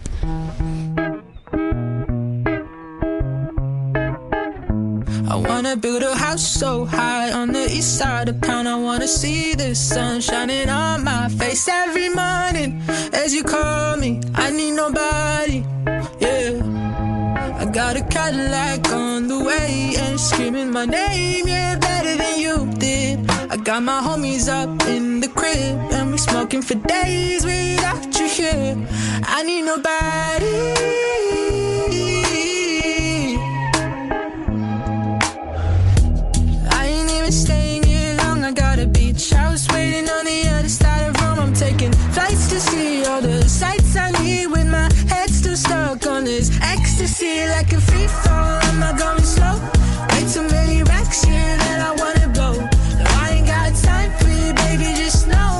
Wanna 5.47 5.75
build 5.75 6.03
a 6.03 6.15
house 6.15 6.45
so 6.45 6.85
high 6.85 7.31
on 7.31 7.51
the 7.51 7.65
east 7.71 7.97
side 7.97 8.29
of 8.29 8.41
town. 8.41 8.67
I 8.67 8.75
wanna 8.75 9.07
see 9.07 9.53
the 9.53 9.75
sun 9.75 10.21
shining 10.21 10.69
on 10.69 11.03
my 11.03 11.29
face 11.29 11.67
every 11.67 12.09
morning 12.09 12.81
as 13.13 13.33
you 13.33 13.43
call 13.43 13.97
me. 13.97 14.21
I 14.35 14.49
need 14.51 14.71
nobody, 14.71 15.63
yeah. 16.19 16.81
I 17.61 17.65
got 17.65 17.95
a 17.95 18.03
Cadillac 18.03 18.91
on 18.91 19.27
the 19.27 19.43
way 19.43 19.93
and 19.97 20.19
screaming 20.19 20.71
my 20.71 20.85
name, 20.85 21.47
yeah, 21.47 21.77
better 21.77 22.15
than 22.17 22.39
you 22.39 22.67
did. 22.79 23.29
I 23.49 23.57
got 23.57 23.83
my 23.83 24.01
homies 24.01 24.47
up 24.49 24.87
in 24.87 25.19
the 25.19 25.27
crib 25.27 25.77
and 25.93 26.11
we 26.11 26.17
smoking 26.17 26.61
for 26.61 26.75
days 26.75 27.45
without 27.45 28.19
you 28.19 28.27
here. 28.27 28.75
I 29.23 29.43
need 29.43 29.63
nobody. 29.63 31.50
taking 41.81 41.97
flights 42.11 42.49
to 42.49 42.59
see 42.59 43.05
all 43.05 43.21
the 43.21 43.41
sights 43.49 43.95
I 43.95 44.11
need 44.23 44.47
with 44.47 44.67
my 44.67 44.89
head 45.07 45.29
still 45.29 45.55
stuck 45.55 46.05
on 46.05 46.23
this 46.23 46.49
ecstasy 46.61 47.45
like 47.47 47.71
a 47.73 47.81
free 47.81 48.07
fall. 48.07 48.59
Am 48.69 48.83
I 48.83 48.93
going 48.97 49.23
slow? 49.23 49.57
Way 50.09 50.23
too 50.33 50.47
many 50.49 50.83
racks 50.83 51.23
here 51.23 51.55
that 51.63 51.79
I 51.89 51.91
wanna 52.01 52.27
blow. 52.35 52.53
No, 52.99 53.05
I 53.23 53.29
ain't 53.35 53.47
got 53.47 53.73
time 53.75 54.11
for 54.19 54.29
you, 54.29 54.53
baby. 54.63 54.93
Just 54.95 55.27
know 55.27 55.53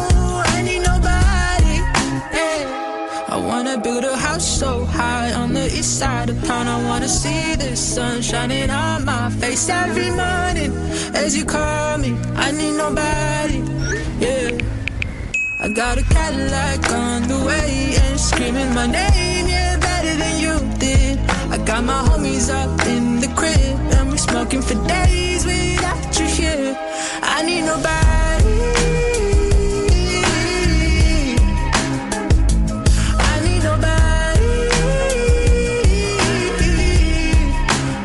I 0.56 0.62
need 0.62 0.84
nobody. 0.92 1.76
Hey. 2.38 2.66
I 3.28 3.38
wanna 3.38 3.78
build 3.80 4.04
a 4.04 4.16
house 4.16 4.48
so 4.60 4.86
high 4.86 5.34
on 5.34 5.54
the 5.54 5.66
east 5.66 6.00
side 6.00 6.30
of 6.30 6.38
town. 6.44 6.68
I 6.68 6.78
wanna 6.90 7.08
see 7.08 7.56
the 7.56 7.76
sun 7.76 8.22
shining 8.22 8.70
on 8.70 9.06
my 9.06 9.30
face 9.30 9.70
every 9.70 10.12
morning 10.12 10.72
as 11.16 11.36
you 11.38 11.46
call 11.46 11.98
me. 11.98 12.16
I 12.36 12.52
need 12.52 12.76
nobody. 12.78 13.81
I 15.64 15.70
got 15.70 16.00
a 16.00 16.04
Cadillac 16.04 16.92
on 16.92 17.28
the 17.28 17.38
way 17.46 17.96
and 17.96 18.20
screaming 18.20 18.74
my 18.74 18.88
name, 18.88 19.46
yeah, 19.48 19.78
better 19.78 20.16
than 20.18 20.40
you 20.40 20.58
did. 20.80 21.20
I 21.52 21.58
got 21.64 21.84
my 21.84 22.02
homies 22.02 22.50
up 22.50 22.84
in 22.88 23.20
the 23.20 23.28
crib 23.36 23.78
and 23.96 24.10
we're 24.10 24.18
smoking 24.18 24.64
for 24.64 24.74
days 24.88 25.46
without 25.46 26.20
you 26.20 26.26
here. 26.26 26.76
I 27.22 27.44
need 27.44 27.62
nobody. 27.62 28.58
I 33.30 33.34
need 33.46 33.62
nobody. 33.62 34.54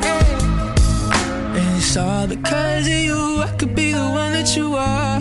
Yeah. 0.05 1.57
And 1.57 1.77
it's 1.79 1.97
all 1.97 2.27
because 2.27 2.87
of 2.87 2.93
you. 2.93 3.41
I 3.41 3.49
could 3.57 3.75
be 3.75 3.93
the 3.93 4.09
one 4.23 4.33
that 4.35 4.55
you 4.55 4.75
are. 4.75 5.21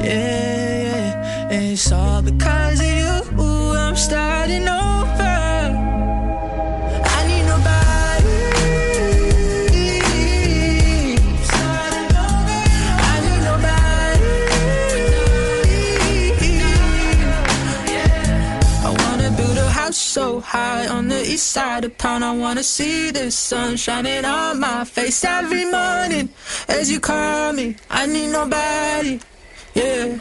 Yeah, 0.00 0.37
it's 1.78 1.92
all 1.92 2.20
because 2.22 2.80
of 2.80 2.86
you. 2.86 3.06
I'm 3.84 3.94
starting 3.94 4.66
over. 4.66 5.36
I 7.16 7.20
need 7.28 7.44
nobody. 7.52 8.38
I 13.10 13.14
need 13.24 13.42
nobody. 13.50 14.32
I 18.84 18.90
wanna 19.00 19.30
build 19.36 19.58
a 19.58 19.70
house 19.70 19.96
so 19.96 20.40
high 20.40 20.88
on 20.88 21.06
the 21.06 21.20
east 21.32 21.46
side 21.46 21.84
of 21.84 21.96
town. 21.96 22.24
I 22.24 22.32
wanna 22.32 22.64
see 22.64 23.12
the 23.12 23.30
sun 23.30 23.76
shining 23.76 24.24
on 24.24 24.58
my 24.58 24.84
face 24.84 25.24
every 25.24 25.64
morning 25.64 26.28
as 26.66 26.90
you 26.90 26.98
call 26.98 27.52
me. 27.52 27.76
I 27.88 28.06
need 28.06 28.32
nobody. 28.32 29.20
Yeah. 29.74 30.18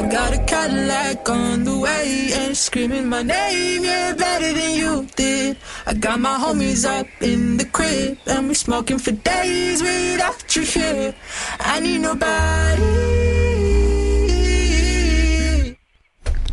I 0.00 0.08
got 0.08 0.32
a 0.32 0.38
Cadillac 0.44 1.28
on 1.28 1.64
the 1.64 1.78
way 1.78 2.30
and 2.32 2.56
screaming 2.56 3.06
my 3.06 3.22
name, 3.22 3.84
yeah, 3.84 4.14
better 4.14 4.50
than 4.50 4.74
you 4.74 5.06
did. 5.14 5.58
I 5.86 5.92
got 5.92 6.18
my 6.18 6.38
homies 6.38 6.86
up 6.88 7.06
in 7.20 7.58
the 7.58 7.66
crib 7.66 8.16
and 8.26 8.48
we 8.48 8.54
smoking 8.54 8.98
for 8.98 9.10
days 9.12 9.82
without 9.82 10.56
you 10.56 10.62
here. 10.62 11.14
I 11.60 11.80
need 11.80 11.98
nobody. 11.98 12.96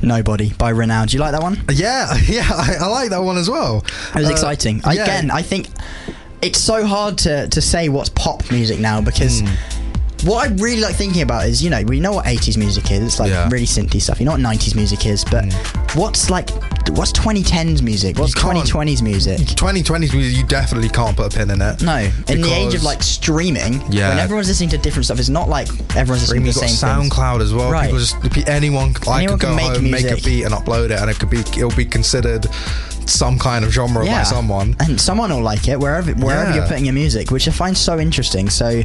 Nobody 0.01 0.51
by 0.53 0.73
Renau. 0.73 1.07
Do 1.07 1.15
you 1.15 1.21
like 1.21 1.31
that 1.31 1.41
one? 1.41 1.57
Yeah, 1.71 2.13
yeah, 2.27 2.49
I, 2.51 2.75
I 2.81 2.87
like 2.87 3.11
that 3.11 3.19
one 3.23 3.37
as 3.37 3.49
well. 3.49 3.77
It 4.13 4.19
was 4.19 4.27
Uh, 4.27 4.31
exciting. 4.31 4.81
yeah. 4.85 5.03
Again, 5.03 5.31
I 5.31 5.41
think 5.41 5.69
it's 6.41 6.59
so 6.59 6.85
hard 6.85 7.17
to, 7.19 7.47
to 7.47 7.61
say 7.61 7.87
what's 7.87 8.09
pop 8.09 8.51
music 8.51 8.79
now 8.79 8.99
because 8.99 9.39
Hmm. 9.39 9.47
What 10.23 10.49
I 10.49 10.53
really 10.55 10.81
like 10.81 10.95
thinking 10.95 11.21
about 11.21 11.45
is, 11.45 11.63
you 11.63 11.69
know, 11.69 11.81
we 11.83 11.99
know 11.99 12.13
what 12.13 12.25
80s 12.25 12.57
music 12.57 12.91
is. 12.91 13.03
It's 13.03 13.19
like 13.19 13.29
Yeah. 13.29 13.49
Really 13.51 13.65
synthy 13.65 14.01
stuff. 14.01 14.19
You 14.19 14.25
know 14.25 14.31
what 14.31 14.41
90s 14.41 14.75
music 14.75 15.05
is, 15.05 15.23
but 15.23 15.45
mm. 15.45 15.95
what's 15.95 16.29
like, 16.29 16.49
what's 16.89 17.11
2010s 17.11 17.81
music? 17.81 18.17
What's 18.17 18.33
2020s 18.33 19.01
music? 19.01 19.37
2020s 19.39 20.13
music, 20.13 20.37
you 20.37 20.45
definitely 20.45 20.89
can't 20.89 21.15
put 21.15 21.33
a 21.33 21.37
pin 21.37 21.51
in 21.51 21.61
it. 21.61 21.81
No, 21.83 22.09
in 22.27 22.41
the 22.41 22.51
age 22.51 22.73
of 22.73 22.83
like 22.83 23.03
streaming, 23.03 23.81
Yeah. 23.89 24.09
when 24.09 24.19
everyone's 24.19 24.47
listening 24.47 24.69
to 24.69 24.77
different 24.77 25.05
stuff, 25.05 25.19
it's 25.19 25.29
not 25.29 25.49
like 25.49 25.67
everyone's 25.95 26.21
listening 26.23 26.45
You've 26.45 26.55
to 26.55 26.61
the 26.61 26.67
same 26.67 26.99
things. 26.99 27.11
SoundCloud 27.13 27.41
as 27.41 27.53
well. 27.53 27.71
Right. 27.71 27.85
People 27.85 27.99
just 27.99 28.47
anyone. 28.47 28.95
I 29.07 29.23
Anyone 29.23 29.39
could 29.39 29.47
can 29.47 29.49
go 29.49 29.55
make 29.55 29.75
home, 29.75 29.91
make 29.91 30.05
a 30.11 30.21
beat, 30.23 30.43
and 30.43 30.53
upload 30.53 30.85
it, 30.85 30.99
and 30.99 31.09
it 31.09 31.19
could 31.19 31.29
be 31.29 31.39
it'll 31.39 31.75
be 31.75 31.85
considered 31.85 32.47
some 33.09 33.37
kind 33.39 33.63
of 33.65 33.71
genre 33.71 34.05
by 34.05 34.23
someone. 34.23 34.75
and 34.79 34.99
someone 34.99 35.31
will 35.31 35.41
like 35.41 35.67
it 35.67 35.79
wherever 35.79 36.11
wherever 36.13 36.49
Yeah. 36.49 36.55
you're 36.57 36.67
putting 36.67 36.85
your 36.85 36.93
music, 36.93 37.31
which 37.31 37.47
I 37.47 37.51
find 37.51 37.77
so 37.77 37.99
interesting. 37.99 38.49
So 38.49 38.81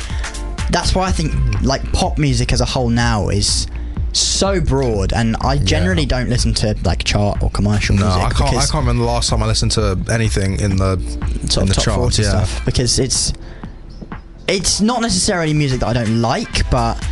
that's 0.70 0.94
why 0.94 1.08
I 1.08 1.12
think 1.12 1.32
like 1.62 1.82
pop 1.92 2.18
music 2.18 2.52
as 2.52 2.60
a 2.60 2.64
whole 2.64 2.88
now 2.88 3.28
is 3.28 3.66
so 4.14 4.60
broad, 4.60 5.12
and 5.14 5.36
I 5.40 5.56
generally 5.58 6.04
don't 6.06 6.28
listen 6.28 6.52
to 6.54 6.76
like 6.84 7.02
chart 7.04 7.42
or 7.42 7.50
commercial 7.50 7.96
No, 7.96 8.04
music 8.04 8.22
I 8.22 8.30
can't. 8.30 8.50
I 8.56 8.60
can't 8.60 8.74
remember 8.74 9.04
the 9.04 9.10
last 9.10 9.30
time 9.30 9.42
I 9.42 9.46
listened 9.46 9.72
to 9.72 9.98
anything 10.10 10.60
in 10.60 10.76
the 10.76 10.92
in 11.60 11.66
the. 11.66 11.74
40 11.74 12.22
Yeah. 12.22 12.28
stuff 12.28 12.64
because 12.66 12.98
it's 12.98 13.32
it's 14.48 14.80
not 14.80 15.00
necessarily 15.00 15.54
music 15.54 15.80
that 15.80 15.88
I 15.88 15.92
don't 15.92 16.20
like, 16.20 16.68
but 16.70 17.02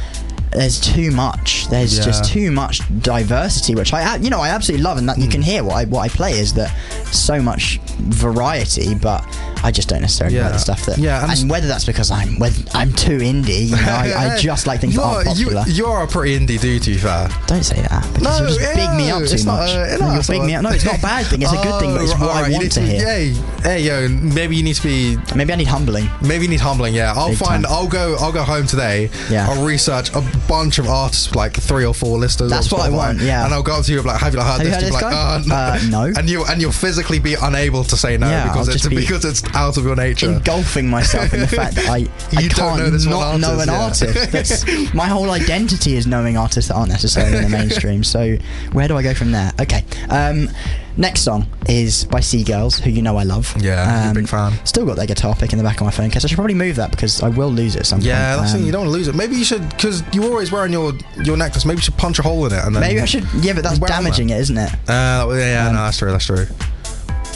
there's 0.52 0.80
too 0.80 1.10
much. 1.10 1.68
There's 1.68 1.96
Yeah. 1.98 2.04
just 2.04 2.24
too 2.24 2.50
much 2.50 2.80
diversity, 3.02 3.74
which 3.74 3.92
I, 3.92 4.16
you 4.16 4.30
know, 4.30 4.40
I 4.40 4.48
absolutely 4.48 4.82
love, 4.84 4.98
and 4.98 5.08
that 5.08 5.18
you 5.18 5.24
Hmm. 5.24 5.30
can 5.30 5.42
hear 5.42 5.62
what 5.64 5.76
I 5.76 5.84
what 5.84 6.00
I 6.00 6.08
play 6.08 6.32
is 6.38 6.52
that 6.54 6.72
so 7.12 7.40
much 7.40 7.80
variety, 7.98 8.94
but 8.94 9.24
I 9.62 9.70
just 9.70 9.88
don't 9.88 10.00
necessarily 10.00 10.40
like 10.40 10.52
the 10.52 10.58
stuff 10.58 10.84
that. 10.86 10.98
Yeah, 10.98 11.22
and- 11.22 11.32
and, 11.38 11.50
whether 11.50 11.66
that's 11.68 11.84
because 11.84 12.10
I'm 12.10 12.38
whether 12.38 12.56
I'm 12.74 12.92
too 12.92 13.18
indie, 13.18 13.66
you 13.68 13.76
know, 13.76 13.92
I, 13.92 14.34
I 14.34 14.38
just 14.50 14.66
like 14.66 14.80
things 14.80 14.94
that 14.94 15.00
you're, 15.00 15.08
aren't 15.10 15.26
popular. 15.28 15.64
You, 15.66 15.72
you're 15.74 16.02
a 16.02 16.06
pretty 16.06 16.38
indie 16.38 16.58
dude, 16.60 16.82
to 16.84 16.90
be 16.92 16.96
fair. 16.96 17.28
don't 17.46 17.62
say 17.64 17.80
that 17.82 18.06
because 18.14 18.22
No, 18.40 18.46
you'll 18.48 18.58
just 18.58 18.74
big 18.74 18.90
me 18.94 19.10
up 19.10 19.18
too 19.18 19.24
it's 19.34 19.44
not, 19.44 19.60
much. 19.60 19.70
uh, 19.70 19.74
No, 19.74 20.06
no, 20.06 20.06
you'll 20.12 20.18
it's 20.20 20.28
big 20.28 20.38
not- 20.38 20.46
me 20.46 20.54
up. 20.54 20.62
No, 20.62 20.70
it's 20.70 20.84
not 20.84 20.98
a 20.98 21.02
bad 21.02 21.26
thing. 21.26 21.42
It's 21.42 21.52
a 21.52 21.56
good 21.56 21.78
thing, 21.80 21.92
but 21.94 22.02
it's 22.02 22.12
what 22.14 22.22
alright, 22.22 22.44
I 22.44 22.46
you 22.48 22.52
want 22.54 22.62
need 22.64 22.72
to 22.72 22.80
hear. 22.80 23.04
Hey, 23.06 23.34
hey, 23.62 23.80
yo, 23.82 24.08
maybe 24.08 24.56
you 24.56 24.62
need 24.62 24.76
to 24.76 24.82
be. 24.82 25.18
Maybe 25.34 25.52
I 25.52 25.56
need 25.56 25.66
humbling. 25.68 26.08
Maybe 26.22 26.44
you 26.44 26.50
need 26.50 26.60
humbling. 26.60 26.94
Yeah, 26.94 27.12
I'll 27.14 27.28
Big 27.28 27.38
find. 27.38 27.64
time. 27.64 27.72
I'll 27.72 27.86
go. 27.86 28.16
I'll 28.18 28.32
go 28.32 28.42
home 28.42 28.66
today. 28.66 29.10
Yeah. 29.30 29.48
I'll 29.48 29.62
research 29.64 30.10
a 30.14 30.22
bunch 30.48 30.78
of 30.78 30.88
artists, 30.88 31.34
like 31.34 31.54
three 31.54 31.84
or 31.84 31.94
four 31.94 32.18
listers. 32.18 32.50
That's 32.50 32.70
what 32.72 32.82
I 32.82 32.90
want, 32.90 33.20
yeah. 33.20 33.44
and 33.44 33.54
I'll 33.54 33.62
go 33.62 33.78
up 33.78 33.84
to 33.84 33.92
you 33.92 33.98
and 33.98 34.06
like, 34.06 34.20
"Have 34.20 34.34
you 34.34 34.40
heard 34.40 34.60
Have 34.62 34.62
this?" 34.62 34.70
You'll 34.72 34.80
be 34.80 34.84
this 34.86 35.02
like? 35.02 35.14
"Uh, 35.14 35.42
Uh, 35.54 35.80
no. 35.90 36.12
And 36.16 36.28
you 36.28 36.44
and 36.46 36.60
you'll 36.60 36.72
physically 36.72 37.18
be 37.18 37.34
unable 37.34 37.84
to 37.84 37.96
say 37.96 38.16
no 38.16 38.28
Yeah, 38.28 38.44
because 38.48 38.68
I'll 38.68 38.74
it's 38.74 38.88
be 38.88 38.96
because 38.96 39.24
it's 39.24 39.42
out 39.54 39.76
of 39.76 39.84
your 39.84 39.96
nature. 39.96 40.30
engulfing 40.30 40.88
myself 40.88 41.32
in 41.34 41.40
the 41.40 41.46
fact 41.48 41.74
that 41.76 41.88
I, 41.88 41.96
I 42.36 42.40
You 42.42 42.48
don't 42.48 42.78
can't 42.78 43.04
know 43.06 43.10
not 43.10 43.40
know 43.40 43.60
an 43.60 43.68
artist, 43.68 44.14
yeah. 44.14 44.20
artist. 44.22 44.66
That's, 44.66 44.94
my 44.94 45.06
whole 45.06 45.30
identity 45.30 45.96
is 45.96 46.06
knowing 46.06 46.36
artists 46.36 46.68
that 46.68 46.74
aren't 46.74 46.90
necessarily 46.90 47.36
in 47.38 47.42
the 47.44 47.48
mainstream. 47.58 48.04
So 48.04 48.36
where 48.72 48.88
do 48.88 48.96
I 48.96 49.02
go 49.02 49.14
from 49.14 49.32
there? 49.32 49.52
Okay. 49.60 49.84
Um, 50.08 50.48
next 50.96 51.22
song 51.22 51.46
is 51.68 52.04
by 52.04 52.20
Sea 52.20 52.44
Girls, 52.44 52.78
who 52.78 52.90
you 52.90 53.02
know 53.02 53.16
I 53.16 53.22
love. 53.22 53.54
Yeah, 53.58 54.10
a 54.10 54.14
big 54.14 54.28
fan. 54.28 54.52
Still 54.66 54.86
got 54.86 54.96
their 54.96 55.06
guitar 55.06 55.34
pick 55.34 55.52
in 55.52 55.58
the 55.58 55.64
back 55.64 55.80
of 55.80 55.84
my 55.84 55.90
phone 55.90 56.10
case. 56.10 56.24
I 56.24 56.28
should 56.28 56.36
probably 56.36 56.54
move 56.54 56.76
that 56.76 56.90
because 56.90 57.22
I 57.22 57.28
will 57.28 57.50
lose 57.50 57.76
it 57.76 57.80
at 57.80 57.86
some 57.86 58.00
Yeah, 58.00 58.36
that's 58.36 58.52
the 58.52 58.56
Um, 58.56 58.60
thing. 58.60 58.66
You 58.66 58.72
don't 58.72 58.82
want 58.82 58.92
to 58.92 58.98
lose 58.98 59.08
it. 59.08 59.14
Maybe 59.14 59.36
you 59.36 59.44
should, 59.44 59.68
because 59.70 60.02
you're 60.12 60.24
always 60.24 60.50
wearing 60.52 60.72
your 60.72 60.92
your 61.22 61.36
necklace. 61.36 61.64
Maybe 61.64 61.78
you 61.78 61.82
should 61.82 61.96
punch 61.96 62.18
a 62.18 62.22
hole 62.22 62.44
in 62.46 62.52
it 62.52 62.64
and 62.64 62.74
then. 62.74 62.80
Maybe 62.80 63.00
I 63.00 63.04
should. 63.04 63.26
Yeah, 63.40 63.52
but 63.54 63.62
that's 63.64 63.78
damaging 63.78 64.30
it, 64.30 64.38
isn't 64.40 64.58
it? 64.58 64.72
Uh, 64.88 65.26
yeah, 65.30 65.36
yeah, 65.36 65.70
no, 65.70 65.78
that's 65.84 65.98
true. 65.98 66.10
That's 66.10 66.26
true. 66.26 66.46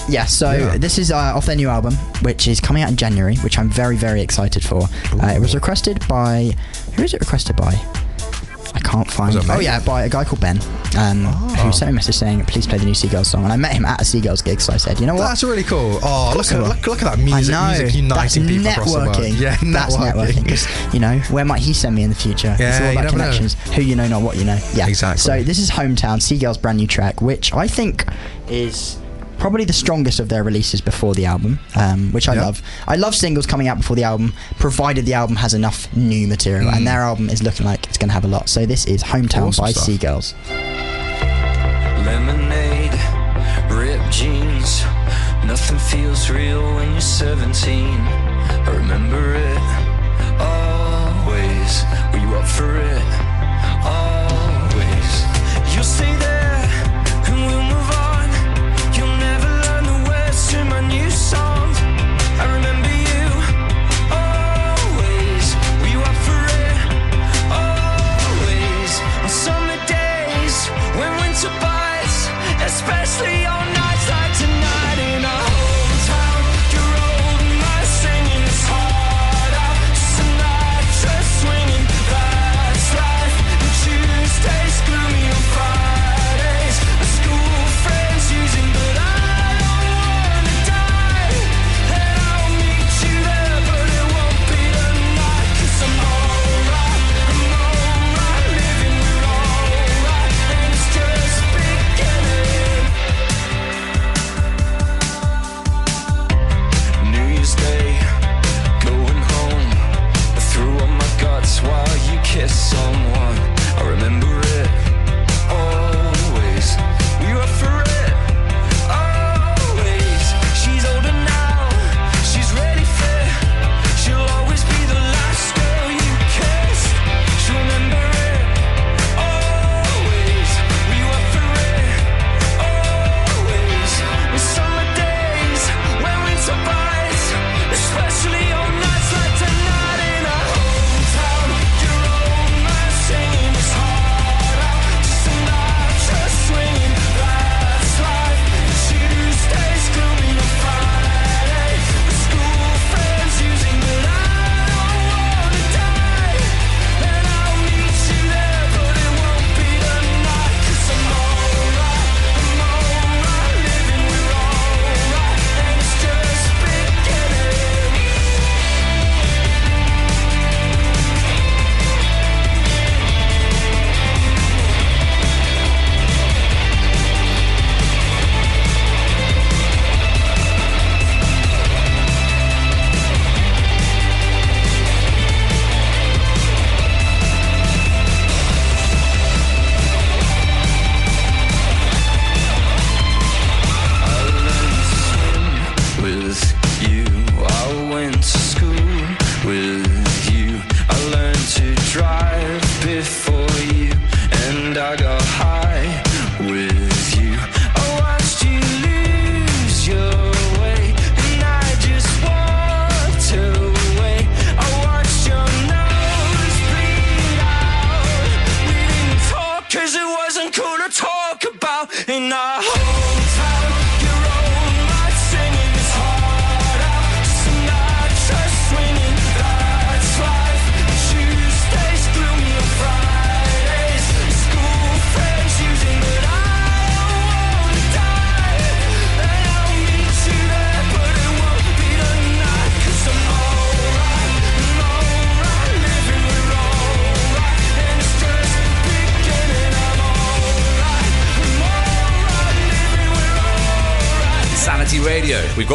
Yeah, 0.07 0.27
so 0.27 0.53
Yeah. 0.53 0.77
this 0.77 0.99
is 0.99 1.11
uh, 1.11 1.17
off 1.17 1.47
their 1.47 1.57
new 1.57 1.69
album, 1.71 1.95
which 2.21 2.47
is 2.47 2.61
coming 2.61 2.83
out 2.83 2.91
in 2.91 2.97
January, 2.97 3.37
which 3.37 3.59
I'm 3.59 3.71
very, 3.71 3.97
very 3.97 4.21
excited 4.21 4.63
for. 4.63 4.83
Uh, 5.23 5.29
it 5.29 5.41
was 5.41 5.55
requested 5.55 6.07
by. 6.09 6.55
Who 6.97 7.03
is 7.05 7.15
it 7.15 7.21
requested 7.21 7.57
by? 7.57 7.73
Can't 8.85 9.11
find. 9.11 9.35
Oh 9.51 9.59
yeah, 9.61 9.80
by 9.80 10.05
a 10.05 10.09
guy 10.09 10.24
called 10.24 10.41
Ben, 10.41 10.59
um, 10.97 11.26
Oh. 11.26 11.30
who 11.64 11.72
sent 11.72 11.89
me 11.89 11.95
a 11.95 11.95
message 11.97 12.16
saying, 12.16 12.45
"Please 12.45 12.66
play 12.66 12.78
the 12.78 12.85
new 12.85 12.95
Sea 12.95 13.09
Girls 13.09 13.28
song." 13.28 13.43
And 13.45 13.53
I 13.53 13.57
met 13.57 13.72
him 13.72 13.85
at 13.85 14.01
a 14.01 14.05
Sea 14.05 14.20
Girls 14.20 14.43
gig, 14.43 14.61
so 14.61 14.72
I 14.72 14.76
said, 14.76 15.01
"You 15.01 15.07
know 15.07 15.14
what? 15.14 15.26
That's 15.28 15.43
really 15.43 15.62
cool. 15.64 15.99
Oh, 16.03 16.35
look 16.37 16.53
at 16.53 16.61
look, 16.61 16.87
look 16.87 17.03
at 17.03 17.16
that 17.16 17.18
music. 17.18 17.55
I 17.55 17.72
know. 17.72 17.78
Music 17.78 17.95
uniting 17.97 18.16
That's 18.16 18.35
people 18.49 18.66
across 18.70 18.93
the 18.93 18.99
world. 19.01 19.16
networking. 19.16 19.41
Yeah, 19.41 19.57
That's 19.62 19.97
networking. 19.97 20.43
Because 20.45 20.66
you 20.95 21.01
know, 21.01 21.18
where 21.30 21.45
might 21.45 21.61
he 21.61 21.72
send 21.72 21.97
me 21.97 22.03
in 22.03 22.11
the 22.11 22.14
future? 22.16 22.55
Yeah, 22.61 22.68
it's 22.68 22.80
all 22.80 22.93
about 22.93 23.05
never 23.05 23.16
know. 23.18 23.24
connections. 23.24 23.55
Who 23.74 23.82
you 23.82 23.97
know, 23.97 24.07
not 24.07 24.22
what 24.22 24.37
you 24.37 24.45
know. 24.45 24.59
Yeah, 24.74 24.87
Exactly. 24.87 25.20
So 25.20 25.43
this 25.43 25.59
is 25.59 25.70
Hometown, 25.70 26.20
Sea 26.22 26.39
Girls' 26.39 26.59
brand 26.59 26.78
new 26.78 26.87
track, 26.87 27.22
which 27.22 27.53
I 27.55 27.66
think 27.66 28.05
is 28.49 28.97
probably 29.39 29.64
the 29.64 29.72
strongest 29.72 30.20
of 30.20 30.28
their 30.28 30.43
releases 30.43 30.80
before 30.80 31.14
the 31.14 31.26
album, 31.26 31.59
um, 31.76 32.11
which 32.12 32.28
I 32.28 32.35
Yeah. 32.35 32.43
love. 32.47 32.62
I 32.89 32.97
love 32.97 33.14
singles 33.14 33.47
coming 33.47 33.68
out 33.68 33.76
before 33.78 33.97
the 33.97 34.05
album, 34.05 34.32
provided 34.59 35.07
the 35.07 35.14
album 35.14 35.37
has 35.37 35.55
enough 35.55 35.89
new 35.95 36.26
material, 36.26 36.70
Mm. 36.70 36.76
and 36.76 36.87
their 36.87 37.03
album 37.03 37.28
is 37.30 37.43
looking 37.43 37.66
like 37.66 37.87
it's 37.87 37.99
going 37.99 38.09
to 38.09 38.14
have 38.14 38.24
a 38.24 38.28
lot. 38.28 38.49
So 38.49 38.66
this 38.66 38.85
is 38.87 39.03
Hometown 39.03 39.49
Awesome 39.49 39.64
by 39.64 39.72
stuff. 39.72 39.85
Sea 39.85 39.99
Girls. 39.99 40.35
Lemonade, 42.05 42.99
ripped 43.70 44.11
jeans. 44.12 44.82
Nothing 45.45 45.78
feels 45.78 46.30
real 46.30 46.62
when 46.74 46.93
you're 46.93 47.01
17. 47.01 48.01
I 48.01 48.70
remember 48.70 49.35
it 49.35 49.59
always. 50.41 51.85
Were 52.12 52.18
you 52.18 52.35
up 52.37 52.47
for 52.49 52.76
it? 52.76 53.14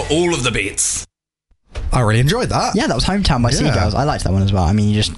All 0.10 0.34
of 0.34 0.44
the 0.44 0.52
beats. 0.52 1.06
I 1.92 2.02
really 2.02 2.20
enjoyed 2.20 2.50
that. 2.50 2.76
Yeah, 2.76 2.88
that 2.88 2.96
was 2.96 3.06
Hometown 3.06 3.42
by 3.44 3.50
Yeah. 3.52 3.58
Sea 3.58 3.72
Girls. 3.72 3.94
I 3.94 4.04
liked 4.04 4.24
that 4.24 4.34
one 4.34 4.42
as 4.42 4.52
well. 4.52 4.64
I 4.64 4.74
mean, 4.74 4.90
you 4.90 4.96
just, 4.96 5.14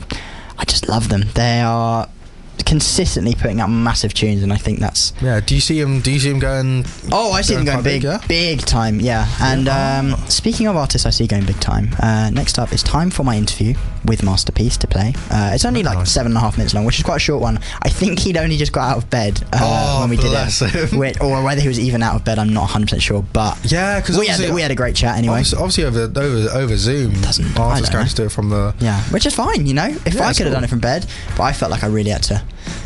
I 0.58 0.66
just 0.66 0.88
love 0.90 1.10
them. 1.10 1.24
They 1.34 1.62
are 1.62 2.10
consistently 2.66 3.34
putting 3.36 3.60
out 3.60 3.68
massive 3.68 4.14
tunes, 4.14 4.44
and 4.44 4.52
I 4.54 4.58
think 4.58 4.80
that's. 4.80 5.14
Yeah. 5.22 5.40
Do 5.40 5.56
you 5.56 5.62
see 5.62 5.80
him? 5.80 6.02
Do 6.02 6.12
you 6.12 6.20
see 6.20 6.30
him 6.30 6.40
going? 6.40 6.86
Oh, 7.12 7.32
I 7.32 7.42
see 7.42 7.56
them 7.56 7.66
going 7.66 7.78
quite 7.78 7.84
big, 7.84 8.04
yeah? 8.04 8.20
big 8.28 8.60
time. 8.62 9.00
Yeah, 9.00 9.28
and 9.42 9.68
um, 9.68 10.16
speaking 10.30 10.68
of 10.68 10.76
artists, 10.76 11.06
I 11.06 11.10
see 11.10 11.28
going 11.28 11.46
big 11.46 11.60
time. 11.60 11.90
Uh, 12.02 12.30
next 12.30 12.60
up, 12.60 12.72
it's 12.72 12.84
time 12.84 13.10
for 13.10 13.24
my 13.24 13.36
interview 13.38 13.74
with 14.06 14.24
Masterpiece 14.24 14.78
to 14.78 14.88
play. 14.88 15.14
Uh, 15.30 15.52
it's 15.54 15.66
only 15.66 15.84
like 15.84 16.06
seven 16.08 16.32
and 16.32 16.38
a 16.38 16.42
half 16.42 16.58
minutes 16.58 16.74
long, 16.74 16.86
which 16.86 16.98
is 16.98 17.04
quite 17.04 17.18
a 17.18 17.20
short 17.20 17.42
one. 17.42 17.60
I 17.82 17.90
think 17.90 18.20
he'd 18.20 18.38
only 18.38 18.58
just 18.58 18.72
got 18.72 18.92
out 18.92 18.98
of 18.98 19.10
bed 19.10 19.42
uh, 19.54 19.60
Oh, 19.62 20.02
when 20.02 20.10
we 20.10 20.18
did 20.18 20.32
it, 20.34 21.22
or 21.22 21.44
whether 21.44 21.62
he 21.62 21.68
was 21.68 21.80
even 21.80 22.02
out 22.04 22.16
of 22.16 22.24
bed, 22.26 22.40
I'm 22.40 22.54
not 22.54 22.62
100 22.62 22.86
percent 22.86 23.02
sure. 23.02 23.24
But 23.34 23.60
Yeah, 23.72 24.00
because 24.00 24.18
we 24.18 24.28
had 24.28 24.54
we 24.54 24.62
had 24.62 24.72
a 24.72 24.76
great 24.76 24.96
chat 24.96 25.18
anyway. 25.18 25.44
Obviously, 25.58 25.86
over 25.86 26.04
over 26.04 26.50
over 26.54 26.78
Zoom, 26.78 27.14
doesn't 27.22 27.58
I 27.60 27.64
artists 27.64 27.90
don't 27.90 28.00
can 28.00 28.06
just 28.06 28.18
do 28.18 28.24
it 28.26 28.32
from 28.32 28.50
the. 28.50 28.74
Yeah, 28.80 29.02
which 29.06 29.26
is 29.26 29.36
fine, 29.36 29.66
you 29.66 29.74
know. 29.74 29.88
If 30.06 30.16
Yeah, 30.16 30.28
I 30.28 30.34
could 30.34 30.46
have 30.46 30.48
cool. 30.48 30.52
done 30.54 30.64
it 30.64 30.70
from 30.70 30.80
bed, 30.80 31.06
but 31.38 31.44
I 31.44 31.54
felt 31.54 31.72
like 31.72 31.84
I 31.84 31.88
really 31.88 32.12
had 32.12 32.24
to 32.24 32.44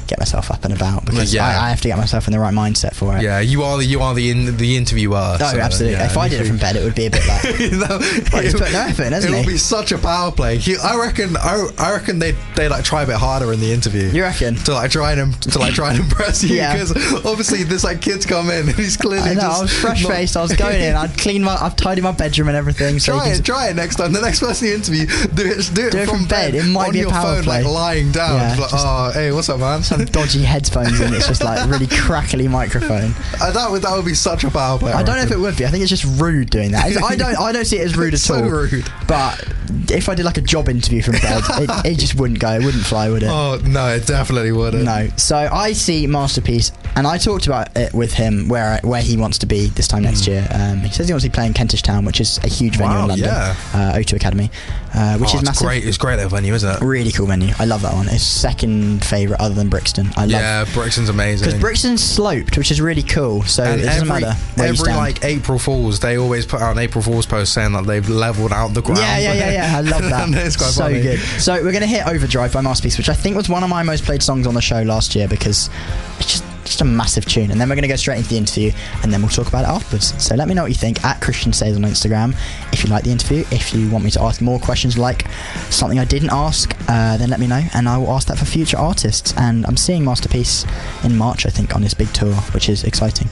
get 0.08 0.20
myself 0.20 0.52
up 0.52 0.64
and 0.66 0.74
about 0.74 1.04
because 1.06 1.34
Yeah. 1.34 1.46
I, 1.48 1.66
I 1.66 1.70
have 1.70 1.82
to 1.82 1.88
get 1.88 1.98
myself 1.98 2.28
in 2.28 2.34
the 2.34 2.40
right 2.40 2.54
mindset 2.54 2.94
for 2.94 3.18
it. 3.18 3.24
Yeah, 3.24 3.40
you 3.40 3.64
are 3.64 3.78
the 3.78 3.86
you 3.86 4.02
are 4.02 4.14
the 4.14 4.30
in, 4.30 4.58
the 4.58 4.78
interviewer. 4.78 5.16
Oh, 5.18 5.38
so, 5.38 5.58
absolutely. 5.60 5.98
yeah, 5.98 6.06
if 6.06 6.18
I 6.18 6.30
did 6.30 6.42
it 6.42 6.46
from 6.48 6.58
bed, 6.58 6.76
it 6.76 6.84
would 6.84 6.96
be 6.96 7.08
a 7.08 7.10
bit 7.10 7.28
like. 7.28 7.44
no, 7.72 7.98
well, 8.32 8.42
he's 8.44 8.54
put 8.54 8.72
no 8.72 8.80
effort 8.88 9.12
hasn't 9.12 9.34
it 9.34 9.38
he? 9.38 9.46
will 9.46 9.52
be 9.54 9.58
such 9.58 9.92
a 9.92 9.98
power 9.98 10.32
play. 10.32 10.58
He, 10.58 10.78
I 10.78 10.96
reckon. 10.98 11.36
I, 11.38 11.68
I 11.78 11.92
reckon 11.94 12.20
they 12.20 12.34
they 12.56 12.68
like 12.70 12.84
try 12.84 13.04
a 13.04 13.06
bit 13.08 13.16
harder 13.16 13.52
in 13.54 13.60
the 13.60 13.72
interview. 13.72 14.04
You 14.10 14.24
reckon? 14.24 14.56
To 14.56 14.74
like 14.74 14.92
try 14.92 15.14
and 15.14 15.42
to 15.44 15.60
like 15.60 15.74
try 15.74 15.92
and 15.94 16.00
impress 16.04 16.44
you 16.44 16.56
Yeah. 16.56 16.74
because 16.74 17.26
obviously 17.26 17.64
there's 17.64 17.84
like 17.84 18.02
kids 18.02 18.26
come 18.26 18.50
in 18.50 18.68
and 18.70 18.76
he's 18.78 18.98
clearly 18.98 19.32
I 19.32 19.34
know. 19.34 19.42
I 19.50 19.62
was 19.62 19.74
fresh 19.74 20.04
not- 20.04 20.12
faced. 20.12 20.38
I 20.38 20.42
was 20.42 20.54
going 20.54 20.82
in. 20.82 20.96
I'd 20.96 21.18
clean 21.18 21.44
my. 21.44 21.56
I've 21.56 21.76
tidied 21.76 22.04
my 22.04 22.12
bedroom 22.12 22.48
and 22.50 22.58
everything. 22.58 23.00
So 23.00 23.14
Try 23.18 23.30
it, 23.30 23.36
can, 23.36 23.44
try 23.44 23.70
it 23.70 23.76
next 23.76 23.96
time. 23.96 24.14
The 24.14 24.22
next 24.22 24.40
person 24.40 24.68
you 24.68 24.76
interview, 24.76 25.08
do 25.08 25.46
it, 25.46 25.72
do 25.74 25.88
it, 25.88 25.92
Do 25.92 25.98
it 26.00 26.08
from, 26.10 26.20
from 26.20 26.28
bed. 26.28 26.54
It 26.56 26.64
might 26.66 26.88
on 26.88 26.94
be 26.94 27.02
a 27.02 27.10
power 27.10 27.36
phone, 27.36 27.44
play. 27.44 27.64
like 27.64 27.74
lying 27.74 28.12
down. 28.12 28.36
Yeah, 28.40 28.50
like, 28.60 28.70
just- 28.70 28.86
oh, 28.88 29.12
hey, 29.14 29.32
what's 29.32 29.50
up, 29.50 29.60
man? 29.66 29.84
some 29.84 30.04
dodgy 30.06 30.42
headphones 30.44 31.00
and 31.00 31.14
it's 31.14 31.28
just 31.28 31.44
like 31.44 31.68
really 31.70 31.88
crackly 31.88 32.48
microphone. 32.48 33.14
Uh, 33.42 33.52
that 33.52 33.70
would 33.70 33.82
that 33.82 33.96
would 33.96 34.06
be 34.06 34.14
such 34.14 34.44
a 34.44 34.50
power 34.52 34.78
play. 34.80 34.92
I 34.94 35.04
don't 35.04 35.16
know 35.18 35.24
if 35.24 35.32
it 35.32 35.40
would 35.40 35.58
be. 35.58 35.66
I 35.66 35.70
think 35.70 35.82
it's 35.82 35.90
just 35.90 36.06
rude 36.22 36.50
doing 36.50 36.72
that. 36.72 36.90
It's- 36.90 37.04
I 37.04 37.16
don't. 37.18 37.38
I 37.40 37.52
don't 37.52 37.66
see 37.66 37.78
it 37.78 37.86
as 37.86 37.98
rude 37.98 38.14
at 38.14 38.14
all. 38.14 38.14
It's 38.16 38.30
at 38.30 38.36
so 38.40 38.44
all. 38.44 38.50
rude. 38.50 38.90
But 39.08 39.92
if 39.92 40.10
I 40.10 40.16
did 40.16 40.26
like 40.26 40.38
a 40.38 40.42
job 40.42 40.70
interview 40.70 41.02
from 41.02 41.14
bed, 41.14 41.44
it, 41.50 41.86
it 41.94 42.00
just 42.00 42.16
wouldn't 42.16 42.40
go. 42.40 42.52
It 42.54 42.64
wouldn't 42.64 42.84
fly, 42.86 43.10
would 43.10 43.24
it? 43.24 43.30
Oh 43.36 43.60
no, 43.66 43.88
it 43.88 44.08
definitely 44.08 44.52
wouldn't. 44.52 44.84
No. 44.86 45.10
So 45.18 45.36
I 45.38 45.74
see 45.74 46.08
Masterpiece, 46.08 46.72
and 46.96 47.06
I 47.06 47.18
talked 47.18 47.48
about 47.48 47.76
it 47.76 47.94
with 47.94 48.14
him 48.14 48.48
where 48.48 48.80
where 48.84 49.02
he 49.02 49.18
wants 49.18 49.38
to 49.40 49.46
be 49.46 49.68
this 49.68 49.88
time 49.88 50.04
next 50.04 50.28
year. 50.28 50.48
Um, 50.52 50.80
he 50.80 50.90
says 50.92 51.08
he 51.08 51.14
wants 51.14 51.24
to 51.26 51.30
be 51.30 51.34
playing 51.34 51.54
Kentish 51.54 51.82
Town, 51.82 52.06
which 52.06 52.22
is 52.22 52.38
a 52.44 52.48
huge 52.48 52.78
venue 52.78 52.86
Hmm. 52.94 52.98
Wow, 52.98 53.04
in 53.04 53.10
London, 53.10 53.28
yeah. 53.28 53.56
uh, 53.74 53.98
O2 53.98 54.14
Academy, 54.14 54.50
uh, 54.94 55.18
which 55.18 55.30
Oh, 55.32 55.34
is 55.34 55.42
it's 55.42 55.50
massive. 55.50 55.66
great. 55.68 55.86
It's 55.86 55.98
great 55.98 56.16
little 56.16 56.30
venue, 56.30 56.54
isn't 56.54 56.70
it? 56.70 56.82
Really 56.82 57.12
cool 57.12 57.26
venue. 57.28 57.54
I 57.60 57.66
love 57.66 57.82
that 57.82 57.94
one. 57.94 58.08
It's 58.10 58.24
second 58.24 59.04
favourite 59.04 59.42
other 59.42 59.56
than 59.56 59.70
Brixton. 59.70 60.08
I 60.16 60.22
love 60.22 60.32
Yeah, 60.32 60.66
Brixton's 60.74 61.10
amazing. 61.10 61.46
because 61.48 61.60
Brixton's 61.60 62.04
sloped, 62.04 62.58
which 62.58 62.72
is 62.72 62.80
really 62.82 63.04
cool. 63.04 63.44
So 63.44 63.64
and 63.64 63.82
it 63.82 63.86
doesn't 63.86 64.10
every, 64.10 64.22
matter 64.22 64.40
where 64.56 64.68
you 64.68 64.74
every 64.74 64.94
like 64.94 65.24
April 65.26 65.60
Fools, 65.60 66.00
they 66.00 66.18
always 66.18 66.46
put 66.46 66.62
out 66.62 66.72
an 66.72 66.80
April 66.80 67.02
Fools 67.04 67.26
post 67.26 67.54
saying 67.54 67.74
that 67.74 67.86
they've 67.86 68.08
leveled 68.08 68.54
out 68.54 68.74
the 68.74 68.82
ground. 68.82 69.00
Yeah, 69.00 69.18
yeah, 69.18 69.34
yeah, 69.34 69.52
yeah. 69.52 69.78
I 69.78 69.82
love 69.82 70.04
that. 70.10 70.30
It's 70.46 70.56
quite 70.56 70.70
so 70.72 70.84
funny. 70.84 71.02
good. 71.02 71.20
So 71.20 71.54
we're 71.56 71.72
going 71.72 71.82
to 71.82 71.88
hit 71.88 72.08
Overdrive 72.08 72.54
by 72.54 72.62
Masterpiece, 72.62 72.98
which 72.98 73.10
I 73.10 73.14
think 73.14 73.36
was 73.36 73.50
one 73.50 73.64
of 73.64 73.70
my 73.70 73.84
most 73.84 74.06
played 74.06 74.24
songs 74.24 74.48
on 74.48 74.54
the 74.54 74.62
show 74.62 74.82
last 74.84 75.14
year 75.16 75.28
because 75.28 75.70
it's 76.20 76.28
just 76.32 76.44
just 76.76 76.82
a 76.82 76.86
massive 76.86 77.26
tune. 77.26 77.52
And 77.52 77.60
then 77.60 77.70
we're 77.70 77.76
going 77.76 77.84
to 77.84 77.88
go 77.88 77.96
straight 77.96 78.18
into 78.18 78.30
the 78.30 78.38
interview, 78.38 78.72
and 79.02 79.12
then 79.12 79.22
we'll 79.22 79.30
talk 79.30 79.48
about 79.48 79.64
it 79.64 79.70
afterwards. 79.70 80.22
So 80.22 80.36
let 80.36 80.48
me 80.48 80.54
know 80.54 80.64
what 80.64 80.72
you 80.72 80.76
think 80.76 81.04
at 81.06 81.22
Christian 81.22 81.54
Says 81.54 81.76
on 81.78 81.84
Instagram. 81.84 82.36
If 82.74 82.84
you 82.84 82.90
like 82.90 83.04
the 83.04 83.12
interview, 83.12 83.46
if 83.52 83.74
you 83.74 83.90
want 83.90 84.04
me 84.04 84.12
to 84.12 84.22
ask 84.22 84.42
more 84.42 84.60
questions 84.60 84.98
like 84.98 85.30
something 85.70 86.00
I 86.00 86.06
didn't 86.06 86.32
ask, 86.32 86.76
uh, 86.90 87.18
then 87.18 87.30
let 87.30 87.40
me 87.40 87.48
know, 87.48 87.62
and 87.74 87.88
I 87.88 87.98
will 87.98 88.12
ask 88.12 88.28
that 88.28 88.38
for 88.38 88.46
future 88.46 88.78
artists. 88.78 89.34
And 89.38 89.66
I'm 89.66 89.78
seeing 89.78 90.04
Masterpiece 90.04 90.66
in 91.04 91.16
March, 91.18 91.46
I 91.46 91.50
think, 91.50 91.76
on 91.76 91.82
his 91.82 91.94
big 91.94 92.12
tour, 92.14 92.34
which 92.54 92.68
is 92.70 92.84
exciting. 92.84 93.30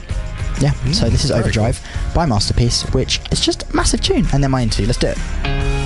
Yeah, 0.60 0.72
so 0.92 1.10
this 1.10 1.24
is 1.24 1.30
Overdrive 1.30 1.80
by 2.14 2.26
Masterpiece, 2.26 2.82
which 2.94 3.20
is 3.32 3.40
just 3.40 3.70
a 3.70 3.76
massive 3.76 4.00
tune. 4.00 4.26
And 4.32 4.42
then 4.42 4.50
my 4.50 4.62
interview. 4.62 4.86
Let's 4.86 4.98
do 4.98 5.08
it. 5.08 5.83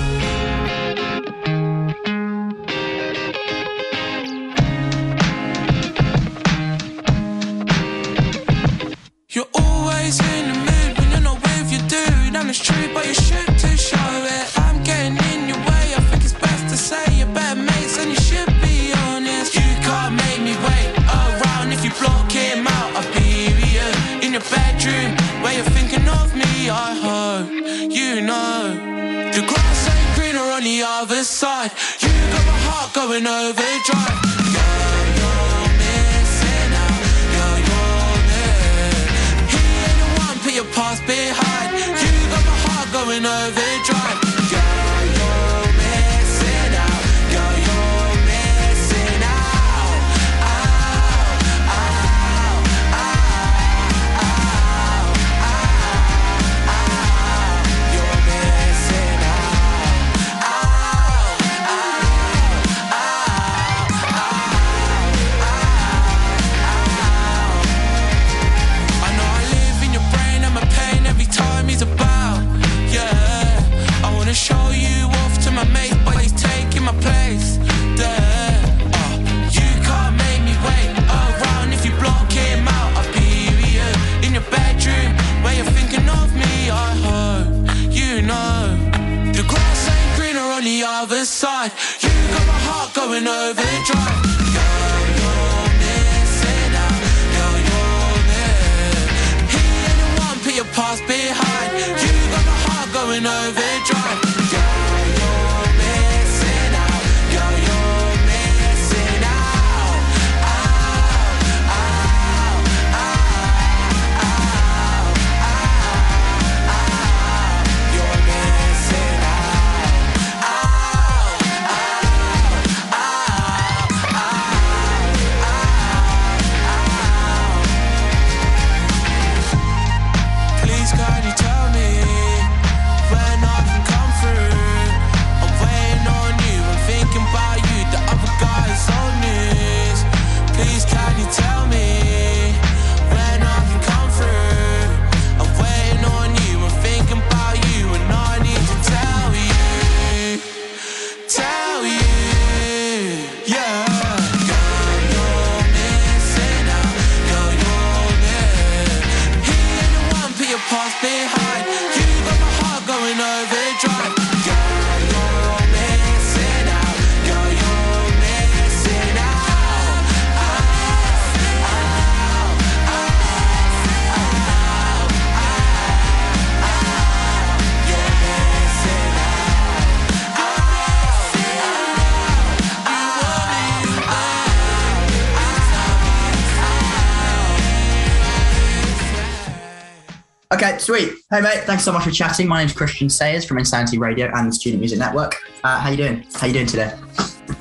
Hey 190.91 191.11
mate, 191.41 191.65
thanks 191.65 191.83
so 191.83 191.91
much 191.91 192.03
for 192.05 192.09
chatting. 192.09 192.47
My 192.47 192.57
name's 192.61 192.73
Christian 192.73 193.09
Sayers 193.11 193.45
from 193.45 193.59
Insanity 193.59 193.99
Radio 193.99 194.31
and 194.33 194.47
the 194.47 194.51
Student 194.51 194.79
Music 194.79 194.97
Network. 194.97 195.35
Uh, 195.63 195.79
how 195.79 195.91
you 195.91 195.97
doing? 195.97 196.25
How 196.33 196.47
you 196.47 196.53
doing 196.53 196.65
today? 196.65 196.91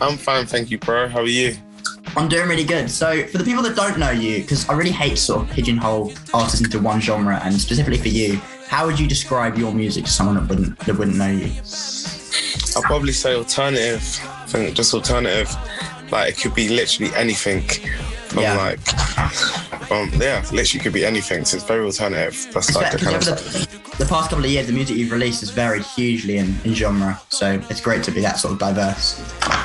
I'm 0.01 0.17
fine, 0.17 0.47
thank 0.47 0.71
you, 0.71 0.79
bro. 0.79 1.09
How 1.09 1.21
are 1.21 1.27
you? 1.27 1.55
I'm 2.17 2.27
doing 2.31 2.49
really 2.49 2.65
good. 2.65 2.91
So, 2.91 3.27
for 3.27 3.37
the 3.37 3.45
people 3.45 3.63
that 3.65 3.77
don't 3.77 3.99
know 3.99 4.11
you, 4.11 4.41
because 4.41 4.67
I 4.71 4.73
really 4.73 4.93
hate 4.93 5.19
sort 5.19 5.43
of 5.43 5.51
pigeonhole 5.51 6.11
artists 6.33 6.63
into 6.63 6.79
one 6.79 7.03
genre, 7.03 7.39
and 7.45 7.53
specifically 7.61 7.99
for 7.99 8.09
you, 8.09 8.37
how 8.67 8.87
would 8.87 8.99
you 8.99 9.07
describe 9.07 9.59
your 9.59 9.75
music 9.75 10.07
to 10.07 10.11
someone 10.11 10.37
that 10.37 10.49
wouldn't 10.49 10.79
that 10.79 10.97
wouldn't 10.97 11.19
know 11.19 11.31
you? 11.31 11.53
I'll 12.77 12.83
probably 12.83 13.13
say 13.13 13.35
alternative. 13.35 14.01
I 14.25 14.47
think 14.47 14.75
just 14.75 14.95
alternative. 14.95 15.55
Like 16.11 16.31
it 16.31 16.41
could 16.41 16.55
be 16.55 16.71
literally 16.71 17.15
anything. 17.15 17.61
From 18.29 18.43
Yeah. 18.43 18.57
like, 18.57 18.79
um, 19.91 20.11
yeah, 20.15 20.45
literally 20.53 20.83
could 20.83 20.93
be 20.93 21.05
anything. 21.05 21.45
So 21.45 21.57
it's 21.57 21.67
very 21.67 21.85
alternative. 21.85 22.49
That's 22.53 22.75
like 22.75 22.93
the 22.93 22.99
kind 22.99 23.17
of 23.17 23.25
the, 23.25 23.95
the 23.99 24.07
past 24.07 24.31
couple 24.31 24.45
of 24.45 24.51
years, 24.51 24.67
the 24.67 24.73
music 24.73 24.97
you've 24.97 25.13
released 25.13 25.41
has 25.41 25.51
varied 25.51 25.83
hugely 25.83 26.39
in, 26.39 26.55
in 26.65 26.75
genre. 26.75 27.21
So 27.31 27.61
it's 27.71 27.81
great 27.81 28.03
to 28.05 28.11
be 28.11 28.21
that 28.21 28.39
sort 28.39 28.53
of 28.53 28.59
diverse. 28.59 29.21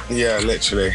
yeah, 0.10 0.40
literally. 0.40 0.94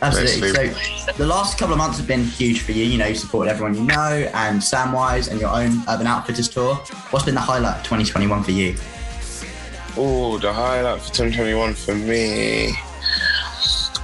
Absolutely. 0.00 0.72
So 0.72 1.12
the 1.12 1.26
last 1.26 1.58
couple 1.58 1.74
of 1.74 1.78
months 1.78 1.98
have 1.98 2.06
been 2.06 2.24
huge 2.24 2.60
for 2.60 2.72
you. 2.72 2.84
You 2.84 2.98
know, 2.98 3.06
you 3.06 3.14
supported 3.14 3.50
everyone 3.50 3.74
you 3.74 3.84
know, 3.84 4.30
and 4.34 4.62
Sam 4.62 4.92
Wise, 4.92 5.28
and 5.28 5.40
your 5.40 5.50
own 5.50 5.82
Urban 5.88 6.06
Outfitters 6.06 6.48
tour. 6.48 6.74
What's 7.10 7.24
been 7.24 7.34
the 7.34 7.40
highlight 7.40 7.76
of 7.76 7.82
2021 7.84 8.42
for 8.42 8.50
you? 8.50 8.74
Oh, 9.96 10.38
the 10.38 10.52
highlight 10.52 11.00
for 11.02 11.12
2021 11.12 11.74
for 11.74 11.94
me, 11.94 12.68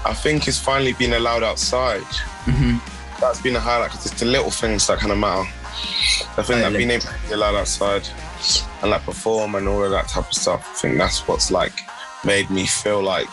I 0.05 0.15
think 0.15 0.47
it's 0.47 0.59
finally 0.59 0.93
being 0.93 1.15
allowed 1.15 1.43
outside. 1.43 2.03
Mm-hmm. 2.45 2.98
That's 3.21 3.41
been 3.41 3.57
a 3.57 3.61
highlight 3.61 3.91
because 3.91 4.07
it's 4.07 4.21
the 4.21 4.27
little 4.27 4.51
things 4.51 4.87
that 4.87 4.99
kind 4.99 5.12
of 5.12 5.19
matter. 5.19 5.49
I 6.37 6.43
think 6.43 6.47
that 6.61 6.62
Totally. 6.62 6.79
being 6.79 6.91
able 6.91 7.03
to 7.07 7.14
be 7.29 7.35
allowed 7.35 7.55
outside 7.57 8.09
and 8.83 8.91
like 8.91 9.03
perform 9.03 9.55
and 9.57 9.66
all 9.69 9.85
of 9.85 9.91
that 9.91 10.09
type 10.09 10.27
of 10.29 10.33
stuff, 10.35 10.69
I 10.71 10.75
think 10.75 10.99
that's 10.99 11.27
what's 11.27 11.51
like 11.51 11.73
made 12.25 12.49
me 12.51 12.66
feel 12.66 13.03
like 13.03 13.29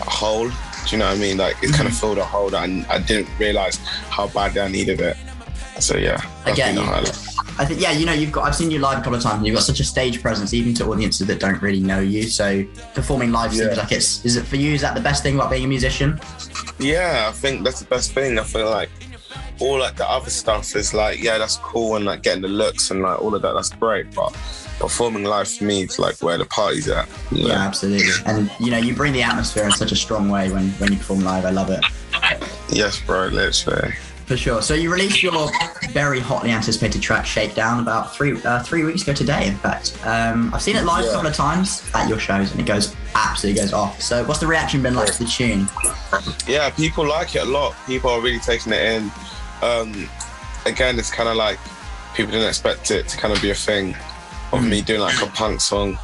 a 0.00 0.10
whole. 0.10 0.48
Do 0.48 0.54
you 0.90 0.98
know 0.98 1.06
what 1.08 1.16
I 1.16 1.20
mean? 1.20 1.36
Like 1.36 1.56
it 1.62 1.72
kind 1.72 1.86
of 1.88 1.94
Mm-hmm. 1.94 2.00
filled 2.00 2.18
a 2.18 2.24
hole 2.24 2.50
that 2.50 2.68
I, 2.68 2.84
I 2.94 2.98
didn't 2.98 3.28
realize 3.38 3.76
how 4.10 4.28
badly 4.28 4.60
I 4.60 4.68
needed 4.68 5.00
it. 5.00 5.16
So 5.78 5.96
yeah, 5.96 6.20
Again, 6.46 6.78
I 7.58 7.64
think, 7.64 7.80
yeah, 7.80 7.92
you 7.92 8.04
know, 8.06 8.12
you've 8.12 8.32
got. 8.32 8.44
I've 8.44 8.54
seen 8.54 8.70
you 8.70 8.78
live 8.78 8.98
a 8.98 9.02
couple 9.02 9.14
of 9.14 9.22
times. 9.22 9.38
and 9.38 9.46
You've 9.46 9.56
got 9.56 9.62
such 9.62 9.80
a 9.80 9.84
stage 9.84 10.20
presence, 10.20 10.52
even 10.52 10.74
to 10.74 10.84
audiences 10.84 11.26
that 11.26 11.40
don't 11.40 11.60
really 11.62 11.80
know 11.80 12.00
you. 12.00 12.24
So 12.24 12.64
performing 12.94 13.32
live 13.32 13.54
seems 13.54 13.76
like 13.76 13.92
it's. 13.92 14.24
Is 14.24 14.36
it 14.36 14.46
for 14.46 14.56
you? 14.56 14.74
Is 14.74 14.82
that 14.82 14.94
the 14.94 15.00
best 15.00 15.22
thing 15.22 15.36
about 15.36 15.50
being 15.50 15.64
a 15.64 15.68
musician? 15.68 16.20
Yeah, 16.78 17.26
I 17.28 17.32
think 17.32 17.64
that's 17.64 17.80
the 17.80 17.86
best 17.86 18.12
thing. 18.12 18.38
I 18.38 18.42
feel 18.42 18.70
like 18.70 18.90
all 19.60 19.78
like 19.78 19.96
the 19.96 20.08
other 20.08 20.30
stuff 20.30 20.76
is 20.76 20.92
like, 20.92 21.22
yeah, 21.22 21.38
that's 21.38 21.56
cool 21.56 21.96
and 21.96 22.04
like 22.04 22.22
getting 22.22 22.42
the 22.42 22.48
looks 22.48 22.90
and 22.90 23.02
like 23.02 23.20
all 23.20 23.34
of 23.34 23.42
that, 23.42 23.54
that's 23.54 23.70
great. 23.70 24.14
But 24.14 24.32
performing 24.78 25.24
live 25.24 25.48
for 25.48 25.64
me 25.64 25.84
is 25.84 25.98
like 25.98 26.22
where 26.22 26.36
the 26.36 26.44
party's 26.44 26.88
at. 26.88 27.08
you 27.30 27.48
Yeah, 27.48 27.54
absolutely. 27.54 28.12
And 28.26 28.50
you 28.60 28.70
know, 28.70 28.78
you 28.78 28.94
bring 28.94 29.12
the 29.12 29.22
atmosphere 29.22 29.64
in 29.64 29.72
such 29.72 29.92
a 29.92 29.96
strong 29.96 30.28
way 30.28 30.50
when 30.50 30.70
when 30.72 30.92
you 30.92 30.98
perform 30.98 31.20
live. 31.20 31.44
I 31.44 31.50
love 31.50 31.70
it. 31.70 31.82
Yes, 32.68 33.00
bro, 33.00 33.28
literally. 33.28 33.94
For 34.26 34.36
sure. 34.36 34.60
So 34.60 34.74
you 34.74 34.92
released 34.92 35.22
your 35.22 35.48
very 35.90 36.18
hotly 36.18 36.50
anticipated 36.50 37.00
track 37.00 37.24
"Shakedown" 37.24 37.78
about 37.80 38.12
three 38.12 38.42
uh, 38.42 38.60
three 38.60 38.82
weeks 38.82 39.02
ago 39.02 39.12
today. 39.12 39.46
In 39.46 39.54
fact, 39.56 39.96
um, 40.04 40.52
I've 40.52 40.62
seen 40.62 40.74
it 40.74 40.84
live 40.84 41.04
a 41.04 41.10
couple 41.12 41.28
of 41.28 41.34
times 41.34 41.88
at 41.94 42.08
your 42.08 42.18
shows, 42.18 42.50
and 42.50 42.60
it 42.60 42.66
goes 42.66 42.96
absolutely 43.14 43.62
goes 43.62 43.72
off. 43.72 44.02
So 44.02 44.24
what's 44.24 44.40
the 44.40 44.48
reaction 44.48 44.82
been 44.82 44.96
like 44.96 45.12
to 45.12 45.18
the 45.20 45.26
tune? 45.26 45.68
Yeah, 46.48 46.70
people 46.70 47.06
like 47.06 47.36
it 47.36 47.42
a 47.42 47.44
lot. 47.44 47.76
People 47.86 48.10
are 48.10 48.20
really 48.20 48.40
taking 48.40 48.72
it 48.72 48.82
in. 48.82 49.12
Um, 49.62 50.08
again, 50.66 50.98
it's 50.98 51.10
kind 51.10 51.28
of 51.28 51.36
like 51.36 51.60
people 52.14 52.32
didn't 52.32 52.48
expect 52.48 52.90
it 52.90 53.06
to 53.06 53.16
kind 53.16 53.32
of 53.32 53.40
be 53.40 53.50
a 53.50 53.54
thing 53.54 53.94
of 54.52 54.64
me 54.64 54.82
doing 54.82 55.00
like 55.00 55.22
a 55.22 55.26
punk 55.26 55.60
song. 55.60 55.98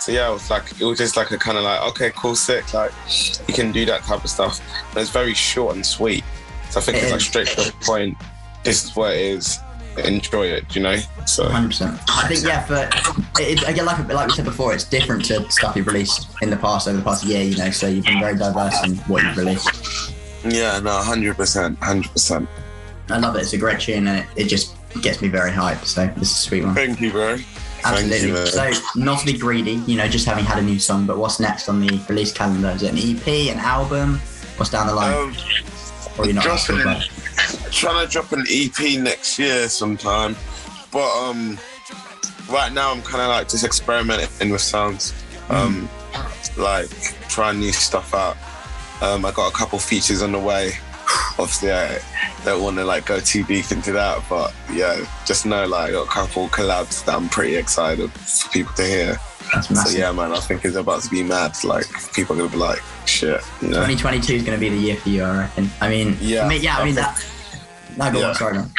So 0.00 0.10
yeah, 0.10 0.28
it 0.28 0.32
was 0.32 0.50
like 0.50 0.72
it 0.80 0.84
was 0.84 0.98
just 0.98 1.16
like 1.16 1.30
a 1.30 1.38
kind 1.38 1.56
of 1.56 1.62
like 1.62 1.80
okay, 1.92 2.10
cool, 2.16 2.34
sick. 2.34 2.74
Like 2.74 2.90
you 3.46 3.54
can 3.54 3.70
do 3.70 3.86
that 3.86 4.02
type 4.02 4.24
of 4.24 4.30
stuff. 4.30 4.60
But 4.92 5.02
it's 5.02 5.10
very 5.10 5.34
short 5.34 5.76
and 5.76 5.86
sweet. 5.86 6.24
So 6.74 6.80
I 6.80 6.82
think 6.82 6.98
It 6.98 7.04
it's 7.04 7.12
like 7.12 7.20
straight 7.20 7.46
to 7.46 7.70
the 7.70 7.72
point. 7.82 8.16
This 8.64 8.82
is 8.82 8.96
what 8.96 9.14
it 9.14 9.20
is. 9.20 9.60
Enjoy 9.96 10.46
it, 10.46 10.74
you 10.74 10.82
know. 10.82 10.96
So 11.24 11.46
100%. 11.46 12.00
I 12.08 12.26
think 12.26 12.44
yeah, 12.44 12.66
but 12.68 12.92
it, 13.40 13.62
it, 13.62 13.68
again, 13.68 13.86
like 13.86 14.08
like 14.08 14.26
we 14.26 14.32
said 14.32 14.44
before, 14.44 14.74
it's 14.74 14.82
different 14.82 15.24
to 15.26 15.48
stuff 15.52 15.76
you've 15.76 15.86
released 15.86 16.30
in 16.42 16.50
the 16.50 16.56
past 16.56 16.88
over 16.88 16.96
the 16.96 17.04
past 17.04 17.24
year. 17.24 17.44
You 17.44 17.56
know, 17.56 17.70
so 17.70 17.86
you've 17.86 18.04
been 18.04 18.18
very 18.18 18.36
diverse 18.36 18.84
in 18.84 18.96
what 19.06 19.22
you've 19.22 19.36
released. 19.36 20.12
yeah, 20.44 20.80
no, 20.80 20.90
hundred 21.00 21.36
percent, 21.36 21.78
hundred 21.78 22.10
percent. 22.10 22.48
I 23.08 23.18
love 23.18 23.36
it. 23.36 23.42
It's 23.42 23.52
a 23.52 23.58
great 23.58 23.78
tune, 23.78 24.08
and 24.08 24.18
it, 24.18 24.26
it 24.34 24.48
just 24.48 24.74
gets 25.00 25.22
me 25.22 25.28
very 25.28 25.52
hyped. 25.52 25.84
So 25.84 26.08
this 26.16 26.32
is 26.32 26.38
a 26.38 26.40
sweet 26.40 26.64
one. 26.64 26.74
Thank 26.74 27.00
you, 27.00 27.12
bro. 27.12 27.36
Absolutely. 27.84 28.30
You, 28.30 28.46
so 28.46 28.72
not 28.96 29.20
to 29.20 29.26
be 29.26 29.38
greedy, 29.38 29.74
you 29.86 29.96
know, 29.96 30.08
just 30.08 30.26
having 30.26 30.44
had 30.44 30.58
a 30.58 30.62
new 30.62 30.80
song, 30.80 31.06
but 31.06 31.18
what's 31.18 31.38
next 31.38 31.68
on 31.68 31.78
the 31.78 32.04
release 32.08 32.32
calendar? 32.32 32.70
Is 32.70 32.82
it 32.82 32.92
an 32.92 32.98
EP, 32.98 33.54
an 33.54 33.60
album? 33.60 34.18
What's 34.56 34.72
down 34.72 34.88
the 34.88 34.94
line? 34.94 35.14
Um, 35.14 35.36
or 36.18 36.26
you're 36.26 36.34
not 36.34 36.44
dropping 36.44 36.76
talk 36.76 36.86
an- 36.86 36.92
about 36.92 37.02
it? 37.02 37.72
trying 37.72 38.06
to 38.06 38.12
drop 38.12 38.32
an 38.32 38.44
EP 38.48 38.98
next 39.00 39.38
year 39.38 39.68
sometime, 39.68 40.36
but 40.92 41.10
um, 41.28 41.58
right 42.50 42.72
now 42.72 42.92
I'm 42.92 43.02
kind 43.02 43.22
of 43.22 43.28
like 43.28 43.48
just 43.48 43.64
experimenting 43.64 44.50
with 44.50 44.60
sounds, 44.60 45.12
um, 45.48 45.88
like 46.56 46.88
trying 47.28 47.58
new 47.58 47.72
stuff 47.72 48.14
out. 48.14 48.36
Um, 49.02 49.24
I 49.24 49.32
got 49.32 49.52
a 49.52 49.56
couple 49.56 49.78
features 49.78 50.22
on 50.22 50.32
the 50.32 50.38
way. 50.38 50.72
Obviously, 51.38 51.72
I 51.72 51.98
don't 52.44 52.62
want 52.62 52.76
to 52.76 52.84
like 52.84 53.06
go 53.06 53.18
too 53.18 53.42
deep 53.44 53.72
into 53.72 53.92
that, 53.92 54.22
but 54.30 54.54
yeah, 54.72 55.04
just 55.26 55.44
know 55.46 55.66
like 55.66 55.88
I 55.90 55.92
got 55.92 56.06
a 56.06 56.10
couple 56.10 56.48
collabs 56.48 57.04
that 57.04 57.14
I'm 57.16 57.28
pretty 57.28 57.56
excited 57.56 58.10
for 58.12 58.50
people 58.50 58.72
to 58.74 58.82
hear. 58.84 59.16
That's 59.52 59.90
So 59.92 59.98
yeah, 59.98 60.12
man, 60.12 60.32
I 60.32 60.38
think 60.38 60.64
it's 60.64 60.76
about 60.76 61.02
to 61.02 61.10
be 61.10 61.22
mad. 61.22 61.52
Like 61.64 61.86
people 62.14 62.36
are 62.36 62.38
gonna 62.38 62.50
be 62.50 62.56
like, 62.56 62.80
shit, 63.14 63.40
know. 63.62 63.68
2022 63.86 64.34
is 64.34 64.42
going 64.42 64.58
to 64.58 64.60
be 64.60 64.68
the 64.68 64.76
year 64.76 64.96
for 64.96 65.08
you, 65.08 65.22
I 65.22 65.38
reckon. 65.42 65.70
I 65.80 65.88
mean, 65.88 66.16
Yeah, 66.20 66.44
I 66.44 66.48
mean, 66.48 66.62
yeah, 66.62 66.76
I 66.78 66.84
mean 66.84 66.94
that. 66.96 67.24
No, 67.96 68.12
go 68.12 68.18
Yeah. 68.20 68.28
on, 68.28 68.34
sorry, 68.34 68.54
man. 68.54 68.70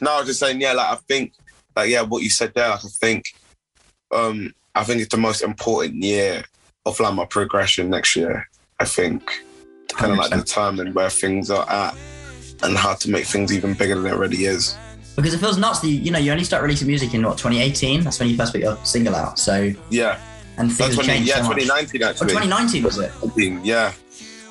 No, 0.00 0.12
I 0.12 0.18
was 0.18 0.26
just 0.28 0.40
saying, 0.40 0.60
yeah, 0.60 0.72
like 0.72 0.92
I 0.92 0.96
think, 1.08 1.32
like 1.76 1.90
yeah, 1.90 2.02
what 2.02 2.22
you 2.22 2.30
said 2.30 2.52
there, 2.54 2.68
like 2.68 2.84
I 2.84 2.88
think, 3.00 3.24
um, 4.12 4.52
I 4.74 4.84
think 4.84 5.00
it's 5.00 5.10
the 5.10 5.20
most 5.20 5.42
important 5.42 6.02
year 6.02 6.44
of 6.86 6.98
like 7.00 7.14
my 7.14 7.24
progression 7.26 7.90
next 7.90 8.16
year. 8.16 8.48
I 8.78 8.84
think, 8.84 9.22
kind 9.88 10.12
of 10.12 10.18
like 10.18 10.30
100%. 10.30 10.44
determine 10.44 10.94
where 10.94 11.10
things 11.10 11.50
are 11.50 11.68
at 11.68 11.94
and 12.62 12.76
how 12.76 12.94
to 12.94 13.10
make 13.10 13.26
things 13.26 13.52
even 13.52 13.74
bigger 13.74 13.94
than 13.94 14.06
it 14.06 14.12
already 14.12 14.44
is. 14.46 14.76
Because 15.16 15.34
it 15.34 15.38
feels 15.38 15.58
nuts 15.58 15.80
that 15.80 15.88
you, 15.88 15.96
you 16.00 16.10
know, 16.10 16.18
you 16.18 16.30
only 16.32 16.44
start 16.44 16.62
releasing 16.62 16.86
music 16.86 17.12
in 17.14 17.22
what 17.22 17.36
2018. 17.36 18.02
That's 18.04 18.18
when 18.18 18.28
you 18.30 18.36
first 18.36 18.52
put 18.52 18.60
your 18.62 18.78
single 18.84 19.14
out. 19.14 19.38
So 19.38 19.72
Yeah, 19.90 20.18
and 20.58 20.72
things 20.72 20.94
have 20.96 21.04
20, 21.04 21.08
changed 21.08 21.28
yeah, 21.28 21.42
so 21.42 21.48
much. 21.48 21.58
2019 21.62 22.02
Oh, 22.02 22.08
actually. 22.08 22.28
2019 22.28 22.82
was 22.82 22.98
it? 22.98 23.64
Yeah, 23.64 23.92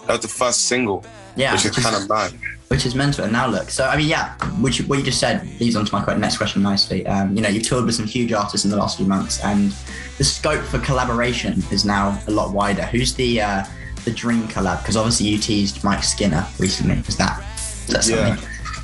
that 0.07 0.13
was 0.13 0.21
the 0.21 0.27
first 0.27 0.65
single. 0.65 1.03
Yeah, 1.35 1.53
which 1.53 1.65
is 1.65 1.75
kind 1.77 1.95
of 1.95 2.09
mad. 2.09 2.33
which 2.67 2.85
is 2.85 2.95
mental. 2.95 3.23
And 3.23 3.31
now 3.33 3.47
look, 3.47 3.69
so 3.69 3.85
I 3.87 3.95
mean, 3.97 4.07
yeah, 4.07 4.33
which 4.59 4.81
what 4.87 4.99
you 4.99 5.05
just 5.05 5.19
said 5.19 5.47
leads 5.59 5.75
on 5.75 5.85
to 5.85 5.93
my 5.95 6.15
next 6.15 6.37
question 6.37 6.61
nicely. 6.61 7.05
Um, 7.07 7.35
you 7.35 7.41
know, 7.41 7.49
you've 7.49 7.63
toured 7.67 7.85
with 7.85 7.95
some 7.95 8.05
huge 8.07 8.33
artists 8.33 8.65
in 8.65 8.71
the 8.71 8.77
last 8.77 8.97
few 8.97 9.05
months, 9.05 9.43
and 9.43 9.71
the 10.17 10.23
scope 10.23 10.63
for 10.65 10.79
collaboration 10.79 11.63
is 11.71 11.85
now 11.85 12.21
a 12.27 12.31
lot 12.31 12.53
wider. 12.53 12.83
Who's 12.83 13.13
the 13.13 13.41
uh, 13.41 13.63
the 14.05 14.11
dream 14.11 14.43
collab? 14.47 14.81
Because 14.81 14.97
obviously 14.97 15.27
you 15.27 15.37
teased 15.37 15.83
Mike 15.83 16.03
Skinner 16.03 16.45
recently. 16.59 16.95
Is 17.07 17.15
that 17.17 17.39
is 17.87 17.93
that 17.93 18.07
Yeah. 18.07 18.35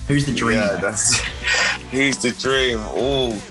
Who's 0.07 0.25
the 0.25 0.33
dream? 0.33 0.59
Yeah, 0.59 0.77
that's 0.79 1.19
he's 1.91 2.17
the 2.19 2.31
dream. 2.31 2.77
Oh, 2.81 3.41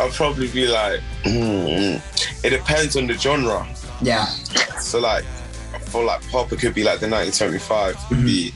I'll 0.00 0.10
probably 0.10 0.48
be 0.48 0.66
like, 0.66 1.00
mm, 1.24 2.00
it 2.44 2.50
depends 2.50 2.96
on 2.96 3.06
the 3.06 3.14
genre. 3.14 3.66
Yeah. 4.00 4.24
So 4.80 4.98
like, 4.98 5.24
for 5.88 6.04
like 6.04 6.26
pop, 6.30 6.52
it 6.52 6.58
could 6.60 6.74
be 6.74 6.82
like 6.84 7.00
the 7.00 7.08
1975. 7.08 7.96
Would 8.10 8.24
be 8.24 8.52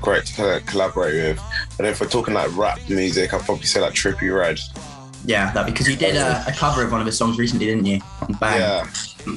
great 0.00 0.24
to 0.26 0.34
kind 0.34 0.50
of 0.60 0.66
collaborate 0.66 1.14
with. 1.36 1.40
But 1.76 1.86
if 1.86 2.00
we're 2.00 2.08
talking 2.08 2.34
like 2.34 2.56
rap 2.56 2.78
music, 2.88 3.34
I'd 3.34 3.42
probably 3.42 3.64
say 3.66 3.80
like 3.80 3.92
Trippie 3.92 4.34
Redd. 4.36 4.58
Yeah, 5.24 5.52
that 5.52 5.66
because 5.66 5.88
you 5.88 5.96
did 5.96 6.16
a, 6.16 6.42
a 6.48 6.52
cover 6.52 6.82
of 6.82 6.90
one 6.90 7.00
of 7.00 7.06
his 7.06 7.16
songs 7.18 7.38
recently, 7.38 7.66
didn't 7.66 7.84
you? 7.86 8.00
Bang. 8.40 8.60
Yeah. 8.60 8.86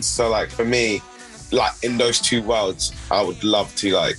So 0.02 0.30
like 0.30 0.50
for 0.50 0.66
me, 0.66 1.02
like 1.52 1.74
in 1.84 1.98
those 1.98 2.20
two 2.20 2.42
worlds, 2.42 2.94
I 3.12 3.22
would 3.22 3.44
love 3.44 3.76
to 3.76 3.92
like, 3.94 4.18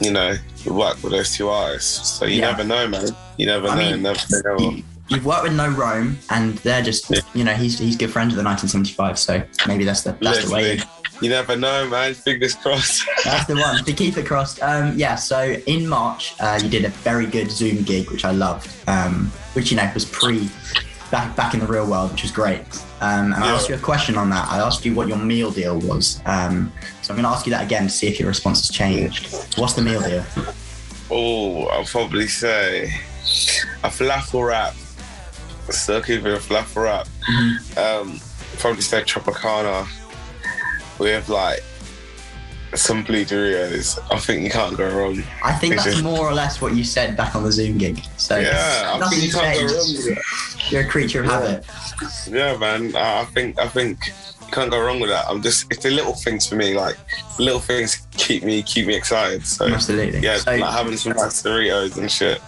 you 0.00 0.10
know, 0.12 0.34
work 0.66 1.00
with 1.02 1.12
those 1.12 1.36
two 1.36 1.48
artists. 1.50 2.08
So 2.18 2.24
you 2.24 2.40
Yeah. 2.40 2.50
never 2.52 2.64
know, 2.64 2.88
man. 2.88 3.08
You 3.36 3.46
never 3.46 3.68
I 3.68 3.74
know. 3.76 3.90
mean, 3.92 4.02
never 4.02 4.20
know. 4.44 4.82
You've 5.10 5.26
worked 5.26 5.42
with 5.42 5.54
No 5.54 5.68
Rome, 5.68 6.18
and 6.30 6.56
they're 6.58 6.82
just, 6.82 7.10
you 7.34 7.42
know, 7.42 7.52
he's 7.52 7.78
he's 7.78 7.96
good 7.96 8.10
friends 8.10 8.34
with 8.34 8.42
the 8.42 8.48
1975, 8.48 9.18
so 9.18 9.42
maybe 9.66 9.84
that's 9.84 10.02
the 10.02 10.12
that's 10.20 10.46
the 10.46 10.54
way. 10.54 10.62
Literally. 10.62 10.90
You 11.20 11.28
never 11.28 11.54
know, 11.54 11.86
man. 11.86 12.14
Fingers 12.14 12.54
crossed. 12.54 13.06
That's 13.24 13.44
the 13.44 13.54
one 13.54 13.84
to 13.84 13.92
keep 13.92 14.16
it 14.16 14.24
crossed. 14.24 14.62
Um, 14.62 14.96
yeah, 14.96 15.16
so 15.16 15.42
in 15.66 15.86
March, 15.86 16.34
uh, 16.40 16.58
you 16.62 16.70
did 16.70 16.86
a 16.86 16.88
very 16.88 17.26
good 17.26 17.50
Zoom 17.50 17.82
gig, 17.82 18.10
which 18.10 18.24
I 18.24 18.30
loved, 18.30 18.70
um, 18.88 19.30
which 19.52 19.70
you 19.70 19.76
know 19.76 19.90
was 19.92 20.06
pre 20.06 20.48
back 21.10 21.36
back 21.36 21.52
in 21.52 21.60
the 21.60 21.66
real 21.66 21.86
world, 21.86 22.12
which 22.12 22.22
was 22.22 22.32
great. 22.32 22.62
Um, 23.02 23.34
and 23.34 23.44
I 23.44 23.50
asked 23.50 23.68
you 23.68 23.74
a 23.74 23.78
question 23.78 24.16
on 24.16 24.30
that. 24.30 24.48
I 24.50 24.60
asked 24.60 24.84
you 24.86 24.94
what 24.94 25.08
your 25.08 25.18
meal 25.18 25.50
deal 25.50 25.78
was. 25.80 26.22
Um, 26.24 26.72
so 27.02 27.12
I'm 27.12 27.20
going 27.20 27.30
to 27.30 27.36
ask 27.36 27.46
you 27.46 27.50
that 27.52 27.64
again 27.64 27.82
to 27.84 27.90
see 27.90 28.08
if 28.08 28.18
your 28.18 28.28
response 28.28 28.66
has 28.66 28.74
changed. 28.74 29.58
What's 29.58 29.74
the 29.74 29.82
meal 29.82 30.00
deal? 30.00 30.24
Oh, 31.10 31.66
I'll 31.66 31.84
probably 31.84 32.28
say 32.28 32.92
a 33.82 33.88
falafel 33.88 34.46
wrap 34.46 34.74
still 35.78 36.02
keeping 36.02 36.36
flat 36.38 36.66
for 36.66 36.82
rap. 36.84 37.06
Um, 37.76 38.20
probably 38.58 38.82
say 38.82 39.02
Tropicana 39.02 39.86
with 40.98 41.28
like 41.28 41.62
some 42.74 43.02
Blue 43.02 43.24
Doritos. 43.24 43.98
I 44.12 44.18
think 44.18 44.42
you 44.44 44.50
can't 44.50 44.76
go 44.76 44.88
wrong. 44.96 45.22
I 45.42 45.52
think 45.54 45.74
It's 45.74 45.84
that's 45.84 45.96
just- 45.96 46.04
more 46.04 46.20
or 46.28 46.32
less 46.34 46.60
what 46.60 46.74
you 46.74 46.84
said 46.84 47.16
back 47.16 47.34
on 47.34 47.42
the 47.42 47.50
Zoom 47.50 47.78
gig. 47.78 48.00
So 48.16 48.36
Yeah, 48.38 48.98
I 49.02 49.08
think 49.08 49.22
you 49.24 49.32
can't 49.32 49.58
go 49.58 49.74
wrong 49.74 50.16
You're 50.68 50.82
a 50.82 50.88
creature 50.88 51.20
of 51.20 51.26
habit. 51.26 51.64
Yeah, 52.28 52.56
man. 52.56 52.94
I 52.94 53.24
think 53.24 53.58
I 53.58 53.66
think 53.68 53.98
you 54.46 54.52
can't 54.52 54.70
go 54.70 54.80
wrong 54.80 55.00
with 55.00 55.10
that. 55.10 55.24
I'm 55.28 55.42
just 55.42 55.66
it's 55.72 55.82
the 55.82 55.90
little 55.90 56.14
things 56.14 56.46
for 56.46 56.54
me. 56.54 56.74
Like 56.76 56.96
little 57.40 57.60
things 57.60 58.06
keep 58.12 58.44
me 58.44 58.62
keep 58.62 58.86
me 58.86 58.94
excited. 58.94 59.44
So 59.46 59.66
Absolutely. 59.66 60.20
yeah, 60.20 60.36
So- 60.38 60.54
like 60.56 60.72
having 60.72 60.96
some 60.96 61.12
nice 61.14 61.42
Doritos 61.42 61.96
and 61.98 62.10
shit. 62.10 62.40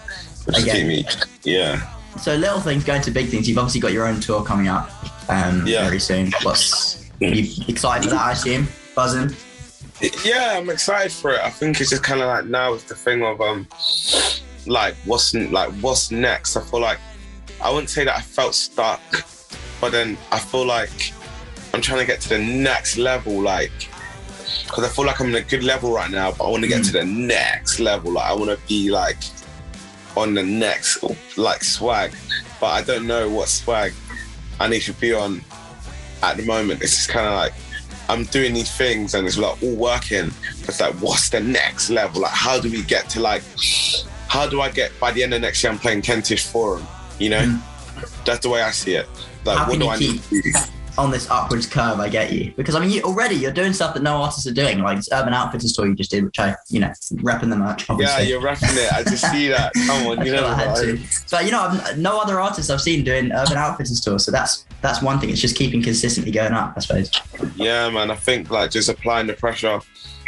Which 0.45 0.57
Okay. 0.59 0.71
keep 0.71 0.87
me 0.87 1.05
yeah. 1.43 1.81
So 2.21 2.35
little 2.35 2.59
things 2.59 2.83
going 2.83 3.01
to 3.01 3.11
big 3.11 3.27
things. 3.29 3.47
You've 3.49 3.57
obviously 3.57 3.81
got 3.81 3.91
your 3.91 4.05
own 4.07 4.19
tour 4.19 4.43
coming 4.43 4.67
up 4.67 4.89
um, 5.29 5.65
Yeah. 5.65 5.83
very 5.85 5.99
soon. 5.99 6.31
What's 6.43 7.09
you 7.19 7.45
excited 7.67 8.05
for 8.05 8.11
that? 8.15 8.21
I 8.21 8.31
assume 8.31 8.67
buzzing. 8.95 9.35
Yeah, 10.25 10.55
I'm 10.57 10.69
excited 10.69 11.11
for 11.11 11.31
it. 11.31 11.39
I 11.41 11.49
think 11.49 11.79
it's 11.79 11.89
just 11.89 12.03
kind 12.03 12.21
of 12.21 12.27
like 12.27 12.45
now 12.45 12.73
it's 12.73 12.83
the 12.83 12.95
thing 12.95 13.23
of 13.23 13.39
um, 13.41 13.67
like 14.65 14.95
what's 15.05 15.33
like 15.33 15.71
what's 15.75 16.11
next. 16.11 16.57
I 16.57 16.61
feel 16.61 16.81
like 16.81 16.99
I 17.61 17.69
wouldn't 17.69 17.89
say 17.89 18.03
that 18.05 18.17
I 18.17 18.21
felt 18.21 18.53
stuck, 18.55 18.99
but 19.79 19.91
then 19.91 20.17
I 20.31 20.39
feel 20.39 20.65
like 20.65 21.13
I'm 21.73 21.81
trying 21.81 21.99
to 21.99 22.05
get 22.05 22.19
to 22.21 22.29
the 22.29 22.39
next 22.39 22.97
level, 22.97 23.39
like 23.41 23.71
because 24.65 24.83
I 24.83 24.89
feel 24.89 25.05
like 25.05 25.21
I'm 25.21 25.27
in 25.29 25.35
a 25.35 25.41
good 25.41 25.63
level 25.63 25.93
right 25.93 26.09
now, 26.11 26.31
but 26.31 26.45
I 26.45 26.49
want 26.49 26.63
to 26.63 26.69
get 26.69 26.83
to 26.85 26.91
the 26.91 27.05
next 27.05 27.79
level. 27.79 28.11
Like 28.13 28.25
I 28.29 28.33
want 28.33 28.49
to 28.51 28.67
be 28.67 28.89
like 28.89 29.17
on 30.15 30.33
the 30.33 30.43
next 30.43 31.03
like 31.37 31.63
swag, 31.63 32.13
but 32.59 32.67
I 32.67 32.81
don't 32.81 33.07
know 33.07 33.29
what 33.29 33.49
swag 33.49 33.93
I 34.59 34.67
need 34.67 34.81
to 34.81 34.93
be 34.93 35.13
on 35.13 35.41
at 36.21 36.37
the 36.37 36.45
moment. 36.45 36.81
It's 36.81 36.95
just 36.95 37.09
kind 37.09 37.27
of 37.27 37.33
like 37.33 37.53
I'm 38.09 38.25
doing 38.25 38.53
these 38.53 38.71
things 38.75 39.13
and 39.13 39.27
it's 39.27 39.37
like 39.37 39.61
all 39.63 39.75
working. 39.75 40.31
But 40.61 40.69
it's 40.69 40.81
like, 40.81 40.95
what's 40.95 41.29
the 41.29 41.39
next 41.39 41.89
level? 41.89 42.21
Like, 42.21 42.31
how 42.31 42.59
do 42.59 42.69
we 42.69 42.83
get 42.83 43.09
to 43.11 43.19
like, 43.19 43.43
how 44.27 44.47
do 44.47 44.61
I 44.61 44.69
get 44.69 44.91
by 44.99 45.11
the 45.11 45.23
end 45.23 45.33
of 45.33 45.41
next 45.41 45.63
year? 45.63 45.71
I'm 45.71 45.79
playing 45.79 46.01
Kentish 46.01 46.45
Forum. 46.45 46.85
You 47.19 47.29
know, 47.29 47.61
that's 48.25 48.39
the 48.39 48.49
way 48.49 48.61
I 48.61 48.71
see 48.71 48.95
it. 48.95 49.07
Like, 49.45 49.57
How 49.57 49.69
what 49.69 49.79
do 49.79 49.87
I 49.87 49.97
need 49.97 50.21
to 50.23 50.41
do? 50.41 50.51
On 50.97 51.11
this 51.11 51.29
upwards 51.29 51.65
curve? 51.65 51.99
I 51.99 52.09
get 52.09 52.31
you 52.31 52.53
because 52.55 52.75
I 52.75 52.79
mean, 52.79 52.89
you, 52.89 53.01
already 53.03 53.35
you're 53.35 53.51
doing 53.51 53.73
stuff 53.73 53.93
that 53.93 54.03
no 54.03 54.17
artists 54.17 54.47
are 54.47 54.53
doing, 54.53 54.79
like 54.79 54.97
this 54.97 55.09
Urban 55.11 55.33
Outfitters 55.33 55.73
tour 55.73 55.87
you 55.87 55.95
just 55.95 56.11
did, 56.11 56.23
which 56.25 56.39
I, 56.39 56.55
you 56.69 56.79
know, 56.79 56.91
repping 57.13 57.49
the 57.49 57.55
merch. 57.55 57.87
Yeah, 57.97 58.19
you're 58.19 58.41
rapping 58.41 58.69
it. 58.71 58.93
I 58.93 59.03
just 59.03 59.29
see 59.31 59.47
that. 59.49 59.73
Come 59.73 60.07
on, 60.07 60.25
you 60.25 60.33
know. 60.33 60.47
I 60.47 60.55
had 60.55 60.75
to. 60.77 60.97
So 61.27 61.39
you 61.39 61.51
know, 61.51 61.61
I've, 61.61 61.97
no 61.97 62.19
other 62.19 62.39
artists 62.39 62.69
I've 62.69 62.81
seen 62.81 63.03
doing 63.03 63.31
Urban 63.31 63.57
Outfitters 63.57 64.01
tour. 64.01 64.19
So 64.19 64.31
that's 64.31 64.65
that's 64.81 65.01
one 65.01 65.19
thing. 65.19 65.29
It's 65.29 65.41
just 65.41 65.55
keeping 65.55 65.81
consistently 65.81 66.31
going 66.31 66.53
up, 66.53 66.73
I 66.75 66.79
suppose. 66.79 67.11
Yeah, 67.55 67.89
man. 67.89 68.11
I 68.11 68.15
think 68.15 68.49
like 68.49 68.71
just 68.71 68.89
applying 68.89 69.27
the 69.27 69.33
pressure, 69.33 69.79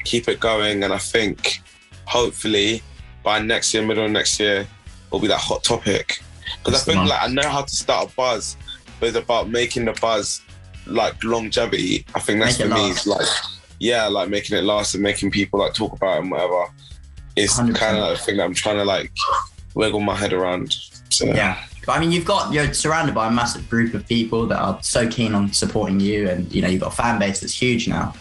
keep 0.03 0.27
it 0.27 0.39
going, 0.39 0.83
and 0.83 0.93
I 0.93 0.97
think 0.97 1.61
hopefully 2.05 2.81
by 3.23 3.39
next 3.39 3.73
year, 3.73 3.85
middle 3.85 4.05
of 4.05 4.11
next 4.11 4.39
year, 4.39 4.67
will 5.11 5.19
be 5.19 5.27
that 5.27 5.39
hot 5.39 5.63
topic. 5.63 6.21
Because 6.63 6.81
I 6.81 6.83
think 6.91 7.09
like 7.09 7.21
I 7.21 7.27
know 7.27 7.47
how 7.49 7.63
to 7.63 7.75
start 7.75 8.11
a 8.11 8.15
buzz, 8.15 8.57
but 8.99 9.09
it's 9.09 9.17
about 9.17 9.49
making 9.49 9.85
the 9.85 9.93
buzz 9.93 10.41
like 10.87 11.23
longevity. 11.23 12.05
I 12.15 12.19
think 12.19 12.39
that's 12.39 12.59
Make 12.59 12.67
for 12.69 12.73
me. 12.73 12.81
last. 12.89 13.07
Like 13.07 13.27
yeah, 13.79 14.07
like 14.07 14.29
making 14.29 14.57
it 14.57 14.63
last 14.63 14.93
and 14.93 15.03
making 15.03 15.31
people 15.31 15.59
like 15.59 15.73
talk 15.73 15.93
about 15.93 16.17
it 16.17 16.21
and 16.21 16.31
whatever. 16.31 16.65
It's 17.35 17.57
kind 17.57 17.69
of 17.69 17.77
like 18.03 18.17
the 18.17 18.23
thing 18.23 18.37
that 18.37 18.43
I'm 18.43 18.53
trying 18.53 18.77
to 18.77 18.85
like 18.85 19.11
wiggle 19.73 19.99
my 19.99 20.15
head 20.15 20.31
around. 20.33 20.73
So 21.09 21.25
Yeah. 21.25 21.61
But 21.85 21.93
I 21.93 21.99
mean, 21.99 22.11
you've 22.11 22.25
got 22.25 22.51
you're 22.53 22.73
surrounded 22.73 23.13
by 23.13 23.27
a 23.27 23.31
massive 23.31 23.69
group 23.69 23.93
of 23.93 24.07
people 24.07 24.47
that 24.47 24.57
are 24.59 24.81
so 24.81 25.07
keen 25.07 25.35
on 25.35 25.51
supporting 25.53 25.99
you, 25.99 26.27
and 26.29 26.51
you 26.53 26.61
know 26.61 26.67
you've 26.67 26.81
got 26.81 26.93
a 26.93 26.95
fan 26.95 27.19
base 27.19 27.41
that's 27.41 27.53
huge 27.53 27.87
now. 27.87 28.13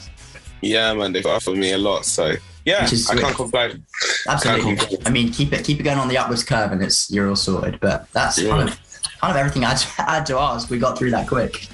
yeah, 0.60 0.92
man. 0.92 1.12
They've 1.12 1.24
offered 1.24 1.56
me 1.56 1.72
a 1.72 1.78
lot. 1.78 2.04
So 2.04 2.34
yeah, 2.66 2.84
is 2.84 3.08
I 3.08 3.16
can't 3.16 3.34
complain. 3.34 3.84
Absolutely. 4.28 4.64
Can't 4.76 4.78
complain. 4.80 5.02
I 5.06 5.10
mean, 5.10 5.32
keep 5.32 5.52
it 5.54 5.64
keep 5.64 5.80
it 5.80 5.82
going 5.84 5.98
on 5.98 6.08
the 6.08 6.18
upwards 6.18 6.42
curve, 6.44 6.72
and 6.72 6.82
it's 6.82 7.10
you're 7.10 7.28
all 7.28 7.36
sorted. 7.36 7.80
But 7.80 8.06
that's 8.12 8.38
Yeah. 8.38 8.50
kind 8.50 8.68
of 8.68 8.78
kind 9.20 9.30
of 9.30 9.36
everything 9.36 9.64
I 9.64 9.78
had 9.96 10.26
to 10.26 10.38
ask. 10.38 10.68
We 10.68 10.78
got 10.78 10.98
through 10.98 11.12
that 11.12 11.26
quick. 11.26 11.66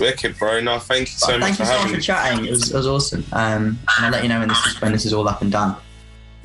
Wicked, 0.00 0.38
bro. 0.38 0.60
No, 0.60 0.78
thank 0.78 1.08
you 1.08 1.18
so 1.18 1.28
But 1.32 1.40
much 1.40 1.54
thank 1.54 1.56
for 1.56 1.62
you 1.62 1.66
so 1.66 1.72
much 1.74 1.80
having 1.82 1.94
for 1.96 2.00
chatting. 2.02 2.44
It 2.46 2.50
was, 2.50 2.70
it 2.70 2.76
was 2.76 2.86
awesome. 2.86 3.24
Um, 3.32 3.78
and 3.96 4.06
I'll 4.06 4.10
let 4.12 4.22
you 4.22 4.28
know 4.28 4.40
when 4.40 4.48
this 4.48 4.66
is 4.66 4.80
when 4.80 4.92
this 4.92 5.04
is 5.06 5.12
all 5.12 5.28
up 5.28 5.42
and 5.42 5.50
done. 5.52 5.76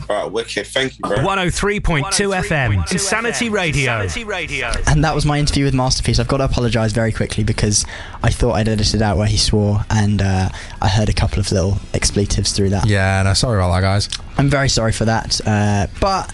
All 0.09 0.23
right, 0.23 0.31
wicked. 0.31 0.65
Thank 0.65 0.93
you, 0.97 1.01
bro. 1.03 1.17
103.2 1.17 2.01
FM, 2.41 2.91
Insanity 2.91 3.49
Radio. 3.49 4.07
And 4.87 5.03
that 5.03 5.13
was 5.13 5.25
my 5.25 5.37
interview 5.37 5.65
with 5.65 5.75
Master 5.75 6.01
Peace. 6.01 6.17
I've 6.19 6.27
got 6.27 6.37
to 6.37 6.45
apologise 6.45 6.93
very 6.93 7.11
quickly 7.11 7.43
because 7.43 7.85
I 8.23 8.31
thought 8.31 8.53
I'd 8.53 8.67
edited 8.67 9.03
out 9.03 9.17
where 9.17 9.27
he 9.27 9.37
swore, 9.37 9.81
and 9.89 10.21
uh, 10.21 10.49
I 10.81 10.87
heard 10.87 11.09
a 11.09 11.13
couple 11.13 11.39
of 11.39 11.51
little 11.51 11.77
expletives 11.93 12.53
through 12.53 12.69
that. 12.69 12.87
Yeah, 12.87 13.21
no, 13.23 13.33
sorry 13.35 13.59
about 13.59 13.73
that, 13.75 13.81
guys. 13.81 14.09
I'm 14.37 14.49
very 14.49 14.69
sorry 14.69 14.93
for 14.93 15.05
that. 15.05 15.41
Uh, 15.45 15.87
but 15.99 16.33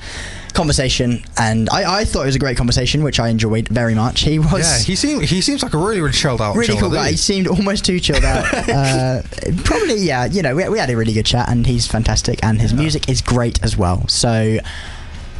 conversation, 0.56 1.24
and 1.38 1.70
I, 1.70 2.00
I 2.00 2.06
thought 2.06 2.24
it 2.24 2.28
was 2.28 2.36
a 2.36 2.40
great 2.40 2.58
conversation, 2.58 3.04
which 3.04 3.20
I 3.20 3.28
enjoyed 3.28 3.68
very 3.68 3.94
much. 3.94 4.22
He 4.22 4.40
was. 4.40 4.82
Yeah, 4.82 4.86
he 4.86 4.96
seemed 4.96 5.24
he 5.26 5.42
seems 5.42 5.62
like 5.62 5.74
a 5.74 5.78
really 5.78 6.02
really 6.02 6.14
chilled 6.14 6.42
out, 6.42 6.56
Really 6.56 6.68
chilled 6.68 6.80
cool 6.80 6.90
out 6.90 7.04
guy. 7.04 7.12
He 7.12 7.18
seemed 7.18 7.48
almost 7.48 7.86
too 7.86 8.00
chilled 8.00 8.24
out. 8.24 8.46
uh, 8.70 9.22
probably, 9.64 9.98
yeah. 9.98 10.26
You 10.26 10.42
know, 10.42 10.56
we, 10.56 10.68
we 10.70 10.80
had 10.80 10.90
a 10.90 10.98
really 10.98 11.14
good 11.14 11.26
chat, 11.26 11.50
and 11.50 11.68
he's 11.68 11.86
fantastic, 11.86 12.44
and 12.44 12.60
his 12.60 12.74
music 12.74 13.10
is 13.10 13.22
great 13.22 13.64
as 13.64 13.78
well. 13.78 14.08
So, 14.08 14.58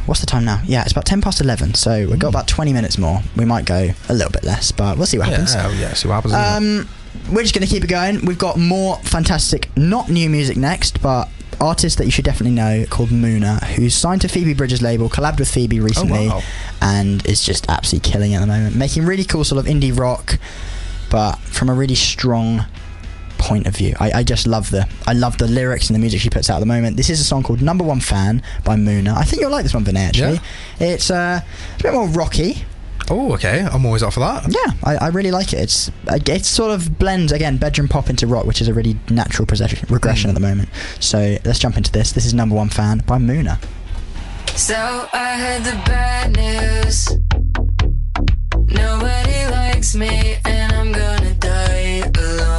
what's 0.06 0.20
the 0.20 0.26
time 0.26 0.44
now? 0.44 0.60
Yeah, 0.64 0.82
it's 0.82 0.92
about 0.92 1.06
ten 1.06 1.20
past 1.20 1.40
eleven. 1.40 1.74
So 1.74 2.06
we've 2.08 2.18
got 2.18 2.28
about 2.28 2.46
twenty 2.46 2.72
minutes 2.72 2.98
more. 2.98 3.20
We 3.36 3.44
might 3.44 3.64
go 3.64 3.90
a 4.08 4.14
little 4.14 4.32
bit 4.32 4.44
less, 4.44 4.70
but 4.72 4.96
we'll 4.96 5.06
see 5.06 5.18
what 5.18 5.28
happens. 5.28 5.54
Yeah, 5.54 5.70
yeah, 5.72 5.92
see 5.94 6.08
what 6.08 6.22
happens. 6.22 6.34
Um, 6.34 6.88
we're 7.32 7.42
just 7.42 7.54
going 7.54 7.66
to 7.66 7.72
keep 7.72 7.82
it 7.82 7.88
going. 7.88 8.24
We've 8.24 8.38
got 8.38 8.58
more 8.58 8.98
fantastic, 8.98 9.68
not 9.76 10.08
new 10.10 10.28
music 10.30 10.56
next, 10.56 11.02
but 11.02 11.28
artist 11.60 11.98
that 11.98 12.04
you 12.04 12.10
should 12.10 12.24
definitely 12.24 12.54
know 12.54 12.84
called 12.88 13.10
MUNA, 13.10 13.64
who's 13.76 13.94
signed 13.94 14.20
to 14.22 14.28
Phoebe 14.28 14.54
Bridgers' 14.54 14.82
label, 14.82 15.08
collabed 15.08 15.38
with 15.38 15.48
Phoebe 15.48 15.80
recently, 15.80 16.28
wow. 16.28 16.42
and 16.80 17.24
is 17.26 17.42
just 17.42 17.68
absolutely 17.68 18.10
killing 18.10 18.32
it 18.32 18.36
at 18.36 18.40
the 18.40 18.46
moment, 18.46 18.76
making 18.76 19.04
really 19.04 19.24
cool 19.24 19.44
sort 19.44 19.64
of 19.64 19.70
indie 19.70 19.96
rock, 19.96 20.38
but 21.10 21.36
from 21.38 21.68
a 21.68 21.74
really 21.74 21.94
strong 21.94 22.66
point 23.38 23.66
of 23.66 23.76
view. 23.76 23.94
I, 24.00 24.10
I 24.12 24.22
just 24.22 24.46
love 24.46 24.70
the 24.70 24.88
I 25.06 25.12
love 25.12 25.38
the 25.38 25.46
lyrics 25.46 25.88
and 25.88 25.94
the 25.94 26.00
music 26.00 26.20
she 26.20 26.30
puts 26.30 26.50
out 26.50 26.56
at 26.56 26.60
the 26.60 26.66
moment. 26.66 26.96
This 26.96 27.10
is 27.10 27.20
a 27.20 27.24
song 27.24 27.42
called 27.42 27.62
Number 27.62 27.84
One 27.84 28.00
Fan 28.00 28.42
by 28.64 28.76
MUNA. 28.76 29.14
I 29.14 29.24
think 29.24 29.40
you'll 29.40 29.50
like 29.50 29.62
this 29.62 29.74
one, 29.74 29.84
Vinay. 29.84 30.08
Actually, 30.08 30.40
it's 30.80 31.10
uh, 31.10 31.40
it's 31.74 31.80
a 31.80 31.82
bit 31.82 31.92
more 31.92 32.08
rocky. 32.08 32.64
Oh, 33.08 33.32
okay. 33.34 33.60
I'm 33.60 33.86
always 33.86 34.02
up 34.02 34.12
for 34.12 34.20
that. 34.20 34.46
Yeah, 34.48 34.72
I, 34.82 34.96
I 34.96 35.08
really 35.08 35.30
like 35.30 35.52
it. 35.52 35.60
It's 35.60 35.88
uh, 36.08 36.18
it 36.26 36.44
sort 36.44 36.72
of 36.72 36.98
blends 36.98 37.32
again 37.32 37.56
bedroom 37.56 37.88
pop 37.88 38.10
into 38.10 38.26
rock, 38.26 38.46
which 38.46 38.60
is 38.60 38.68
a 38.68 38.74
really 38.74 38.98
natural 39.10 39.46
progression 39.46 39.86
regression 39.88 40.30
at 40.30 40.34
the 40.34 40.40
moment. 40.40 40.68
So 41.00 41.36
let's 41.44 41.58
jump 41.58 41.76
into 41.76 41.92
this. 41.92 42.12
This 42.12 42.26
is 42.26 42.34
Number 42.34 42.56
One 42.56 42.68
Fan 42.68 42.98
by 43.06 43.18
MUNA. 43.18 43.58
So 44.56 45.08
I 45.12 45.36
heard 45.36 45.64
the 45.64 45.76
bad 45.86 46.36
news. 46.36 47.08
Nobody 48.74 49.46
likes 49.50 49.94
me, 49.94 50.36
and 50.44 50.72
I'm 50.72 50.92
gonna 50.92 51.34
die 51.34 52.10
alone 52.16 52.55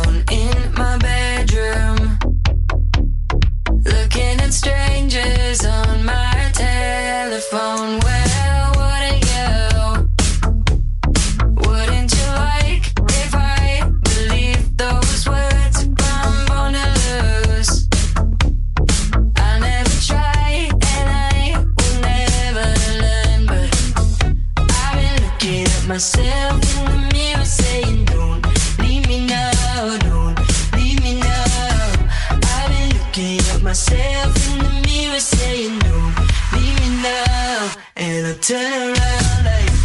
myself 25.97 26.61
in 26.77 26.85
the 26.85 27.09
mirror, 27.11 27.43
saying, 27.43 28.05
Don't 28.05 28.45
leave 28.77 29.07
me 29.07 29.25
now, 29.25 29.97
don't 29.97 30.37
leave 30.73 31.01
me 31.01 31.19
now. 31.19 32.09
I've 32.29 32.69
been 32.69 32.89
looking 32.99 33.39
at 33.39 33.63
myself 33.63 34.31
in 34.47 34.59
the 34.59 34.69
mirror, 34.85 35.19
saying, 35.19 35.79
Don't 35.79 36.15
leave 36.53 36.79
me 36.81 37.01
now. 37.01 37.71
And 37.95 38.27
I 38.27 38.33
turn 38.33 38.95
around 38.95 39.45
like, 39.45 39.76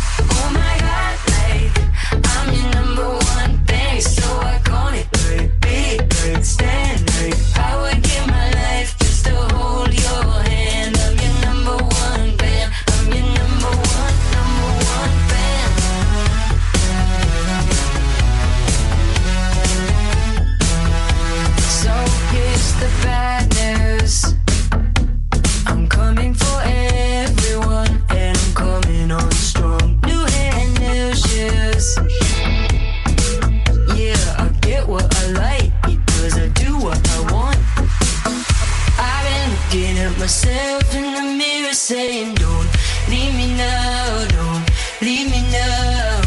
myself 40.33 40.95
in 40.95 41.13
the 41.13 41.23
mirror 41.37 41.75
saying, 41.75 42.35
Don't 42.37 42.67
leave 43.11 43.35
me 43.35 43.55
now, 43.55 44.27
don't 44.29 44.65
leave 45.03 45.31
me 45.31 45.43
now. 45.53 46.23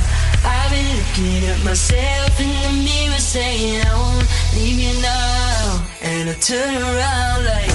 I've 0.45 0.69
been 0.69 0.85
looking 0.95 1.49
at 1.49 1.65
myself 1.65 2.39
in 2.39 2.53
the 2.65 2.83
mirror 2.83 3.17
saying, 3.17 3.81
I 3.83 3.93
won't 3.95 4.27
leave 4.53 4.77
you 4.77 5.01
now. 5.01 5.87
And 6.03 6.29
I 6.29 6.33
turn 6.33 6.83
around 6.83 7.45
like. 7.45 7.74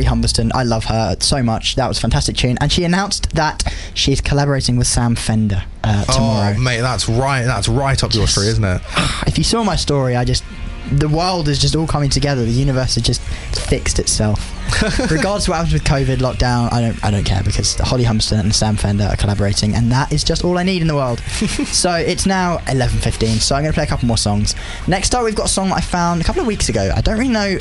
Holly 0.00 0.22
Humberstone. 0.22 0.50
I 0.54 0.62
love 0.62 0.84
her 0.84 1.16
so 1.20 1.42
much. 1.42 1.76
That 1.76 1.88
was 1.88 1.98
a 1.98 2.00
fantastic 2.00 2.36
tune. 2.36 2.56
And 2.60 2.72
she 2.72 2.84
announced 2.84 3.30
that 3.34 3.62
she's 3.94 4.20
collaborating 4.20 4.76
with 4.76 4.86
Sam 4.86 5.14
Fender 5.14 5.62
uh, 5.84 6.04
tomorrow. 6.04 6.54
Oh, 6.56 6.60
mate, 6.60 6.80
that's 6.80 7.08
right. 7.08 7.44
That's 7.44 7.68
right 7.68 8.02
up 8.02 8.14
your 8.14 8.26
street, 8.26 8.48
isn't 8.48 8.64
it? 8.64 8.80
If 9.26 9.38
you 9.38 9.44
saw 9.44 9.62
my 9.62 9.76
story, 9.76 10.16
I 10.16 10.24
just. 10.24 10.44
The 10.92 11.08
world 11.08 11.46
is 11.46 11.60
just 11.60 11.76
all 11.76 11.86
coming 11.86 12.10
together. 12.10 12.44
The 12.44 12.50
universe 12.50 12.96
has 12.96 13.04
just 13.04 13.20
fixed 13.20 14.00
itself. 14.00 14.40
Regardless 15.10 15.44
of 15.44 15.50
what 15.50 15.56
happens 15.56 15.72
with 15.74 15.84
COVID 15.84 16.16
lockdown, 16.16 16.72
I 16.72 16.80
don't, 16.80 17.04
I 17.04 17.10
don't 17.12 17.22
care 17.22 17.42
because 17.44 17.74
Holly 17.76 18.02
Humberstone 18.02 18.40
and 18.40 18.54
Sam 18.54 18.76
Fender 18.76 19.04
are 19.04 19.14
collaborating, 19.14 19.74
and 19.74 19.92
that 19.92 20.12
is 20.12 20.24
just 20.24 20.44
all 20.44 20.58
I 20.58 20.64
need 20.64 20.82
in 20.82 20.88
the 20.88 20.96
world. 20.96 21.20
so 21.66 21.92
it's 21.92 22.26
now 22.26 22.58
11:15. 22.66 23.40
So 23.40 23.54
I'm 23.54 23.62
going 23.62 23.72
to 23.72 23.76
play 23.76 23.84
a 23.84 23.86
couple 23.86 24.08
more 24.08 24.18
songs. 24.18 24.56
Next 24.88 25.14
up, 25.14 25.22
we've 25.22 25.36
got 25.36 25.46
a 25.46 25.50
song 25.50 25.68
that 25.68 25.76
I 25.76 25.80
found 25.80 26.22
a 26.22 26.24
couple 26.24 26.40
of 26.40 26.48
weeks 26.48 26.68
ago. 26.68 26.90
I 26.96 27.02
don't 27.02 27.18
really 27.18 27.30
know 27.30 27.58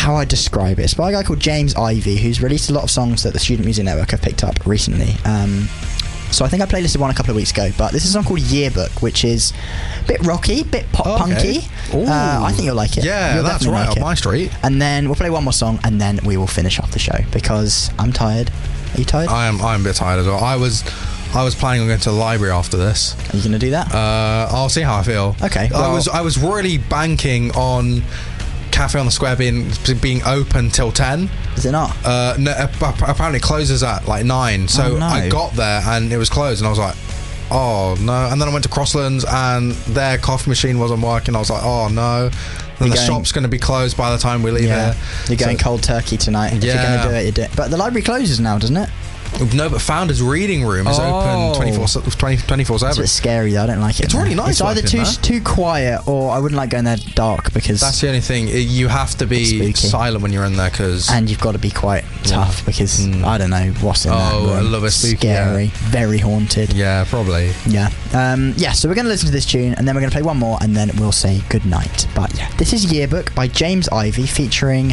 how 0.00 0.14
I 0.16 0.24
describe 0.24 0.78
it. 0.78 0.84
It's 0.84 0.94
by 0.94 1.10
a 1.10 1.12
guy 1.12 1.22
called 1.22 1.40
James 1.40 1.74
Ivy, 1.74 2.16
who's 2.16 2.42
released 2.42 2.70
a 2.70 2.72
lot 2.72 2.84
of 2.84 2.90
songs 2.90 3.22
that 3.22 3.32
the 3.32 3.38
Student 3.38 3.66
Music 3.66 3.84
Network 3.84 4.10
have 4.12 4.22
picked 4.22 4.42
up 4.42 4.64
recently. 4.66 5.14
Um, 5.24 5.68
so 6.30 6.44
I 6.44 6.48
think 6.48 6.62
I 6.62 6.66
playlisted 6.66 6.98
one 6.98 7.10
a 7.10 7.14
couple 7.14 7.32
of 7.32 7.36
weeks 7.36 7.50
ago, 7.50 7.70
but 7.76 7.92
this 7.92 8.04
is 8.04 8.10
a 8.10 8.12
song 8.14 8.24
called 8.24 8.40
Yearbook, 8.40 9.02
which 9.02 9.24
is 9.24 9.52
a 10.02 10.06
bit 10.06 10.20
rocky, 10.24 10.62
bit 10.62 10.90
pop 10.92 11.06
Okay. 11.20 11.34
punky. 11.34 11.58
Uh, 11.92 12.40
I 12.44 12.52
think 12.52 12.64
you'll 12.66 12.76
like 12.76 12.96
it. 12.96 13.04
Yeah, 13.04 13.34
You'll 13.34 13.44
that's 13.44 13.66
right 13.66 13.88
like 13.88 13.96
up 13.96 14.00
my 14.00 14.14
street. 14.14 14.52
And 14.62 14.80
then 14.80 15.06
we'll 15.06 15.16
play 15.16 15.28
one 15.30 15.44
more 15.44 15.52
song, 15.52 15.80
and 15.84 16.00
then 16.00 16.20
we 16.24 16.36
will 16.36 16.46
finish 16.46 16.78
off 16.78 16.92
the 16.92 16.98
show 17.00 17.18
because 17.32 17.90
I'm 17.98 18.12
tired. 18.12 18.50
Are 18.94 18.98
you 18.98 19.04
tired? 19.04 19.28
I 19.28 19.48
am. 19.48 19.60
I'm 19.60 19.80
a 19.82 19.84
bit 19.84 19.96
tired 19.96 20.20
as 20.20 20.26
well. 20.26 20.42
I 20.42 20.56
was. 20.56 20.82
I 21.32 21.44
was 21.44 21.54
planning 21.54 21.82
on 21.82 21.86
going 21.88 22.00
to 22.00 22.10
the 22.10 22.16
library 22.16 22.52
after 22.52 22.76
this. 22.76 23.14
Are 23.32 23.36
you 23.36 23.42
going 23.42 23.52
to 23.52 23.58
do 23.60 23.70
that? 23.70 23.94
Uh, 23.94 24.48
I'll 24.50 24.68
see 24.68 24.80
how 24.82 24.96
I 24.96 25.02
feel. 25.04 25.36
Okay, 25.42 25.68
I 25.74 25.92
was. 25.92 26.08
I 26.08 26.22
was 26.22 26.38
really 26.38 26.78
banking 26.78 27.50
on 27.52 28.02
Cafe 28.80 28.98
on 28.98 29.04
the 29.04 29.12
Square 29.12 29.36
being 29.36 29.70
being 30.00 30.22
open 30.24 30.70
till 30.70 30.90
ten. 30.90 31.28
Is 31.54 31.66
it 31.66 31.72
not? 31.72 31.94
Uh, 32.02 32.34
no, 32.38 32.50
ap- 32.52 32.80
ap- 32.80 33.02
apparently 33.06 33.36
it 33.36 33.42
closes 33.42 33.82
at 33.82 34.08
like 34.08 34.24
nine. 34.24 34.68
So 34.68 34.94
Oh, 34.94 34.96
no. 34.98 35.04
I 35.04 35.28
got 35.28 35.52
there 35.52 35.82
and 35.84 36.10
it 36.10 36.16
was 36.16 36.30
closed, 36.30 36.62
and 36.62 36.66
I 36.66 36.70
was 36.70 36.78
like, 36.78 36.94
oh 37.50 37.94
no. 38.00 38.28
And 38.32 38.40
then 38.40 38.48
I 38.48 38.52
went 38.52 38.64
to 38.64 38.70
Crosslands 38.70 39.26
and 39.30 39.72
their 39.94 40.16
coffee 40.16 40.48
machine 40.48 40.78
wasn't 40.78 41.02
working. 41.02 41.36
I 41.36 41.40
was 41.40 41.50
like, 41.50 41.62
oh 41.62 41.88
no. 41.88 42.30
Then 42.78 42.88
the 42.88 42.94
going- 42.94 43.06
shop's 43.06 43.32
going 43.32 43.42
to 43.42 43.50
be 43.50 43.58
closed 43.58 43.98
by 43.98 44.12
the 44.12 44.16
time 44.16 44.42
we 44.42 44.50
leave 44.50 44.64
yeah, 44.64 44.94
here. 44.94 45.02
you're 45.28 45.36
going 45.36 45.58
So- 45.58 45.64
cold 45.64 45.82
turkey 45.82 46.16
tonight. 46.16 46.54
If 46.54 46.64
you're 46.64 46.74
going 46.76 46.86
Yeah. 46.86 47.02
to 47.04 47.08
do 47.10 47.14
it, 47.16 47.26
you 47.26 47.32
do 47.32 47.42
it. 47.42 47.50
But 47.54 47.70
the 47.70 47.76
library 47.76 48.02
closes 48.02 48.40
now, 48.40 48.56
doesn't 48.56 48.78
it? 48.78 48.88
No, 49.54 49.70
but 49.70 49.80
Founders 49.82 50.20
Reading 50.22 50.64
Room 50.64 50.86
is 50.86 50.98
Oh. 50.98 51.20
open 51.52 51.56
24 51.56 51.86
24 52.42 52.76
It's 52.76 52.82
a 52.82 52.88
7. 52.88 53.02
bit 53.04 53.08
scary 53.08 53.52
though. 53.52 53.62
I 53.62 53.66
don't 53.66 53.80
like 53.80 53.98
it. 53.98 54.04
It's 54.06 54.14
in 54.14 54.20
really 54.20 54.34
nice 54.34 54.50
It's 54.50 54.60
either 54.60 54.82
too 54.82 54.98
there. 54.98 55.06
too 55.06 55.40
quiet, 55.40 56.06
or 56.06 56.30
I 56.32 56.38
wouldn't 56.38 56.56
like 56.58 56.70
going 56.70 56.84
there 56.84 56.96
dark 57.14 57.52
because 57.54 57.80
That's 57.80 58.00
the 58.00 58.08
only 58.08 58.20
thing. 58.20 58.48
You 58.48 58.88
have 58.88 59.16
to 59.18 59.26
be 59.26 59.72
silent 59.72 60.22
when 60.22 60.32
you're 60.32 60.44
in 60.44 60.56
there 60.56 60.68
because. 60.70 61.08
and 61.10 61.30
you've 61.30 61.40
got 61.40 61.52
to 61.52 61.58
be 61.58 61.70
quite 61.70 62.04
tough 62.24 62.66
because 62.66 63.06
I 63.24 63.38
don't 63.38 63.50
know 63.50 63.72
what's 63.80 64.04
in 64.04 64.10
that 64.10 64.32
Hmm. 64.32 64.46
Oh, 64.46 64.54
I 64.54 64.60
love 64.60 64.84
a 64.84 64.90
spooky, 64.90 65.16
Scary, 65.28 65.64
yeah. 65.64 65.70
very 65.90 66.18
haunted. 66.18 66.72
Yeah, 66.74 67.04
probably. 67.08 67.52
Yeah. 67.66 67.90
Um, 68.12 68.52
yeah, 68.56 68.72
so 68.72 68.88
we're 68.88 68.94
going 68.94 69.04
to 69.06 69.10
listen 69.10 69.26
to 69.26 69.32
this 69.32 69.46
tune 69.46 69.74
and 69.74 69.86
then 69.88 69.94
we're 69.94 70.00
going 70.02 70.10
to 70.10 70.14
play 70.14 70.22
one 70.22 70.36
more 70.36 70.58
and 70.60 70.76
then 70.76 70.90
we'll 70.98 71.12
say 71.12 71.40
good 71.48 71.64
night. 71.64 72.06
But 72.14 72.36
yeah, 72.36 72.50
this 72.58 72.72
is 72.72 72.92
Yearbook 72.92 73.34
by 73.34 73.46
James 73.48 73.88
Ivy 73.88 74.26
featuring 74.26 74.90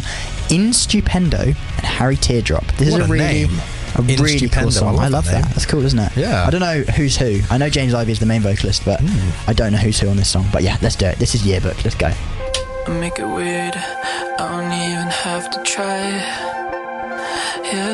Instupendo 0.48 1.44
and 1.48 1.56
Harry 1.86 2.16
Teardrop. 2.16 2.64
This 2.78 2.90
What 2.92 3.00
is 3.02 3.06
a 3.06 3.10
a 3.10 3.12
really. 3.12 3.24
name. 3.46 3.50
A 3.98 4.00
In 4.02 4.06
really 4.22 4.38
Stupendo, 4.38 4.62
cool 4.62 4.70
song. 4.70 4.98
I 4.98 5.02
I 5.02 5.08
love 5.08 5.12
love 5.12 5.24
that 5.26 5.30
that. 5.32 5.42
name. 5.44 5.50
That's 5.54 5.66
cool, 5.66 5.84
isn't 5.84 5.98
it? 5.98 6.16
Yeah. 6.16 6.46
I 6.46 6.50
don't 6.50 6.60
know 6.60 6.82
who's 6.94 7.16
who. 7.16 7.40
I 7.50 7.58
know 7.58 7.68
James 7.68 7.92
Ivy 7.94 8.12
is 8.12 8.20
the 8.20 8.26
main 8.26 8.42
vocalist, 8.42 8.84
but 8.84 9.00
Hmm. 9.00 9.50
I 9.50 9.52
don't 9.52 9.72
know 9.72 9.78
who's 9.78 9.98
who 9.98 10.08
on 10.08 10.16
this 10.16 10.28
song. 10.30 10.46
But 10.52 10.62
yeah, 10.62 10.76
let's 10.82 10.94
do 10.96 11.06
it. 11.06 11.18
This 11.18 11.34
is 11.34 11.44
Yearbook. 11.44 11.82
Let's 11.84 11.96
go. 11.96 12.06
I 12.86 12.90
make 12.90 13.18
it 13.18 13.26
weird. 13.26 13.74
I 13.74 14.36
don't 14.38 14.72
even 14.72 15.08
have 15.08 15.50
to 15.50 15.62
try. 15.64 16.22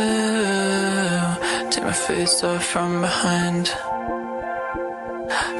Yeah, 0.05 1.69
take 1.71 1.85
my 1.85 1.93
face 1.93 2.45
off 2.45 2.65
from 2.65 3.01
behind. 3.01 3.73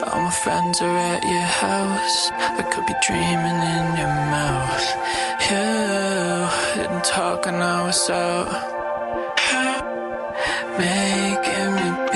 All 0.07 0.21
my 0.21 0.31
friends 0.45 0.81
are 0.83 0.97
at 1.13 1.23
your 1.25 1.41
house. 1.65 2.31
I 2.33 2.63
could 2.71 2.87
be 2.87 2.95
dreaming 3.07 3.59
in 3.77 3.87
your 4.01 4.15
mouth. 4.37 4.87
Yeah, 5.51 6.51
didn't 6.77 7.05
talk 7.05 7.47
and 7.47 7.57
I 7.57 7.85
was 7.87 8.11
out. 8.11 8.84
Making 10.77 11.75
me 11.77 12.14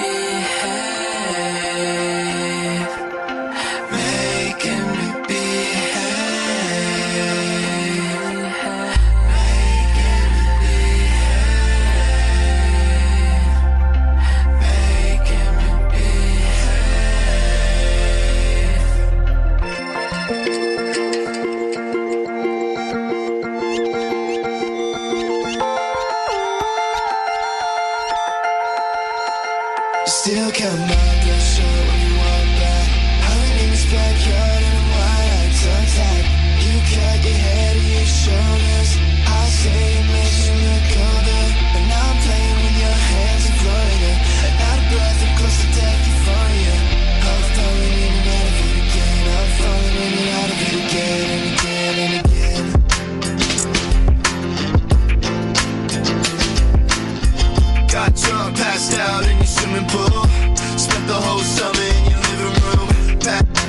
come 30.58 30.90
on. 30.90 30.97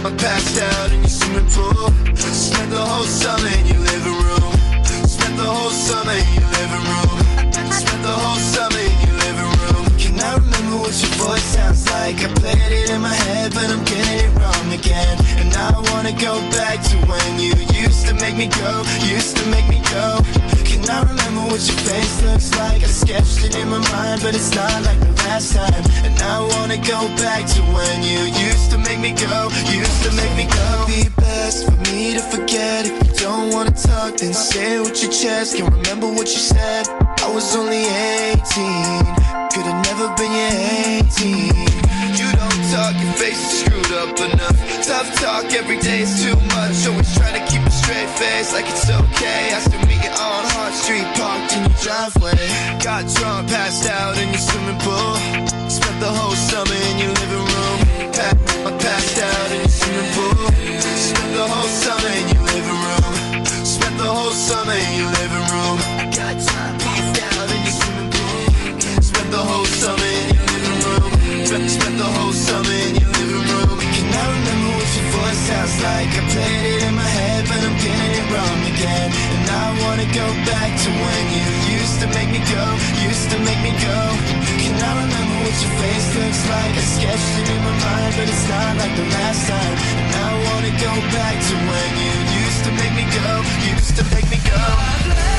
I 0.02 0.16
passed 0.16 0.56
out 0.62 0.94
in 0.94 1.02
your 1.02 1.10
swimming 1.10 1.50
pool. 1.52 1.92
Spent 2.16 2.72
the 2.72 2.80
whole 2.80 3.04
summer 3.04 3.52
in 3.52 3.66
your 3.68 3.84
living 3.84 4.16
room. 4.16 4.56
Spent 5.04 5.36
the 5.36 5.44
whole 5.44 5.76
summer 5.76 6.16
in 6.16 6.30
your 6.40 6.48
living 6.56 6.86
room. 6.88 7.20
Spent 7.68 8.02
the 8.08 8.16
whole 8.16 8.40
summer 8.40 8.80
in 8.80 8.96
your 9.04 9.18
living 9.28 9.52
room. 9.60 9.84
Can 10.00 10.16
I 10.24 10.40
remember 10.40 10.88
what 10.88 10.96
your 11.04 11.12
voice 11.20 11.44
sounds 11.44 11.84
like? 11.92 12.16
I 12.24 12.32
played 12.40 12.72
it 12.80 12.90
in 12.92 13.02
my 13.02 13.14
head, 13.14 13.52
but 13.54 13.68
I'm 13.68 13.84
getting 13.84 14.24
it 14.24 14.32
wrong 14.40 14.72
again. 14.72 15.20
And 15.36 15.52
I 15.52 15.76
wanna 15.92 16.16
go 16.16 16.40
back 16.56 16.80
to 16.80 16.96
when 17.04 17.40
you 17.40 17.52
used 17.76 18.08
to 18.08 18.14
make 18.16 18.38
me 18.38 18.48
go, 18.48 18.84
used 19.04 19.36
to 19.36 19.46
make 19.52 19.68
me 19.68 19.84
go. 19.92 20.39
What 21.50 21.66
your 21.68 21.78
face 21.78 22.22
looks 22.22 22.52
like? 22.58 22.84
I 22.84 22.86
sketched 22.86 23.44
it 23.44 23.56
in 23.56 23.70
my 23.70 23.80
mind, 23.90 24.22
but 24.22 24.36
it's 24.36 24.54
not 24.54 24.72
like 24.84 25.00
the 25.00 25.12
last 25.26 25.56
time. 25.56 25.84
And 26.06 26.16
I 26.22 26.46
wanna 26.46 26.78
go 26.78 27.08
back 27.18 27.48
to 27.48 27.62
when 27.74 28.04
you 28.04 28.20
used 28.38 28.70
to 28.70 28.78
make 28.78 29.00
me 29.00 29.14
go, 29.14 29.50
used 29.66 30.04
to 30.04 30.12
make 30.14 30.34
me 30.38 30.46
go. 30.46 30.86
Be 30.86 31.10
best 31.18 31.66
for 31.66 31.76
me 31.90 32.14
to 32.14 32.22
forget. 32.22 32.86
If 32.86 32.96
you 33.02 33.26
don't 33.26 33.52
wanna 33.52 33.72
talk, 33.72 34.18
then 34.18 34.32
say 34.32 34.76
it 34.76 34.82
with 34.82 35.02
your 35.02 35.12
chest. 35.12 35.58
Can't 35.58 35.74
remember 35.74 36.08
what 36.08 36.28
you 36.28 36.42
said. 36.54 36.88
I 37.26 37.32
was 37.34 37.56
only 37.56 37.82
18, 37.82 39.06
could 39.50 39.66
have 39.66 39.82
never 39.90 40.08
been 40.18 40.32
your 40.32 40.54
18. 41.02 41.69
Talk, 42.70 42.94
your 43.02 43.14
face 43.14 43.34
is 43.34 43.66
screwed 43.66 43.92
up 43.98 44.14
enough. 44.22 44.58
Tough 44.86 45.10
talk 45.18 45.50
every 45.58 45.80
day 45.80 46.02
is 46.06 46.22
too 46.22 46.38
much. 46.54 46.86
Always 46.86 47.10
trying 47.18 47.34
to 47.34 47.44
keep 47.50 47.66
a 47.66 47.72
straight 47.72 48.10
face 48.14 48.54
like 48.54 48.70
it's 48.70 48.86
okay. 48.86 49.58
I 49.58 49.60
still 49.60 49.82
meet 49.90 49.98
you 50.06 50.14
on 50.14 50.44
Hart 50.54 50.74
Street, 50.78 51.10
parked 51.18 51.58
in 51.58 51.66
your 51.66 51.78
driveway. 51.82 52.38
Got 52.78 53.10
drunk, 53.10 53.50
passed 53.50 53.90
out 53.90 54.22
in 54.22 54.30
your 54.30 54.38
swimming 54.38 54.78
pool. 54.86 55.18
Spent 55.66 55.98
the 55.98 56.14
whole 56.14 56.38
summer 56.38 56.78
in 56.94 56.96
your 57.02 57.14
living 57.18 57.42
room. 57.42 57.80
I 58.70 58.72
passed 58.78 59.18
out 59.18 59.50
in 59.50 59.66
your 59.66 59.74
swimming 59.74 60.12
pool. 60.14 60.46
Spent 60.78 61.32
the 61.34 61.48
whole 61.50 61.72
summer 61.74 62.12
in 62.22 62.26
your 62.30 62.44
living 62.54 62.82
room. 62.86 63.46
Spent 63.66 63.98
the 63.98 64.06
whole 64.14 64.30
summer 64.30 64.78
in 64.78 64.94
your 64.94 65.10
living 65.18 65.46
room. 65.58 65.78
I 65.98 66.06
got 66.14 66.38
time 66.38 66.78
passed 66.78 67.18
out 67.34 67.50
in 67.50 67.62
your 67.66 67.76
swimming 67.82 68.12
pool. 68.14 69.02
Spent 69.02 69.30
the 69.34 69.42
whole 69.42 69.66
summer 69.66 69.99
like? 75.84 76.12
I 76.12 76.22
played 76.34 76.64
it 76.76 76.82
in 76.88 76.94
my 76.96 77.10
head, 77.20 77.42
but 77.48 77.60
I'm 77.64 77.78
getting 77.80 78.14
it 78.20 78.26
wrong 78.32 78.60
again. 78.74 79.10
And 79.36 79.48
I 79.50 79.68
wanna 79.84 80.08
go 80.12 80.28
back 80.48 80.72
to 80.84 80.90
when 80.92 81.24
you 81.36 81.48
used 81.80 81.98
to 82.04 82.08
make 82.16 82.30
me 82.32 82.42
go, 82.52 82.64
used 83.04 83.28
to 83.32 83.38
make 83.48 83.62
me 83.64 83.74
go. 83.80 84.00
Can 84.60 84.76
I 84.76 84.92
remember 85.04 85.36
what 85.44 85.56
your 85.64 85.76
face 85.84 86.08
looks 86.16 86.42
like? 86.52 86.74
I 86.76 86.84
sketched 86.96 87.34
it 87.42 87.48
in 87.56 87.62
my 87.64 87.76
mind, 87.86 88.12
but 88.18 88.28
it's 88.28 88.48
not 88.50 88.72
like 88.82 88.94
the 88.96 89.08
last 89.18 89.42
time. 89.48 89.76
And 90.00 90.10
I 90.28 90.30
wanna 90.48 90.74
go 90.84 90.94
back 91.16 91.36
to 91.38 91.54
when 91.70 91.90
you 92.04 92.14
used 92.44 92.62
to 92.68 92.72
make 92.76 92.94
me 93.00 93.06
go, 93.16 93.30
used 93.76 93.96
to 94.00 94.04
make 94.16 94.28
me 94.30 94.40
go. 94.44 95.39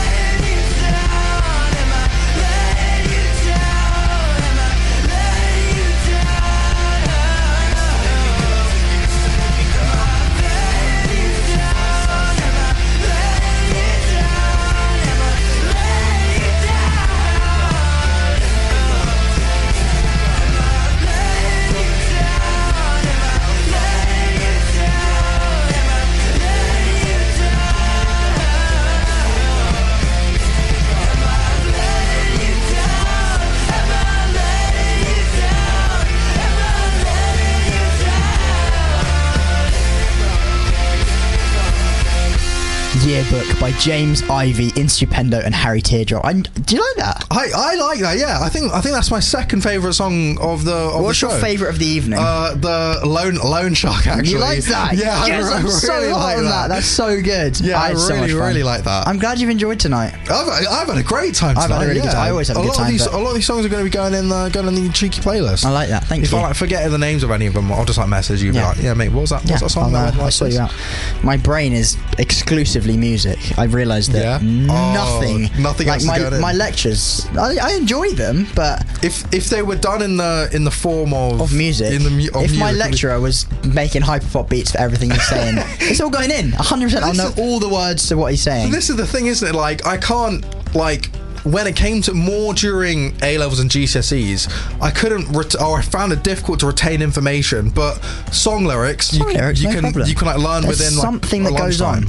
Yearbook 43.21 43.50
by 43.61 43.73
James 43.73 44.23
Ivy, 44.23 44.71
Instupendo, 44.71 45.45
and 45.45 45.55
Harry 45.55 45.83
Teardrop. 45.83 46.25
I, 46.25 46.33
do 46.33 46.75
you 46.75 46.81
like 46.81 46.97
that? 46.97 47.27
I, 47.31 47.51
I 47.55 47.75
like 47.75 48.01
that. 48.01 48.19
Yeah, 48.19 48.41
I 48.41 48.49
think 48.49 48.73
I 48.73 48.81
think 48.81 48.95
that's 48.95 49.11
my 49.11 49.21
second 49.21 49.63
favorite 49.63 49.93
song 49.93 50.39
of 50.41 50.65
the. 50.65 50.75
Of 50.75 51.03
What's 51.03 51.21
the 51.21 51.29
your 51.29 51.39
favourite 51.39 51.71
of 51.71 51.79
the 51.79 51.87
evening? 51.87 52.19
Uh, 52.21 52.55
the 52.55 53.01
Lone 53.07 53.35
Lone 53.35 53.75
Shark. 53.75 54.07
Actually, 54.07 54.31
You 54.31 54.39
like 54.39 54.65
that? 54.65 54.95
Yeah, 54.97 55.27
yes, 55.27 55.45
I, 55.45 55.59
I'm 55.59 55.65
really 55.65 55.77
so 55.77 56.11
hot 56.11 56.19
like 56.19 56.39
on 56.39 56.45
that. 56.45 56.69
That's 56.69 56.87
so 56.87 57.21
good. 57.21 57.61
Yeah, 57.61 57.79
I 57.79 57.95
so 57.95 58.15
much 58.15 58.23
really, 58.23 58.33
fun. 58.33 58.49
really 58.49 58.63
like 58.63 58.85
that. 58.85 59.07
I'm 59.07 59.19
glad 59.19 59.39
you've 59.39 59.51
enjoyed 59.51 59.79
tonight. 59.79 60.15
I've, 60.31 60.49
I've 60.49 60.89
had 60.89 60.97
a 60.97 61.03
great 61.03 61.35
time. 61.35 61.55
Tonight, 61.55 61.65
I've 61.65 61.71
had 61.71 61.83
a 61.83 61.87
really 61.89 62.01
good 62.01 62.07
yeah. 62.07 62.13
time. 62.13 62.23
I 62.23 62.31
always 62.31 62.49
have 62.49 62.57
a 62.57 62.61
good 62.61 62.69
lot 62.69 62.77
time, 62.77 62.87
Of 62.87 62.93
these, 62.93 63.07
a 63.07 63.19
lot 63.19 63.29
of 63.29 63.35
these 63.35 63.47
songs 63.47 63.67
are 63.67 63.69
going 63.69 63.85
to 63.85 63.91
be 63.91 63.95
going 63.95 64.15
in 64.15 64.29
the 64.31 64.49
going 64.51 64.69
in 64.69 64.75
the 64.75 64.93
cheeky 64.93 65.21
playlist. 65.21 65.65
I 65.67 65.71
like 65.71 65.91
that. 65.91 66.05
Thank 66.05 66.25
if 66.25 66.33
you. 66.33 66.39
I 66.39 66.43
like 66.43 66.57
forget 66.57 66.91
the 66.91 66.99
names 66.99 67.23
of 67.23 67.31
any 67.31 67.47
of 67.47 67.55
them, 67.55 67.71
I'll 67.71 67.85
just 67.85 67.99
like 67.99 68.09
message 68.09 68.43
you. 68.43 68.53
Yeah. 68.53 68.69
Like, 68.69 68.79
yeah, 68.79 68.95
mate. 68.95 69.11
What 69.11 69.21
was 69.23 69.31
that? 69.31 69.43
What's 69.43 69.51
Yeah, 69.51 69.59
that 69.59 69.71
song? 69.71 69.95
I'll, 69.95 70.07
uh, 70.07 70.11
that 70.11 70.21
I'll 70.21 70.31
sort 70.31 70.53
you 70.53 70.61
out. 70.61 70.75
My 71.23 71.37
brain 71.37 71.73
is 71.73 71.99
exclusively 72.19 72.97
music. 72.97 73.39
I've 73.59 73.75
realised 73.75 74.13
that 74.13 74.43
Yeah? 74.43 74.67
Oh, 74.71 74.93
nothing, 74.93 75.63
nothing 75.63 75.87
like 75.89 76.05
my, 76.05 76.19
my 76.39 76.53
lectures. 76.53 77.27
I, 77.39 77.57
I 77.61 77.73
enjoy 77.75 78.11
them, 78.13 78.47
but 78.55 78.85
if 79.05 79.25
if 79.33 79.47
they 79.51 79.63
were 79.63 79.77
done 79.77 80.03
in 80.03 80.17
the 80.17 80.49
in 80.53 80.65
the 80.65 80.71
form 80.71 81.13
of 81.15 81.41
of 81.41 81.53
music, 81.55 81.93
in 81.93 82.03
the 82.03 82.11
mu- 82.11 82.29
of 82.35 82.45
if 82.45 82.59
my 82.59 82.73
lecturer 82.73 83.21
was 83.21 83.47
making 83.65 84.03
hyperpop 84.03 84.49
beats 84.49 84.73
for 84.73 84.79
everything 84.79 85.11
he's 85.11 85.27
saying, 85.29 85.57
it's 85.81 86.01
all 86.01 86.11
going 86.11 86.31
in 86.31 86.53
100. 86.53 86.85
percent 86.87 87.05
I'll 87.05 87.15
know 87.15 87.33
all 87.39 87.59
the 87.59 87.69
words 87.69 88.09
to 88.09 88.17
what 88.17 88.31
he's 88.33 88.43
saying. 88.43 88.71
This 88.73 88.91
is 88.91 88.97
the 88.97 89.07
thing, 89.07 89.27
isn't 89.27 89.47
it? 89.49 89.55
Like, 89.55 89.87
I 89.87 89.97
can't, 89.97 90.45
like, 90.75 91.11
when 91.45 91.67
it 91.67 91.77
came 91.77 92.03
to 92.03 92.15
more 92.15 92.55
during 92.55 93.15
A 93.23 93.39
levels 93.39 93.61
and 93.61 93.71
GCSEs, 93.71 94.81
I 94.81 94.91
couldn't, 94.91 95.29
ret- 95.33 95.61
or 95.61 95.79
I 95.79 95.83
found 95.83 96.13
it 96.13 96.23
difficult 96.23 96.61
to 96.61 96.67
retain 96.67 97.03
information. 97.03 97.71
But 97.71 97.95
song 98.33 98.65
lyrics, 98.65 99.13
you, 99.13 99.21
Song 99.21 99.29
can- 99.31 99.41
lyrics, 99.41 99.61
you 99.61 99.69
no 99.69 99.75
can, 99.75 99.83
problem. 99.83 100.09
you 100.09 100.15
can 100.15 100.27
like 100.27 100.39
learn 100.39 100.63
There's 100.63 100.79
within 100.81 100.97
like 100.97 101.03
something 101.05 101.45
that 101.45 101.57
goes 101.57 101.81
on. 101.81 102.09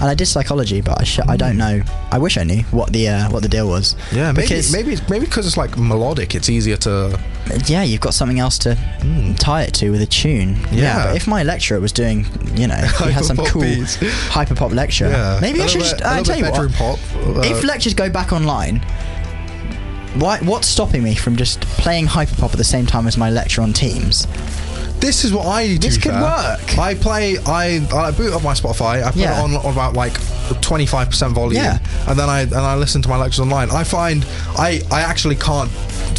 And 0.00 0.10
I 0.10 0.14
did 0.14 0.26
psychology, 0.26 0.80
but 0.80 1.00
I, 1.00 1.04
sh- 1.04 1.20
I 1.28 1.36
don't 1.36 1.56
know. 1.56 1.80
I 2.10 2.18
wish 2.18 2.36
I 2.36 2.42
knew 2.42 2.62
what 2.72 2.92
the 2.92 3.08
uh, 3.08 3.30
what 3.30 3.42
the 3.42 3.48
deal 3.48 3.68
was. 3.68 3.94
Yeah, 4.12 4.32
maybe 4.32 4.42
because 4.48 4.72
maybe 4.72 4.96
maybe 5.08 5.26
because 5.26 5.46
it's 5.46 5.56
like 5.56 5.78
melodic, 5.78 6.34
it's 6.34 6.48
easier 6.48 6.76
to. 6.78 7.20
Yeah, 7.66 7.82
you've 7.82 8.00
got 8.00 8.14
something 8.14 8.38
else 8.38 8.58
to 8.60 8.76
tie 9.38 9.62
it 9.62 9.74
to 9.74 9.90
with 9.90 10.00
a 10.02 10.06
tune. 10.06 10.56
Yeah. 10.70 11.06
but 11.06 11.16
if 11.16 11.26
my 11.26 11.42
lecturer 11.42 11.80
was 11.80 11.92
doing, 11.92 12.26
you 12.54 12.66
know, 12.66 12.76
he 13.04 13.10
had 13.10 13.24
some 13.24 13.36
cool 13.36 13.62
beats. 13.62 13.96
hyperpop 13.98 14.72
lecture. 14.72 15.08
Yeah, 15.08 15.38
maybe 15.40 15.60
A 15.60 15.64
I 15.64 15.66
should 15.66 15.80
just. 15.80 15.96
bit- 15.98 16.06
a 16.06 16.10
I 16.10 16.22
tell 16.22 16.36
you 16.38 16.44
what. 16.44 16.72
pop. 16.72 16.98
uh, 17.16 17.40
if 17.44 17.64
lectures 17.64 17.94
go 17.94 18.08
back 18.10 18.32
online, 18.32 18.80
why? 20.14 20.38
What's 20.40 20.68
stopping 20.68 21.02
me 21.02 21.14
from 21.14 21.36
just 21.36 21.60
playing 21.62 22.06
hyperpop 22.06 22.50
at 22.52 22.58
the 22.58 22.64
same 22.64 22.86
time 22.86 23.06
as 23.06 23.16
my 23.16 23.30
lecture 23.30 23.62
on 23.62 23.72
Teams? 23.72 24.26
This 25.00 25.24
is 25.24 25.32
what 25.32 25.46
I 25.46 25.66
do. 25.66 25.78
This 25.78 25.98
could 25.98 26.12
work. 26.12 26.78
I 26.78 26.94
play. 26.94 27.36
I, 27.44 27.84
I 27.92 28.12
boot 28.12 28.32
up 28.34 28.44
my 28.44 28.52
Spotify. 28.52 29.02
I 29.02 29.06
put 29.10 29.16
Yeah. 29.16 29.40
it 29.40 29.42
on, 29.42 29.54
on 29.56 29.72
about 29.72 29.94
like 29.94 30.12
twenty 30.60 30.86
five 30.86 31.08
percent 31.08 31.32
volume. 31.34 31.60
Yeah. 31.60 31.78
And 32.06 32.16
then 32.16 32.28
I 32.28 32.42
and 32.42 32.54
I 32.54 32.76
listen 32.76 33.02
to 33.02 33.08
my 33.08 33.16
lectures 33.16 33.40
online. 33.40 33.70
I 33.72 33.82
find 33.84 34.24
I 34.56 34.82
I 34.92 35.00
actually 35.00 35.34
can't 35.36 35.70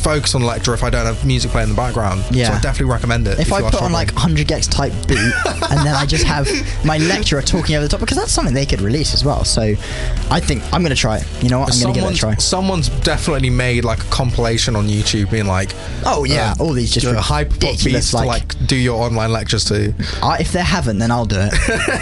focus 0.03 0.35
on 0.35 0.41
the 0.41 0.47
lecture 0.47 0.73
if 0.73 0.83
I 0.83 0.89
don't 0.89 1.05
have 1.05 1.25
music 1.25 1.51
playing 1.51 1.69
in 1.69 1.75
the 1.75 1.81
background. 1.81 2.23
Yeah. 2.31 2.47
So 2.49 2.53
I 2.53 2.59
definitely 2.59 2.91
recommend 2.91 3.27
it. 3.27 3.39
If, 3.39 3.51
I 3.53 3.59
you 3.59 3.65
are 3.65 3.71
put 3.71 3.81
on 3.81 3.91
like 3.91 4.11
100 4.11 4.47
gecs 4.47 4.69
type 4.69 4.91
beat 5.07 5.17
and 5.71 5.79
then 5.85 5.95
I 5.95 6.05
just 6.05 6.23
have 6.25 6.47
my 6.85 6.97
lecturer 6.97 7.41
talking 7.41 7.75
over 7.75 7.85
the 7.85 7.89
top 7.89 7.99
because 7.99 8.17
that's 8.17 8.31
something 8.31 8.53
they 8.53 8.65
could 8.65 8.81
release 8.81 9.13
as 9.13 9.23
well. 9.23 9.43
So 9.45 9.61
I 9.61 10.39
think 10.39 10.63
I'm 10.73 10.81
going 10.81 10.89
to 10.95 10.95
try 10.95 11.17
it. 11.17 11.43
You 11.43 11.49
know 11.49 11.59
what? 11.59 11.73
I'm 11.73 11.81
going 11.81 11.93
to 11.93 11.99
give 12.01 12.09
it 12.09 12.15
a 12.15 12.17
try. 12.19 12.35
Someone's 12.35 12.89
definitely 13.01 13.49
made 13.49 13.83
like 13.85 13.99
a 14.01 14.07
compilation 14.09 14.75
on 14.75 14.87
YouTube 14.87 15.31
being 15.31 15.47
like, 15.47 15.71
Oh 16.05 16.23
yeah, 16.25 16.51
um, 16.51 16.57
all 16.59 16.73
these 16.73 16.91
just 16.93 17.05
ridiculous, 17.05 17.83
beats 17.83 18.09
to 18.11 18.17
like- 18.17 18.27
like 18.27 18.67
do 18.67 18.75
your 18.75 19.01
online 19.01 19.31
lectures 19.31 19.63
to. 19.65 19.93
I, 20.21 20.37
if 20.39 20.51
they 20.51 20.61
haven't, 20.61 20.97
then 20.99 21.11
I'll 21.11 21.25
do 21.25 21.37
it. 21.39 21.53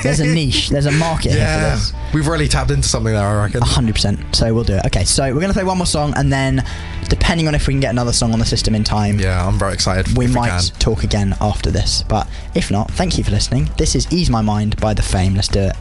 There's 0.03 0.19
a 0.19 0.25
niche. 0.25 0.69
There's 0.69 0.85
a 0.85 0.91
market 0.91 1.31
here 1.31 1.39
for 1.41 1.45
Yeah, 1.45 1.75
this. 1.75 1.93
we've 2.13 2.27
really 2.27 2.47
tapped 2.47 2.71
into 2.71 2.87
something 2.87 3.13
there. 3.13 3.25
I 3.25 3.43
reckon. 3.45 3.61
hundred 3.61 3.93
percent. 3.95 4.19
So 4.35 4.53
we'll 4.53 4.63
do 4.63 4.75
it. 4.75 4.85
Okay, 4.87 5.03
so 5.03 5.33
we're 5.33 5.41
gonna 5.41 5.53
play 5.53 5.63
one 5.63 5.77
more 5.77 5.85
song, 5.85 6.13
and 6.15 6.31
then, 6.31 6.63
depending 7.09 7.47
on 7.47 7.55
if 7.55 7.67
we 7.67 7.73
can 7.73 7.81
get 7.81 7.90
another 7.91 8.13
song 8.13 8.33
on 8.33 8.39
the 8.39 8.45
system 8.45 8.73
in 8.75 8.83
time, 8.83 9.19
Yeah, 9.19 9.45
I'm 9.47 9.59
very 9.59 9.73
excited. 9.73 10.17
we 10.17 10.27
might 10.27 10.49
can. 10.49 10.61
talk 10.79 11.03
again 11.03 11.35
after 11.41 11.69
this. 11.71 12.03
But 12.07 12.27
if 12.55 12.71
not, 12.71 12.89
thank 12.91 13.17
you 13.17 13.23
for 13.23 13.31
listening. 13.31 13.69
This 13.77 13.95
is 13.95 14.11
"Ease 14.11 14.29
My 14.29 14.41
Mind" 14.41 14.75
by 14.77 14.93
The 14.93 15.01
Faim. 15.03 15.35
Let's 15.35 15.47
do 15.47 15.59
it. 15.59 15.75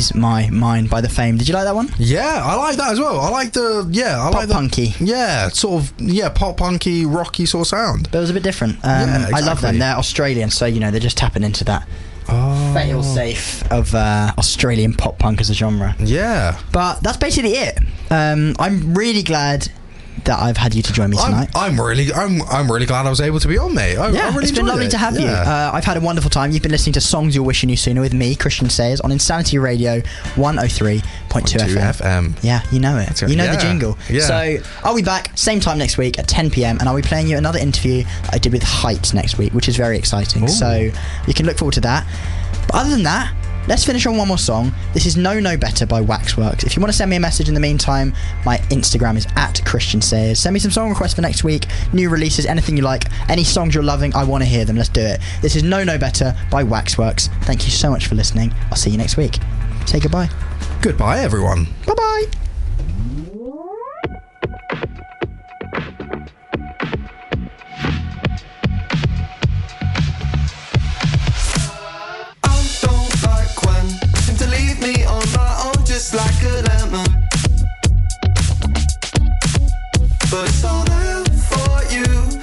Ease 0.00 0.14
My 0.14 0.48
Mind 0.48 0.88
by 0.88 1.02
The 1.02 1.10
Faim. 1.10 1.36
Did 1.36 1.46
you 1.46 1.52
like 1.52 1.64
that 1.64 1.74
one? 1.74 1.92
Yeah, 1.98 2.40
I 2.42 2.54
like 2.54 2.76
that 2.78 2.90
as 2.92 2.98
well. 2.98 3.20
I 3.20 3.28
like 3.28 3.52
the 3.52 3.86
yeah, 3.90 4.18
I 4.18 4.30
like 4.30 4.48
the 4.48 4.54
punky. 4.54 4.94
Yeah, 4.98 5.48
sort 5.50 5.82
of 5.82 5.92
yeah, 6.00 6.30
pop 6.30 6.56
punky, 6.56 7.04
rocky 7.04 7.44
sort 7.44 7.66
of 7.66 7.68
sound. 7.68 8.08
But 8.10 8.16
it 8.18 8.20
was 8.22 8.30
a 8.30 8.32
bit 8.32 8.42
different. 8.42 8.76
Um, 8.76 9.08
Yeah, 9.08 9.28
I 9.34 9.40
love 9.40 9.60
them. 9.60 9.78
They're 9.78 9.94
Australian, 9.96 10.48
so 10.48 10.64
you 10.64 10.80
know 10.80 10.90
they're 10.90 11.00
just 11.00 11.18
tapping 11.18 11.42
into 11.42 11.64
that 11.64 11.86
Oh. 12.30 12.72
fail 12.72 13.02
safe 13.02 13.70
of 13.70 13.94
uh, 13.94 14.32
Australian 14.38 14.94
pop 14.94 15.18
punk 15.18 15.40
as 15.42 15.50
a 15.50 15.54
genre. 15.54 15.94
Yeah. 15.98 16.58
But 16.72 17.02
that's 17.02 17.16
basically 17.18 17.52
it. 17.56 17.76
Um, 18.10 18.54
I'm 18.58 18.94
really 18.94 19.22
glad 19.22 19.68
that 20.24 20.38
I've 20.38 20.56
had 20.56 20.74
you 20.74 20.82
to 20.82 20.92
join 20.92 21.10
me 21.10 21.16
I'm, 21.18 21.30
tonight. 21.30 21.50
I'm 21.54 21.80
really, 21.80 22.12
I'm, 22.12 22.42
I'm 22.42 22.70
really 22.70 22.86
glad 22.86 23.06
I 23.06 23.10
was 23.10 23.20
able 23.20 23.40
to 23.40 23.48
be 23.48 23.58
on, 23.58 23.74
mate. 23.74 23.96
I, 23.96 24.10
yeah, 24.10 24.26
I 24.26 24.28
really 24.28 24.42
it's 24.42 24.52
been 24.52 24.66
lovely 24.66 24.86
it. 24.86 24.90
to 24.90 24.98
have 24.98 25.18
you. 25.18 25.26
Uh, 25.26 25.70
I've 25.72 25.84
had 25.84 25.96
a 25.96 26.00
wonderful 26.00 26.30
time. 26.30 26.50
You've 26.52 26.62
been 26.62 26.72
listening 26.72 26.92
to 26.94 27.00
Songs 27.00 27.34
you're 27.34 27.44
wishing 27.44 27.68
You 27.70 27.76
Sooner 27.76 28.00
with 28.00 28.14
me, 28.14 28.34
Christian 28.34 28.68
Sayers, 28.68 29.00
on 29.00 29.12
Insanity 29.12 29.58
Radio 29.58 30.00
103.2 30.34 31.02
FM. 31.30 31.76
FM. 31.76 32.38
Yeah, 32.42 32.62
you 32.70 32.80
know 32.80 32.96
it. 32.96 33.20
You 33.22 33.36
know 33.36 33.50
the 33.50 33.58
jingle. 33.58 33.96
Yeah. 34.08 34.22
So 34.22 34.56
I'll 34.84 34.96
be 34.96 35.02
back 35.02 35.36
same 35.36 35.60
time 35.60 35.78
next 35.78 35.98
week 35.98 36.18
at 36.18 36.28
10 36.28 36.50
p.m. 36.50 36.78
and 36.80 36.88
I'll 36.88 36.96
be 36.96 37.02
playing 37.02 37.28
you 37.28 37.36
another 37.36 37.58
interview 37.58 38.04
I 38.30 38.38
did 38.38 38.52
with 38.52 38.62
Height 38.62 39.12
next 39.14 39.38
week, 39.38 39.54
which 39.54 39.68
is 39.68 39.76
very 39.76 39.98
exciting. 39.98 40.48
So 40.48 40.90
you 41.26 41.34
can 41.34 41.46
look 41.46 41.58
forward 41.58 41.74
to 41.74 41.80
that. 41.82 42.06
But 42.66 42.76
other 42.76 42.90
than 42.90 43.02
that, 43.04 43.34
let's 43.68 43.84
finish 43.84 44.06
on 44.06 44.16
one 44.16 44.28
more 44.28 44.38
song. 44.38 44.72
This 44.94 45.06
is 45.06 45.16
No 45.16 45.40
No 45.40 45.56
Better 45.56 45.86
by 45.86 46.00
Waxworks. 46.00 46.64
If 46.64 46.76
you 46.76 46.80
want 46.80 46.92
to 46.92 46.96
send 46.96 47.10
me 47.10 47.16
a 47.16 47.20
message 47.20 47.48
in 47.48 47.54
the 47.54 47.60
meantime, 47.60 48.14
my 48.44 48.58
Instagram 48.68 49.16
is 49.16 49.26
at 49.36 49.64
Christian 49.64 50.00
Sayers. 50.00 50.38
Send 50.38 50.54
me 50.54 50.60
some 50.60 50.70
song 50.70 50.88
requests 50.90 51.14
for 51.14 51.22
next 51.22 51.44
week, 51.44 51.66
new 51.92 52.08
releases, 52.10 52.46
anything 52.46 52.76
you 52.76 52.82
like, 52.82 53.04
any 53.28 53.44
songs 53.44 53.74
you're 53.74 53.84
loving. 53.84 54.14
I 54.14 54.24
want 54.24 54.42
to 54.42 54.48
hear 54.48 54.64
them. 54.64 54.76
Let's 54.76 54.88
do 54.88 55.00
it. 55.02 55.20
This 55.42 55.56
is 55.56 55.62
No 55.62 55.84
No 55.84 55.98
Better 55.98 56.34
by 56.50 56.62
Waxworks. 56.62 57.28
Thank 57.42 57.64
you 57.64 57.70
so 57.70 57.90
much 57.90 58.06
for 58.06 58.14
listening. 58.14 58.52
I'll 58.70 58.76
see 58.76 58.90
you 58.90 58.98
next 58.98 59.16
week. 59.16 59.38
Say 59.86 60.00
goodbye. 60.00 60.28
Goodbye, 60.82 61.20
everyone. 61.20 61.66
Bye 61.86 61.94
bye. 61.94 62.49
me 74.92 75.04
on 75.04 75.22
my 75.32 75.62
own 75.66 75.84
just 75.84 76.14
like 76.14 76.42
a 76.42 76.62
lemon. 76.68 77.06
But 80.30 80.48
it's 80.48 80.64
all 80.64 80.84
there 80.84 81.24
for 81.48 81.94
you. 81.94 82.39